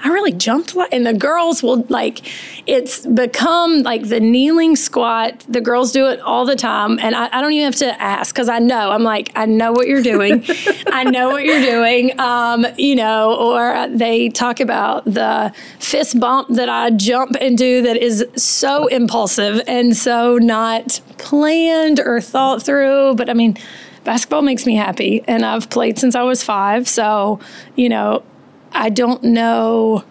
I 0.04 0.10
really 0.10 0.32
jumped 0.32 0.74
a 0.74 0.80
lot. 0.80 0.90
and 0.92 1.06
the 1.06 1.14
girls 1.14 1.64
will 1.64 1.86
like 1.90 2.22
it's 2.68 3.06
become 3.06 3.84
like 3.84 4.08
the 4.08 4.20
kneeling 4.20 4.76
squat. 4.76 5.46
The 5.48 5.62
girls 5.62 5.92
do 5.92 6.08
it 6.08 6.20
all 6.22 6.46
the 6.46 6.56
time, 6.56 7.00
and 7.00 7.16
I, 7.16 7.30
I 7.32 7.42
don't 7.42 7.54
even 7.54 7.66
have 7.66 7.76
to 7.78 8.02
ask 8.02 8.34
because 8.34 8.50
I 8.50 8.60
know. 8.60 8.92
I'm 8.92 9.04
like, 9.04 9.32
I 9.36 9.46
know 9.46 9.72
what 9.72 9.88
you're 9.88 10.04
doing. 10.04 10.44
I 10.88 11.04
know 11.04 11.30
what 11.30 11.44
you're 11.44 11.62
doing. 11.62 12.20
Um, 12.20 12.66
you 12.78 12.96
know, 12.96 13.36
or 13.36 13.88
they 13.90 14.30
talk 14.30 14.60
about 14.60 15.06
the 15.06 15.54
fist 15.80 16.20
bump 16.20 16.50
that 16.50 16.70
I 16.70 16.92
jump 16.92 17.36
and 17.40 17.58
do 17.58 17.82
that 17.82 17.98
is 17.98 18.26
so 18.36 18.88
impulsive 18.88 19.62
and 19.68 19.96
so 19.96 20.38
not 20.38 21.02
planned 21.18 22.00
or 22.00 22.22
thought 22.22 22.64
through. 22.64 23.16
But 23.16 23.30
I 23.30 23.34
mean 23.34 23.58
basketball 24.04 24.42
makes 24.42 24.66
me 24.66 24.76
happy 24.76 25.24
and 25.28 25.46
I've 25.46 25.70
played 25.70 26.00
since 26.00 26.16
I 26.16 26.24
was 26.24 26.44
5 26.44 26.88
so 26.88 27.40
you 27.76 27.88
know 27.88 28.24
I 28.72 28.90
don't 28.90 29.24
know 29.24 30.04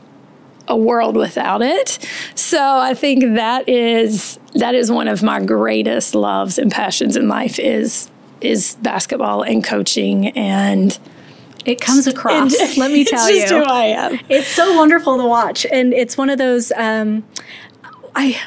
a 0.68 0.77
world 0.77 1.16
without 1.16 1.62
it. 1.62 1.99
So 2.35 2.59
I 2.59 2.94
think 2.94 3.35
that 3.35 3.68
is 3.68 4.38
that 4.55 4.75
is 4.75 4.90
one 4.90 5.09
of 5.09 5.23
my 5.23 5.44
greatest 5.44 6.14
loves 6.14 6.59
and 6.59 6.70
passions 6.70 7.16
in 7.16 7.29
life 7.29 7.59
is 7.59 8.11
is 8.40 8.77
basketball 8.83 9.42
and 9.42 9.62
coaching 9.62 10.29
and 10.29 10.99
it 11.66 11.81
comes 11.81 12.07
across. 12.07 12.59
And, 12.59 12.79
let 12.79 12.90
me 12.90 13.05
tell 13.05 13.31
you, 13.31 13.46
who 13.46 13.62
I 13.62 13.85
am. 13.85 14.18
It's 14.29 14.49
so 14.49 14.77
wonderful 14.77 15.18
to 15.18 15.25
watch, 15.25 15.66
and 15.70 15.92
it's 15.92 16.16
one 16.16 16.31
of 16.31 16.38
those. 16.38 16.73
Um, 16.75 17.25
I 18.14 18.40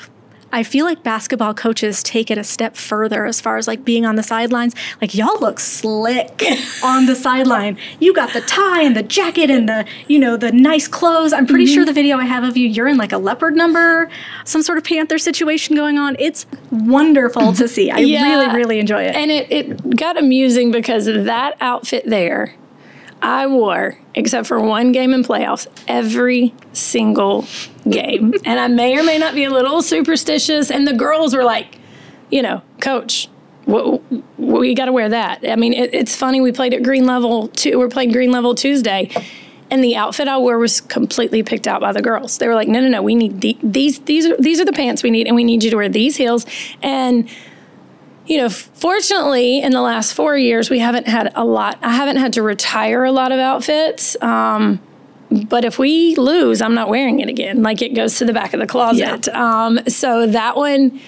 I 0.53 0.61
feel 0.61 0.85
like 0.85 1.01
basketball 1.01 1.55
coaches 1.55 2.03
take 2.03 2.29
it 2.29 2.37
a 2.37 2.43
step 2.43 2.75
further 2.75 3.25
as 3.25 3.41
far 3.41 3.57
as 3.57 3.67
like 3.67 3.83
being 3.83 4.05
on 4.05 4.15
the 4.17 4.23
sidelines. 4.23 4.75
Like 5.01 5.15
y'all 5.15 5.39
look 5.39 5.59
slick 5.59 6.43
on 6.83 7.07
the 7.07 7.15
sideline. 7.15 7.77
You 7.99 8.13
got 8.13 8.33
the 8.33 8.41
tie 8.41 8.83
and 8.83 8.95
the 8.95 9.01
jacket 9.01 9.49
and 9.49 9.67
the, 9.67 9.85
you 10.07 10.19
know, 10.19 10.37
the 10.37 10.51
nice 10.51 10.87
clothes. 10.87 11.33
I'm 11.33 11.47
pretty 11.47 11.65
mm-hmm. 11.65 11.73
sure 11.73 11.85
the 11.85 11.93
video 11.93 12.17
I 12.17 12.25
have 12.25 12.43
of 12.43 12.55
you, 12.55 12.67
you're 12.67 12.87
in 12.87 12.97
like 12.97 13.11
a 13.11 13.17
leopard 13.17 13.55
number, 13.55 14.11
some 14.45 14.61
sort 14.61 14.77
of 14.77 14.83
panther 14.83 15.17
situation 15.17 15.75
going 15.75 15.97
on. 15.97 16.15
It's 16.19 16.45
wonderful 16.69 17.53
to 17.53 17.67
see. 17.67 17.89
I 17.89 17.97
yeah, 17.97 18.21
really, 18.23 18.55
really 18.55 18.79
enjoy 18.79 19.05
it. 19.05 19.15
And 19.15 19.31
it, 19.31 19.51
it 19.51 19.97
got 19.97 20.17
amusing 20.19 20.69
because 20.69 21.05
that 21.05 21.57
outfit 21.61 22.03
there 22.05 22.53
I 23.23 23.47
wore, 23.47 23.97
except 24.13 24.47
for 24.47 24.59
one 24.59 24.91
game 24.91 25.13
in 25.13 25.23
playoffs, 25.23 25.65
every 25.88 26.53
single 26.73 27.45
game. 27.89 28.33
and 28.45 28.59
I 28.59 28.67
may 28.67 28.99
or 28.99 29.03
may 29.03 29.17
not 29.17 29.33
be 29.33 29.45
a 29.45 29.49
little 29.49 29.81
superstitious. 29.81 30.69
And 30.69 30.86
the 30.86 30.93
girls 30.93 31.33
were 31.33 31.45
like, 31.45 31.79
you 32.29 32.41
know, 32.41 32.62
coach, 32.81 33.29
we 33.65 34.75
got 34.75 34.86
to 34.86 34.91
wear 34.91 35.07
that. 35.07 35.49
I 35.49 35.55
mean, 35.55 35.71
it, 35.71 35.93
it's 35.93 36.15
funny. 36.17 36.41
We 36.41 36.51
played 36.51 36.73
at 36.73 36.83
Green 36.83 37.05
Level. 37.05 37.47
Two, 37.47 37.79
we're 37.79 37.88
playing 37.88 38.12
Green 38.12 38.31
Level 38.31 38.55
Tuesday, 38.55 39.09
and 39.71 39.81
the 39.81 39.95
outfit 39.95 40.27
I 40.27 40.38
wore 40.38 40.57
was 40.57 40.81
completely 40.81 41.43
picked 41.43 41.65
out 41.65 41.79
by 41.79 41.93
the 41.93 42.01
girls. 42.01 42.38
They 42.39 42.47
were 42.49 42.55
like, 42.55 42.67
"No, 42.67 42.81
no, 42.81 42.89
no. 42.89 43.01
We 43.01 43.15
need 43.15 43.39
the, 43.39 43.57
these. 43.63 43.99
These 43.99 44.25
are 44.25 44.36
these 44.38 44.59
are 44.59 44.65
the 44.65 44.73
pants 44.73 45.01
we 45.01 45.12
need, 45.12 45.27
and 45.27 45.36
we 45.36 45.45
need 45.45 45.63
you 45.63 45.69
to 45.71 45.77
wear 45.77 45.88
these 45.88 46.17
heels." 46.17 46.45
And 46.81 47.29
you 48.25 48.38
know, 48.38 48.49
fortunately, 48.49 49.62
in 49.62 49.71
the 49.71 49.81
last 49.81 50.13
four 50.13 50.38
years, 50.38 50.69
we 50.69 50.79
haven't 50.79 51.07
had 51.07 51.31
a 51.36 51.43
lot. 51.43 51.77
I 51.81 51.91
haven't 51.91 52.17
had 52.17 52.33
to 52.33 52.41
retire 52.41 53.03
a 53.03 53.12
lot 53.12 53.31
of 53.31 53.39
outfits. 53.39 54.21
Um, 54.21 54.81
but 55.29 55.65
if 55.65 55.79
we 55.79 56.15
lose, 56.15 56.62
I'm 56.62 56.75
not 56.75 56.89
wearing 56.89 57.19
it 57.19 57.27
again. 57.27 57.63
Like 57.63 57.81
it 57.81 57.95
goes 57.95 58.17
to 58.19 58.25
the 58.25 58.33
back 58.33 58.53
of 58.53 58.59
the 58.59 58.67
closet. 58.67 59.27
Yeah. 59.27 59.65
Um, 59.65 59.79
so 59.88 60.27
that 60.27 60.55
one, 60.55 60.99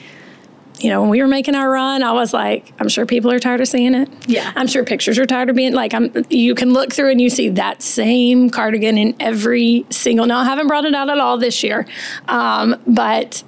you 0.79 0.89
know, 0.89 1.01
when 1.01 1.09
we 1.09 1.21
were 1.21 1.27
making 1.27 1.55
our 1.55 1.69
run, 1.69 2.03
I 2.03 2.11
was 2.11 2.33
like, 2.33 2.73
I'm 2.79 2.89
sure 2.89 3.05
people 3.05 3.31
are 3.31 3.39
tired 3.39 3.61
of 3.61 3.67
seeing 3.67 3.93
it. 3.93 4.09
Yeah. 4.27 4.51
I'm 4.55 4.67
sure 4.67 4.83
pictures 4.83 5.17
are 5.19 5.25
tired 5.25 5.49
of 5.49 5.55
being 5.55 5.73
like, 5.73 5.93
I'm. 5.93 6.11
You 6.29 6.53
can 6.53 6.73
look 6.73 6.91
through 6.91 7.11
and 7.11 7.21
you 7.21 7.29
see 7.29 7.49
that 7.49 7.81
same 7.81 8.49
cardigan 8.49 8.97
in 8.97 9.15
every 9.19 9.85
single. 9.89 10.25
No, 10.25 10.37
I 10.37 10.43
haven't 10.43 10.67
brought 10.67 10.85
it 10.85 10.93
out 10.93 11.09
at 11.09 11.19
all 11.19 11.37
this 11.37 11.63
year, 11.63 11.87
um, 12.27 12.75
but 12.85 13.43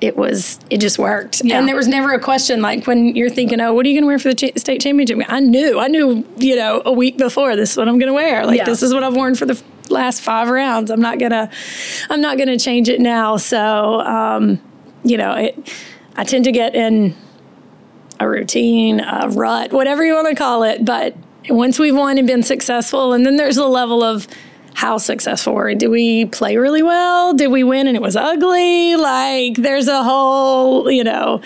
it 0.00 0.16
was 0.16 0.58
it 0.70 0.78
just 0.78 0.98
worked. 0.98 1.42
Yeah. 1.44 1.58
and 1.58 1.68
there 1.68 1.76
was 1.76 1.88
never 1.88 2.12
a 2.12 2.20
question 2.20 2.62
like 2.62 2.86
when 2.86 3.14
you're 3.14 3.30
thinking 3.30 3.60
oh 3.60 3.74
what 3.74 3.84
are 3.84 3.88
you 3.88 3.94
going 3.94 4.04
to 4.04 4.06
wear 4.06 4.18
for 4.18 4.32
the 4.32 4.34
ch- 4.34 4.58
state 4.58 4.80
championship 4.80 5.18
i 5.28 5.40
knew 5.40 5.78
i 5.78 5.88
knew 5.88 6.26
you 6.38 6.56
know 6.56 6.82
a 6.84 6.92
week 6.92 7.18
before 7.18 7.56
this 7.56 7.72
is 7.72 7.76
what 7.76 7.88
i'm 7.88 7.98
going 7.98 8.08
to 8.08 8.14
wear. 8.14 8.46
Like 8.46 8.58
yeah. 8.58 8.64
this 8.64 8.82
is 8.82 8.94
what 8.94 9.02
i've 9.04 9.14
worn 9.14 9.34
for 9.34 9.46
the 9.46 9.62
last 9.88 10.22
five 10.22 10.48
rounds. 10.48 10.90
I'm 10.90 11.00
not 11.00 11.18
gonna 11.18 11.50
i'm 12.08 12.20
not 12.20 12.38
gonna 12.38 12.58
change 12.58 12.88
it 12.88 13.00
now. 13.00 13.36
So 13.36 14.00
um, 14.00 14.60
you 15.04 15.16
know 15.16 15.34
it 15.34 15.72
i 16.16 16.24
tend 16.24 16.44
to 16.44 16.52
get 16.52 16.74
in 16.74 17.14
a 18.18 18.28
routine 18.28 19.00
a 19.00 19.28
rut 19.28 19.72
whatever 19.72 20.04
you 20.04 20.14
want 20.14 20.28
to 20.28 20.34
call 20.34 20.62
it. 20.62 20.84
But 20.84 21.16
once 21.48 21.78
we've 21.78 21.96
won 21.96 22.18
and 22.18 22.26
been 22.26 22.42
successful 22.42 23.12
and 23.12 23.24
then 23.26 23.36
there's 23.36 23.56
a 23.56 23.66
level 23.66 24.02
of 24.02 24.26
how 24.80 24.96
successful 24.96 25.52
were 25.52 25.66
we? 25.66 25.74
Did 25.74 25.88
we 25.88 26.24
play 26.24 26.56
really 26.56 26.82
well? 26.82 27.34
Did 27.34 27.48
we 27.48 27.62
win 27.62 27.86
and 27.86 27.94
it 27.94 28.00
was 28.00 28.16
ugly? 28.16 28.96
Like 28.96 29.56
there's 29.56 29.88
a 29.88 30.02
whole, 30.02 30.90
you 30.90 31.04
know, 31.04 31.42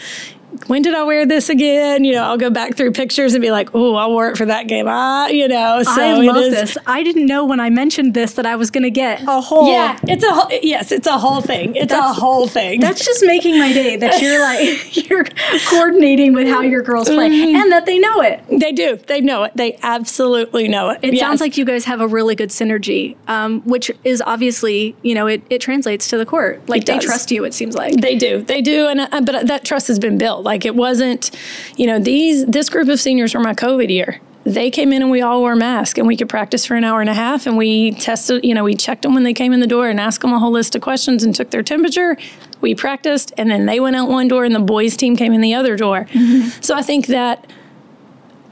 when 0.67 0.83
did 0.83 0.95
I 0.95 1.03
wear 1.05 1.27
this 1.27 1.49
again? 1.49 2.05
You 2.05 2.15
know, 2.15 2.25
I'll 2.25 2.39
go 2.39 2.51
back 2.51 2.77
through 2.77 2.93
pictures 2.93 3.35
and 3.35 3.43
be 3.43 3.51
like, 3.51 3.75
oh, 3.75 3.95
I 3.95 4.07
wore 4.07 4.29
it 4.29 4.37
for 4.37 4.47
that 4.47 4.69
game. 4.69 4.87
Ah, 4.89 5.27
you 5.27 5.49
know, 5.49 5.83
so 5.83 5.91
I 5.91 6.15
love 6.15 6.51
this. 6.51 6.79
I 6.87 7.03
didn't 7.03 7.27
know 7.27 7.45
when 7.45 7.61
I 7.61 7.71
mentioned 7.71 8.15
this 8.15 8.35
that 8.35 8.47
I 8.47 8.57
was 8.57 8.71
going 8.71 8.85
to 8.85 8.91
get 8.91 9.23
a 9.23 9.41
whole. 9.41 9.71
Yeah, 9.71 9.99
it's 10.05 10.25
a 10.25 10.33
whole, 10.33 10.51
yes, 10.63 10.93
it's 10.93 11.07
a 11.07 11.19
whole 11.19 11.41
thing. 11.41 11.75
It's 11.75 11.93
a 11.93 12.13
whole 12.13 12.47
thing. 12.47 12.81
That's 12.81 13.05
just 13.05 13.25
making 13.25 13.59
my 13.59 13.73
day 13.73 13.97
that 13.97 14.21
you're 14.23 14.41
like 14.41 15.09
you're 15.09 15.25
coordinating 15.69 16.33
with 16.33 16.49
how 16.49 16.63
your 16.63 16.83
girls 16.83 17.09
play 17.09 17.31
mm-hmm. 17.31 17.57
and 17.57 17.73
that 17.73 17.87
they 17.87 17.99
know 17.99 18.21
it. 18.21 18.43
They 18.49 18.73
do. 18.73 18.97
They 18.97 19.21
know 19.21 19.45
it. 19.45 19.53
They 19.57 19.79
absolutely 19.83 20.69
know 20.69 20.91
it. 20.91 21.01
It 21.03 21.15
yes. 21.15 21.21
sounds 21.21 21.41
like 21.41 21.57
you 21.57 21.65
guys 21.65 21.85
have 21.85 22.01
a 22.01 22.07
really 22.07 22.35
good 22.35 22.51
synergy, 22.51 23.17
um, 23.29 23.63
which 23.63 23.91
is 24.05 24.23
obviously 24.25 24.97
you 25.03 25.15
know 25.15 25.27
it, 25.27 25.43
it 25.51 25.61
translates 25.61 26.09
to 26.09 26.19
the 26.19 26.27
court. 26.27 26.69
Like 26.69 26.85
they 26.85 26.99
trust 26.99 27.31
you. 27.31 27.45
It 27.45 27.55
seems 27.55 27.75
like 27.75 28.01
they 28.01 28.17
do. 28.17 28.43
They 28.43 28.63
do, 28.63 28.87
and 28.89 29.01
uh, 29.01 29.21
but 29.23 29.47
that 29.47 29.65
trust 29.65 29.89
has 29.89 29.99
been 29.99 30.19
built. 30.19 30.44
Like 30.45 30.65
it 30.65 30.75
wasn't, 30.75 31.31
you 31.77 31.87
know, 31.87 31.99
these 31.99 32.45
this 32.47 32.69
group 32.69 32.89
of 32.89 33.01
seniors 33.01 33.35
were 33.35 33.41
my 33.41 33.55
COVID 33.55 33.89
year. 33.89 34.21
They 34.45 34.71
came 34.71 34.93
in 34.93 35.01
and 35.01 35.11
we 35.11 35.23
all 35.23 35.41
wore 35.41 35.57
masks 35.57 35.99
and 35.99 36.07
we 36.07 36.19
could 36.19 36.29
practice 36.29 36.67
for 36.67 36.77
an 36.77 36.85
hour 36.85 37.01
and 37.01 37.09
a 37.09 37.15
half 37.15 37.47
and 37.47 37.57
we 37.57 37.93
tested, 37.93 38.45
you 38.45 38.55
know, 38.55 38.63
we 38.63 38.75
checked 38.75 39.01
them 39.03 39.15
when 39.15 39.23
they 39.23 39.33
came 39.33 39.55
in 39.55 39.61
the 39.61 39.67
door 39.67 39.89
and 39.89 39.99
asked 39.99 40.21
them 40.21 40.35
a 40.35 40.39
whole 40.39 40.51
list 40.51 40.77
of 40.77 40.83
questions 40.83 41.25
and 41.25 41.35
took 41.35 41.51
their 41.51 41.63
temperature. 41.63 42.19
We 42.61 42.75
practiced 42.75 43.33
and 43.39 43.51
then 43.51 43.65
they 43.65 43.81
went 43.81 43.97
out 43.97 44.11
one 44.11 44.29
door 44.29 44.45
and 44.45 44.55
the 44.55 44.61
boys 44.61 44.99
team 44.99 45.17
came 45.17 45.33
in 45.33 45.41
the 45.41 45.55
other 45.55 45.77
door. 45.77 46.05
Mm-hmm. 46.11 46.61
So 46.61 46.75
I 46.75 46.83
think 46.83 47.07
that 47.07 47.51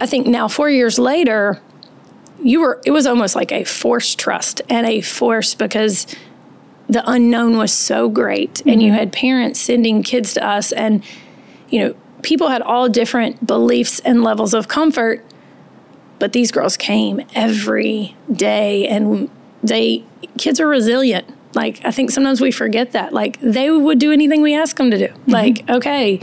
I 0.01 0.07
think 0.07 0.27
now 0.27 0.49
4 0.49 0.71
years 0.71 0.99
later 0.99 1.61
you 2.43 2.63
were 2.63 2.81
it 2.87 2.91
was 2.91 3.07
almost 3.07 3.37
like 3.37 3.53
a 3.53 3.65
forced 3.65 4.19
trust 4.19 4.63
and 4.71 4.87
a 4.87 5.03
force 5.03 5.55
because 5.55 6.07
the 6.89 7.03
unknown 7.09 7.59
was 7.59 7.71
so 7.71 8.09
great 8.09 8.55
mm-hmm. 8.55 8.71
and 8.71 8.83
you 8.83 8.89
mm-hmm. 8.89 8.99
had 8.99 9.13
parents 9.13 9.61
sending 9.61 10.03
kids 10.03 10.33
to 10.35 10.47
us 10.47 10.73
and 10.73 11.05
you 11.73 11.81
know, 11.81 11.95
people 12.23 12.49
had 12.49 12.63
all 12.63 12.89
different 12.89 13.45
beliefs 13.47 13.99
and 14.01 14.23
levels 14.23 14.55
of 14.55 14.69
comfort, 14.69 15.25
but 16.21 16.33
these 16.33 16.53
girls 16.53 16.77
came 16.77 17.21
every 17.35 18.15
day 18.31 18.87
and 18.87 19.29
they, 19.63 20.05
kids 20.39 20.61
are 20.61 20.69
resilient. 20.69 21.27
Like, 21.55 21.81
I 21.85 21.91
think 21.91 22.11
sometimes 22.11 22.41
we 22.41 22.53
forget 22.53 22.93
that. 22.93 23.13
Like, 23.13 23.41
they 23.41 23.71
would 23.71 23.99
do 23.99 24.13
anything 24.13 24.41
we 24.41 24.55
ask 24.55 24.77
them 24.77 24.91
to 24.91 24.99
do. 24.99 25.09
Mm-hmm. 25.09 25.31
Like, 25.33 25.69
okay, 25.69 26.21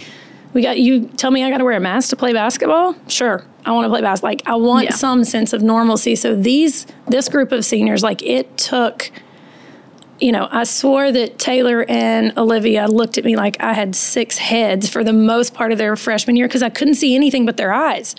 we 0.54 0.62
got 0.62 0.80
you 0.80 1.08
tell 1.10 1.32
me 1.32 1.44
I 1.44 1.50
got 1.52 1.60
to 1.60 1.64
wear 1.64 1.78
a 1.78 1.80
mask 1.80 2.10
to 2.10 2.16
play 2.16 2.34
basketball? 2.34 2.96
Sure. 3.08 3.46
I 3.66 3.72
want 3.72 3.86
to 3.86 3.90
play 3.90 4.02
basketball. 4.02 4.32
Like 4.32 4.48
I 4.48 4.56
want 4.56 4.86
Yeah. 4.86 4.96
some 4.96 5.24
sense 5.24 5.54
of 5.54 5.62
normalcy. 5.62 6.16
So 6.16 6.36
these 6.36 6.88
this 7.08 7.30
group 7.30 7.52
of 7.52 7.64
seniors 7.66 8.02
like 8.02 8.24
it 8.24 8.58
took 8.58 9.12
you 10.20 10.32
know, 10.32 10.48
I 10.52 10.64
swore 10.66 11.12
that 11.12 11.40
Taylor 11.40 11.86
and 11.88 12.38
Olivia 12.38 12.88
looked 12.88 13.18
at 13.18 13.24
me 13.24 13.36
like 13.36 13.62
I 13.62 13.74
had 13.74 13.96
six 13.96 14.38
heads 14.38 14.90
for 14.90 15.04
the 15.04 15.14
most 15.14 15.54
part 15.54 15.72
of 15.72 15.78
their 15.78 15.96
freshman 15.96 16.36
year 16.36 16.48
because 16.48 16.64
I 16.64 16.70
couldn't 16.70 16.96
see 16.96 17.16
anything 17.16 17.46
but 17.46 17.58
their 17.58 17.72
eyes. 17.72 18.16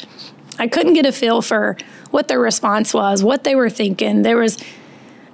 I 0.58 0.66
couldn't 0.66 0.94
get 0.94 1.06
a 1.06 1.12
feel 1.12 1.42
for 1.42 1.76
what 2.10 2.28
their 2.28 2.40
response 2.40 2.92
was, 2.92 3.22
what 3.22 3.44
they 3.44 3.54
were 3.54 3.70
thinking. 3.70 4.22
There 4.22 4.36
was, 4.36 4.58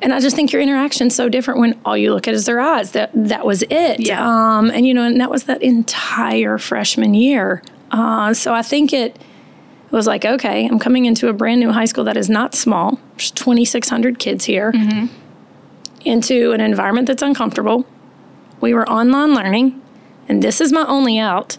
and 0.03 0.12
I 0.12 0.21
just 0.21 0.37
think 0.37 0.53
your 0.53 0.62
interaction's 0.62 1.14
so 1.14 1.29
different 1.29 1.61
when 1.61 1.79
all 1.85 1.97
you 1.97 2.12
look 2.12 2.29
at 2.29 2.35
is 2.35 2.47
their 2.47 2.61
eyes. 2.61 2.93
That 2.93 3.11
that 3.14 3.47
was 3.47 3.62
it. 3.62 4.01
Yeah. 4.01 4.25
Um, 4.25 4.71
and 4.71 4.87
you 4.87 4.95
know, 4.95 5.05
and 5.05 5.21
that 5.21 5.31
was 5.31 5.45
that 5.45 5.62
entire 5.62 6.59
freshman 6.59 7.14
year. 7.14 7.62
Uh, 7.91 8.35
so 8.35 8.53
I 8.53 8.62
think 8.62 8.93
it 8.93 9.17
was 9.91 10.07
like, 10.07 10.25
okay, 10.25 10.67
I'm 10.67 10.79
coming 10.79 11.07
into 11.07 11.29
a 11.29 11.33
brand 11.33 11.61
new 11.61 11.71
high 11.71 11.85
school 11.85 12.05
that 12.05 12.17
is 12.17 12.29
not 12.29 12.55
small. 12.55 12.99
There's 13.17 13.31
2,600 13.31 14.19
kids 14.19 14.45
here 14.45 14.73
into 16.07 16.53
an 16.53 16.61
environment 16.61 17.09
that's 17.09 17.23
uncomfortable. 17.23 17.87
We 18.61 18.73
were 18.73 18.89
online 18.89 19.35
learning, 19.35 19.83
and 20.29 20.43
this 20.43 20.61
is 20.61 20.73
my 20.73 20.87
only 20.87 21.19
out. 21.19 21.59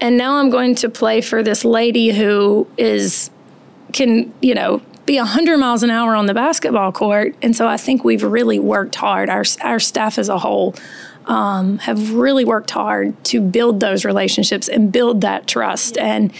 And 0.00 0.16
now 0.16 0.36
I'm 0.36 0.48
going 0.48 0.74
to 0.76 0.88
play 0.88 1.20
for 1.20 1.42
this 1.42 1.64
lady 1.64 2.12
who 2.12 2.68
is 2.76 3.30
can, 3.92 4.32
you 4.40 4.54
know, 4.54 4.80
be 5.06 5.16
100 5.16 5.56
miles 5.56 5.82
an 5.82 5.90
hour 5.90 6.14
on 6.14 6.26
the 6.26 6.34
basketball 6.34 6.92
court. 6.92 7.34
And 7.42 7.56
so 7.56 7.66
I 7.66 7.76
think 7.76 8.04
we've 8.04 8.22
really 8.22 8.58
worked 8.58 8.94
hard. 8.94 9.28
Our 9.28 9.44
our 9.62 9.80
staff 9.80 10.18
as 10.18 10.28
a 10.28 10.38
whole 10.38 10.74
um, 11.26 11.78
have 11.78 12.14
really 12.14 12.44
worked 12.44 12.70
hard 12.70 13.22
to 13.24 13.40
build 13.40 13.80
those 13.80 14.04
relationships 14.04 14.68
and 14.68 14.92
build 14.92 15.22
that 15.22 15.46
trust. 15.46 15.98
And 15.98 16.32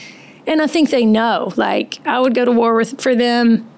and 0.46 0.62
I 0.62 0.66
think 0.66 0.90
they 0.90 1.04
know. 1.04 1.52
Like 1.56 2.06
I 2.06 2.20
would 2.20 2.34
go 2.34 2.44
to 2.44 2.52
war 2.52 2.74
with 2.74 3.00
for 3.00 3.14
them 3.14 3.68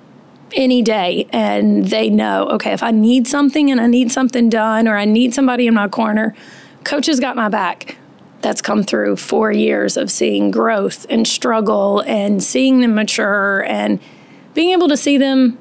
any 0.55 0.83
day 0.83 1.27
and 1.33 1.87
they 1.87 2.11
know 2.11 2.49
okay 2.49 2.73
if 2.73 2.83
i 2.83 2.91
need 2.91 3.27
something 3.27 3.71
and 3.71 3.81
i 3.81 3.87
need 3.87 4.11
something 4.11 4.49
done 4.49 4.89
or 4.89 4.97
i 4.97 5.05
need 5.05 5.33
somebody 5.33 5.67
in 5.67 5.75
my 5.75 5.89
corner 5.89 6.35
coach 6.85 7.07
has 7.07 7.21
got 7.21 7.37
my 7.37 7.49
back. 7.49 7.97
That's 8.43 8.63
come 8.63 8.83
through 8.83 9.17
four 9.17 9.53
years 9.53 9.97
of 9.97 10.11
seeing 10.11 10.51
growth 10.51 11.07
and 11.11 11.27
struggle 11.27 12.01
and 12.07 12.43
seeing 12.43 12.81
them 12.81 12.95
mature 12.95 13.65
and 13.65 14.01
being 14.55 14.71
able 14.71 14.89
to 14.89 14.97
see 14.97 15.19
them 15.19 15.59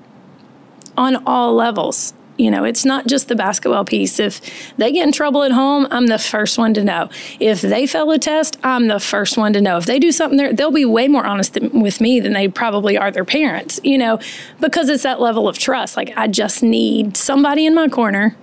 on 0.98 1.18
all 1.26 1.54
levels 1.54 2.14
you 2.40 2.50
know 2.50 2.64
it's 2.64 2.86
not 2.86 3.06
just 3.06 3.28
the 3.28 3.36
basketball 3.36 3.86
piece. 3.86 4.20
If 4.20 4.42
they 4.78 4.92
get 4.92 5.06
in 5.06 5.12
trouble 5.12 5.44
at 5.44 5.52
home 5.52 5.88
i'm 5.92 6.08
the 6.08 6.18
first 6.18 6.58
one 6.58 6.74
to 6.74 6.84
know. 6.84 7.10
If 7.40 7.62
they 7.62 7.86
fail 7.86 8.10
a 8.12 8.18
test 8.18 8.58
i'm 8.64 8.88
the 8.88 9.00
first 9.00 9.38
one 9.38 9.54
to 9.54 9.62
know. 9.62 9.78
If 9.78 9.86
they 9.86 10.00
do 10.00 10.12
something 10.12 10.38
there 10.38 10.54
they'll 10.54 10.72
be 10.72 10.86
way 10.86 11.08
more 11.08 11.26
honest 11.26 11.54
than, 11.54 11.82
with 11.82 12.02
me 12.02 12.20
than 12.20 12.34
they 12.34 12.48
probably 12.48 12.98
are 12.98 13.12
their 13.12 13.26
parents 13.26 13.80
you 13.84 13.98
know 13.98 14.20
because 14.60 14.90
it's 14.90 15.04
that 15.04 15.20
level 15.20 15.48
of 15.48 15.58
trust. 15.58 15.98
Like 15.98 16.14
i 16.16 16.28
just 16.28 16.64
need 16.64 17.18
somebody 17.18 17.66
in 17.66 17.76
my 17.76 17.90
corner 17.90 18.36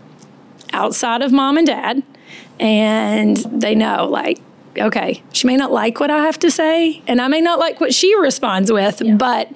outside 0.72 1.22
of 1.22 1.32
mom 1.32 1.56
and 1.56 1.66
dad 1.66 2.02
and 2.58 3.36
they 3.36 3.74
know 3.74 4.06
like 4.06 4.38
okay 4.78 5.22
she 5.32 5.46
may 5.46 5.56
not 5.56 5.70
like 5.70 6.00
what 6.00 6.10
i 6.10 6.18
have 6.18 6.38
to 6.38 6.50
say 6.50 7.02
and 7.06 7.20
i 7.20 7.28
may 7.28 7.40
not 7.40 7.58
like 7.58 7.80
what 7.80 7.94
she 7.94 8.14
responds 8.18 8.70
with 8.70 9.00
but 9.18 9.50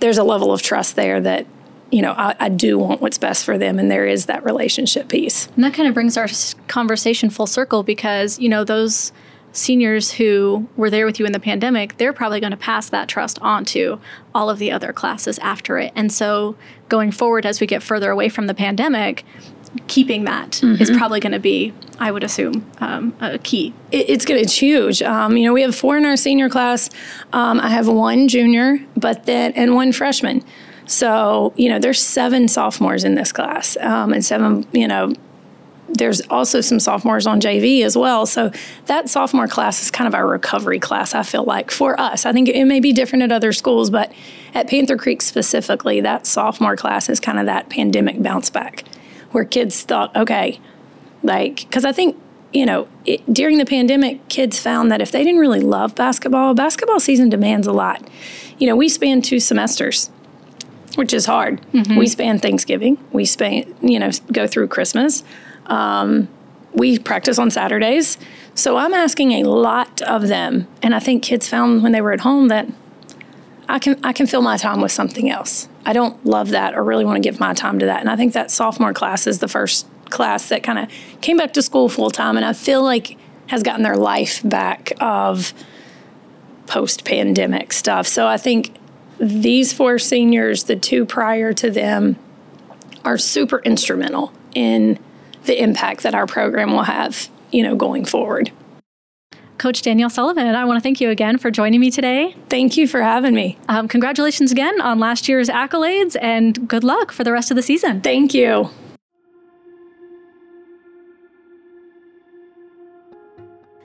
there's 0.00 0.18
a 0.18 0.24
level 0.24 0.52
of 0.52 0.60
trust 0.62 0.96
there 0.96 1.20
that 1.20 1.46
you 1.92 2.02
know 2.02 2.12
I, 2.12 2.34
I 2.40 2.48
do 2.48 2.78
want 2.78 3.00
what's 3.00 3.18
best 3.18 3.44
for 3.44 3.56
them 3.58 3.78
and 3.78 3.90
there 3.90 4.06
is 4.06 4.26
that 4.26 4.44
relationship 4.44 5.08
piece. 5.08 5.48
And 5.54 5.64
that 5.64 5.74
kind 5.74 5.88
of 5.88 5.94
brings 5.94 6.16
our 6.16 6.28
conversation 6.68 7.30
full 7.30 7.46
circle 7.46 7.82
because, 7.82 8.38
you 8.38 8.48
know, 8.48 8.64
those 8.64 9.12
seniors 9.52 10.12
who 10.12 10.66
were 10.76 10.88
there 10.88 11.04
with 11.04 11.20
you 11.20 11.26
in 11.26 11.32
the 11.32 11.40
pandemic, 11.40 11.98
they're 11.98 12.12
probably 12.12 12.40
going 12.40 12.52
to 12.52 12.56
pass 12.56 12.88
that 12.88 13.08
trust 13.08 13.38
on 13.40 13.64
to 13.66 14.00
all 14.34 14.48
of 14.48 14.58
the 14.58 14.70
other 14.70 14.92
classes 14.92 15.38
after 15.40 15.78
it. 15.78 15.92
And 15.94 16.10
so 16.10 16.56
going 16.88 17.12
forward, 17.12 17.44
as 17.44 17.60
we 17.60 17.66
get 17.66 17.82
further 17.82 18.10
away 18.10 18.30
from 18.30 18.46
the 18.46 18.54
pandemic, 18.54 19.24
keeping 19.88 20.24
that 20.24 20.62
is 20.62 20.90
probably 20.90 21.18
going 21.18 21.32
to 21.32 21.38
be, 21.38 21.72
I 21.98 22.10
would 22.10 22.24
assume, 22.24 22.70
um, 22.78 23.14
a 23.20 23.38
key. 23.38 23.74
it, 23.90 24.08
it's 24.08 24.24
good 24.24 24.36
it's 24.36 24.56
huge. 24.56 25.02
Um, 25.02 25.36
you 25.36 25.46
know 25.46 25.52
we 25.52 25.62
have 25.62 25.74
four 25.74 25.96
in 25.96 26.04
our 26.04 26.16
senior 26.16 26.48
class. 26.48 26.90
Um, 27.32 27.58
i 27.60 27.68
have 27.68 27.88
one 27.88 28.28
junior 28.28 28.78
but 28.96 29.24
then 29.24 29.52
and 29.52 29.74
one 29.74 29.92
freshman 29.92 30.44
so 30.92 31.52
you 31.56 31.68
know 31.68 31.78
there's 31.78 32.00
seven 32.00 32.48
sophomores 32.48 33.04
in 33.04 33.14
this 33.14 33.32
class 33.32 33.76
um, 33.78 34.12
and 34.12 34.24
seven 34.24 34.66
you 34.72 34.86
know 34.86 35.12
there's 35.92 36.22
also 36.22 36.60
some 36.60 36.80
sophomores 36.80 37.26
on 37.26 37.40
JV 37.40 37.84
as 37.84 37.96
well. 37.96 38.24
So 38.24 38.50
that 38.86 39.10
sophomore 39.10 39.46
class 39.46 39.82
is 39.82 39.90
kind 39.90 40.08
of 40.08 40.14
our 40.14 40.26
recovery 40.26 40.78
class, 40.78 41.14
I 41.14 41.22
feel 41.22 41.44
like, 41.44 41.70
for 41.70 42.00
us. 42.00 42.24
I 42.24 42.32
think 42.32 42.48
it 42.48 42.64
may 42.64 42.80
be 42.80 42.92
different 42.92 43.24
at 43.24 43.32
other 43.32 43.52
schools, 43.52 43.90
but 43.90 44.10
at 44.54 44.68
Panther 44.68 44.96
Creek 44.96 45.20
specifically, 45.20 46.00
that 46.00 46.26
sophomore 46.26 46.76
class 46.76 47.10
is 47.10 47.20
kind 47.20 47.38
of 47.38 47.46
that 47.46 47.68
pandemic 47.68 48.22
bounce 48.22 48.48
back 48.48 48.84
where 49.32 49.44
kids 49.44 49.82
thought, 49.82 50.14
okay, 50.16 50.60
like, 51.22 51.56
because 51.56 51.84
I 51.84 51.92
think, 51.92 52.18
you 52.52 52.64
know, 52.64 52.88
it, 53.04 53.32
during 53.32 53.58
the 53.58 53.66
pandemic, 53.66 54.28
kids 54.28 54.58
found 54.58 54.90
that 54.90 55.02
if 55.02 55.12
they 55.12 55.24
didn't 55.24 55.40
really 55.40 55.60
love 55.60 55.94
basketball, 55.94 56.54
basketball 56.54 57.00
season 57.00 57.28
demands 57.28 57.66
a 57.66 57.72
lot. 57.72 58.08
You 58.58 58.66
know, 58.66 58.76
we 58.76 58.88
span 58.88 59.20
two 59.20 59.40
semesters 59.40 60.10
which 60.96 61.12
is 61.12 61.26
hard. 61.26 61.60
We 61.98 62.06
span 62.06 62.38
Thanksgiving. 62.38 62.98
We 63.12 63.24
span, 63.24 63.74
you 63.82 63.98
know, 63.98 64.10
go 64.32 64.46
through 64.46 64.68
Christmas. 64.68 65.24
Um, 65.66 66.28
we 66.74 66.98
practice 66.98 67.38
on 67.38 67.50
Saturdays. 67.50 68.18
So 68.54 68.76
I'm 68.76 68.94
asking 68.94 69.32
a 69.32 69.44
lot 69.44 70.02
of 70.02 70.28
them. 70.28 70.66
And 70.82 70.94
I 70.94 70.98
think 70.98 71.22
kids 71.22 71.48
found 71.48 71.82
when 71.82 71.92
they 71.92 72.00
were 72.00 72.12
at 72.12 72.20
home 72.20 72.48
that 72.48 72.66
I 73.68 73.78
can 73.78 73.98
I 74.04 74.12
can 74.12 74.26
fill 74.26 74.42
my 74.42 74.56
time 74.56 74.80
with 74.80 74.92
something 74.92 75.30
else. 75.30 75.68
I 75.86 75.92
don't 75.92 76.24
love 76.24 76.50
that 76.50 76.74
or 76.74 76.84
really 76.84 77.04
want 77.04 77.16
to 77.16 77.28
give 77.28 77.40
my 77.40 77.54
time 77.54 77.78
to 77.78 77.86
that. 77.86 78.00
And 78.00 78.10
I 78.10 78.16
think 78.16 78.34
that 78.34 78.50
sophomore 78.50 78.92
class 78.92 79.26
is 79.26 79.38
the 79.38 79.48
first 79.48 79.86
class 80.10 80.48
that 80.50 80.62
kind 80.62 80.78
of 80.78 80.88
came 81.22 81.38
back 81.38 81.54
to 81.54 81.62
school 81.62 81.88
full 81.88 82.10
time 82.10 82.36
and 82.36 82.44
I 82.44 82.52
feel 82.52 82.82
like 82.82 83.16
has 83.46 83.62
gotten 83.62 83.82
their 83.82 83.96
life 83.96 84.40
back 84.44 84.92
of 85.00 85.54
post 86.66 87.04
pandemic 87.04 87.72
stuff. 87.72 88.06
So 88.06 88.26
I 88.26 88.36
think 88.36 88.74
these 89.22 89.72
four 89.72 90.00
seniors, 90.00 90.64
the 90.64 90.74
two 90.74 91.06
prior 91.06 91.52
to 91.52 91.70
them, 91.70 92.16
are 93.04 93.16
super 93.16 93.60
instrumental 93.60 94.32
in 94.52 94.98
the 95.44 95.62
impact 95.62 96.02
that 96.02 96.14
our 96.14 96.26
program 96.26 96.72
will 96.72 96.82
have, 96.82 97.30
you 97.52 97.62
know, 97.62 97.76
going 97.76 98.04
forward. 98.04 98.50
Coach 99.58 99.82
Danielle 99.82 100.10
Sullivan, 100.10 100.48
I 100.48 100.64
want 100.64 100.76
to 100.76 100.82
thank 100.82 101.00
you 101.00 101.10
again 101.10 101.38
for 101.38 101.52
joining 101.52 101.78
me 101.78 101.92
today. 101.92 102.34
Thank 102.48 102.76
you 102.76 102.88
for 102.88 103.00
having 103.00 103.32
me. 103.32 103.58
Um, 103.68 103.86
congratulations 103.86 104.50
again 104.50 104.80
on 104.80 104.98
last 104.98 105.28
year's 105.28 105.48
accolades 105.48 106.16
and 106.20 106.68
good 106.68 106.82
luck 106.82 107.12
for 107.12 107.22
the 107.22 107.30
rest 107.30 107.52
of 107.52 107.56
the 107.56 107.62
season. 107.62 108.00
Thank 108.00 108.34
you. 108.34 108.70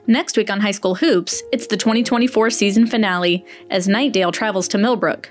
Next 0.08 0.36
week 0.38 0.50
on 0.50 0.60
High 0.60 0.70
School 0.70 0.94
Hoops, 0.94 1.42
it's 1.52 1.66
the 1.66 1.76
2024 1.76 2.48
season 2.48 2.86
finale 2.86 3.44
as 3.68 3.88
Knightdale 3.88 4.32
travels 4.32 4.66
to 4.68 4.78
Millbrook. 4.78 5.28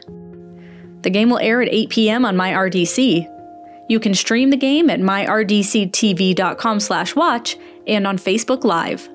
The 1.01 1.09
game 1.09 1.31
will 1.31 1.39
air 1.39 1.63
at 1.63 1.69
8 1.71 1.89
p.m. 1.89 2.25
on 2.25 2.35
MyRDC. 2.35 3.27
You 3.89 3.99
can 3.99 4.13
stream 4.13 4.51
the 4.51 4.55
game 4.55 4.91
at 4.91 4.99
myrdctv.com/watch 4.99 7.57
and 7.87 8.05
on 8.05 8.19
Facebook 8.19 8.63
Live. 8.63 9.09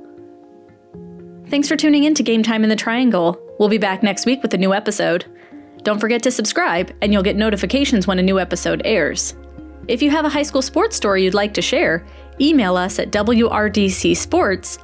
Thanks 1.49 1.69
for 1.69 1.77
tuning 1.77 2.03
in 2.03 2.15
to 2.15 2.25
Game 2.25 2.43
Time 2.43 2.65
in 2.65 2.69
the 2.69 2.75
Triangle. 2.75 3.41
We'll 3.61 3.69
be 3.69 3.79
back 3.79 4.03
next 4.03 4.27
week 4.27 4.43
with 4.43 4.53
a 4.55 4.59
new 4.59 4.75
episode. 4.75 5.27
Don't 5.85 6.01
forget 6.01 6.25
to 6.25 6.33
subscribe, 6.33 6.93
and 7.01 7.13
you'll 7.13 7.23
get 7.23 7.37
notifications 7.37 8.09
when 8.09 8.19
a 8.19 8.23
new 8.23 8.41
episode 8.41 8.83
airs. 8.85 9.37
If 9.87 10.03
you 10.03 10.11
have 10.11 10.25
a 10.25 10.31
high 10.31 10.43
school 10.43 10.63
sports 10.63 10.97
story 10.97 11.23
you'd 11.23 11.35
like 11.35 11.55
to 11.55 11.63
share, 11.63 12.05
email 12.41 12.77
us 12.77 12.99
at 12.99 13.13
wrdcsports 13.13 14.79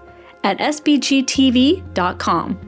at 0.44 0.58
sbgtv.com. 0.58 2.67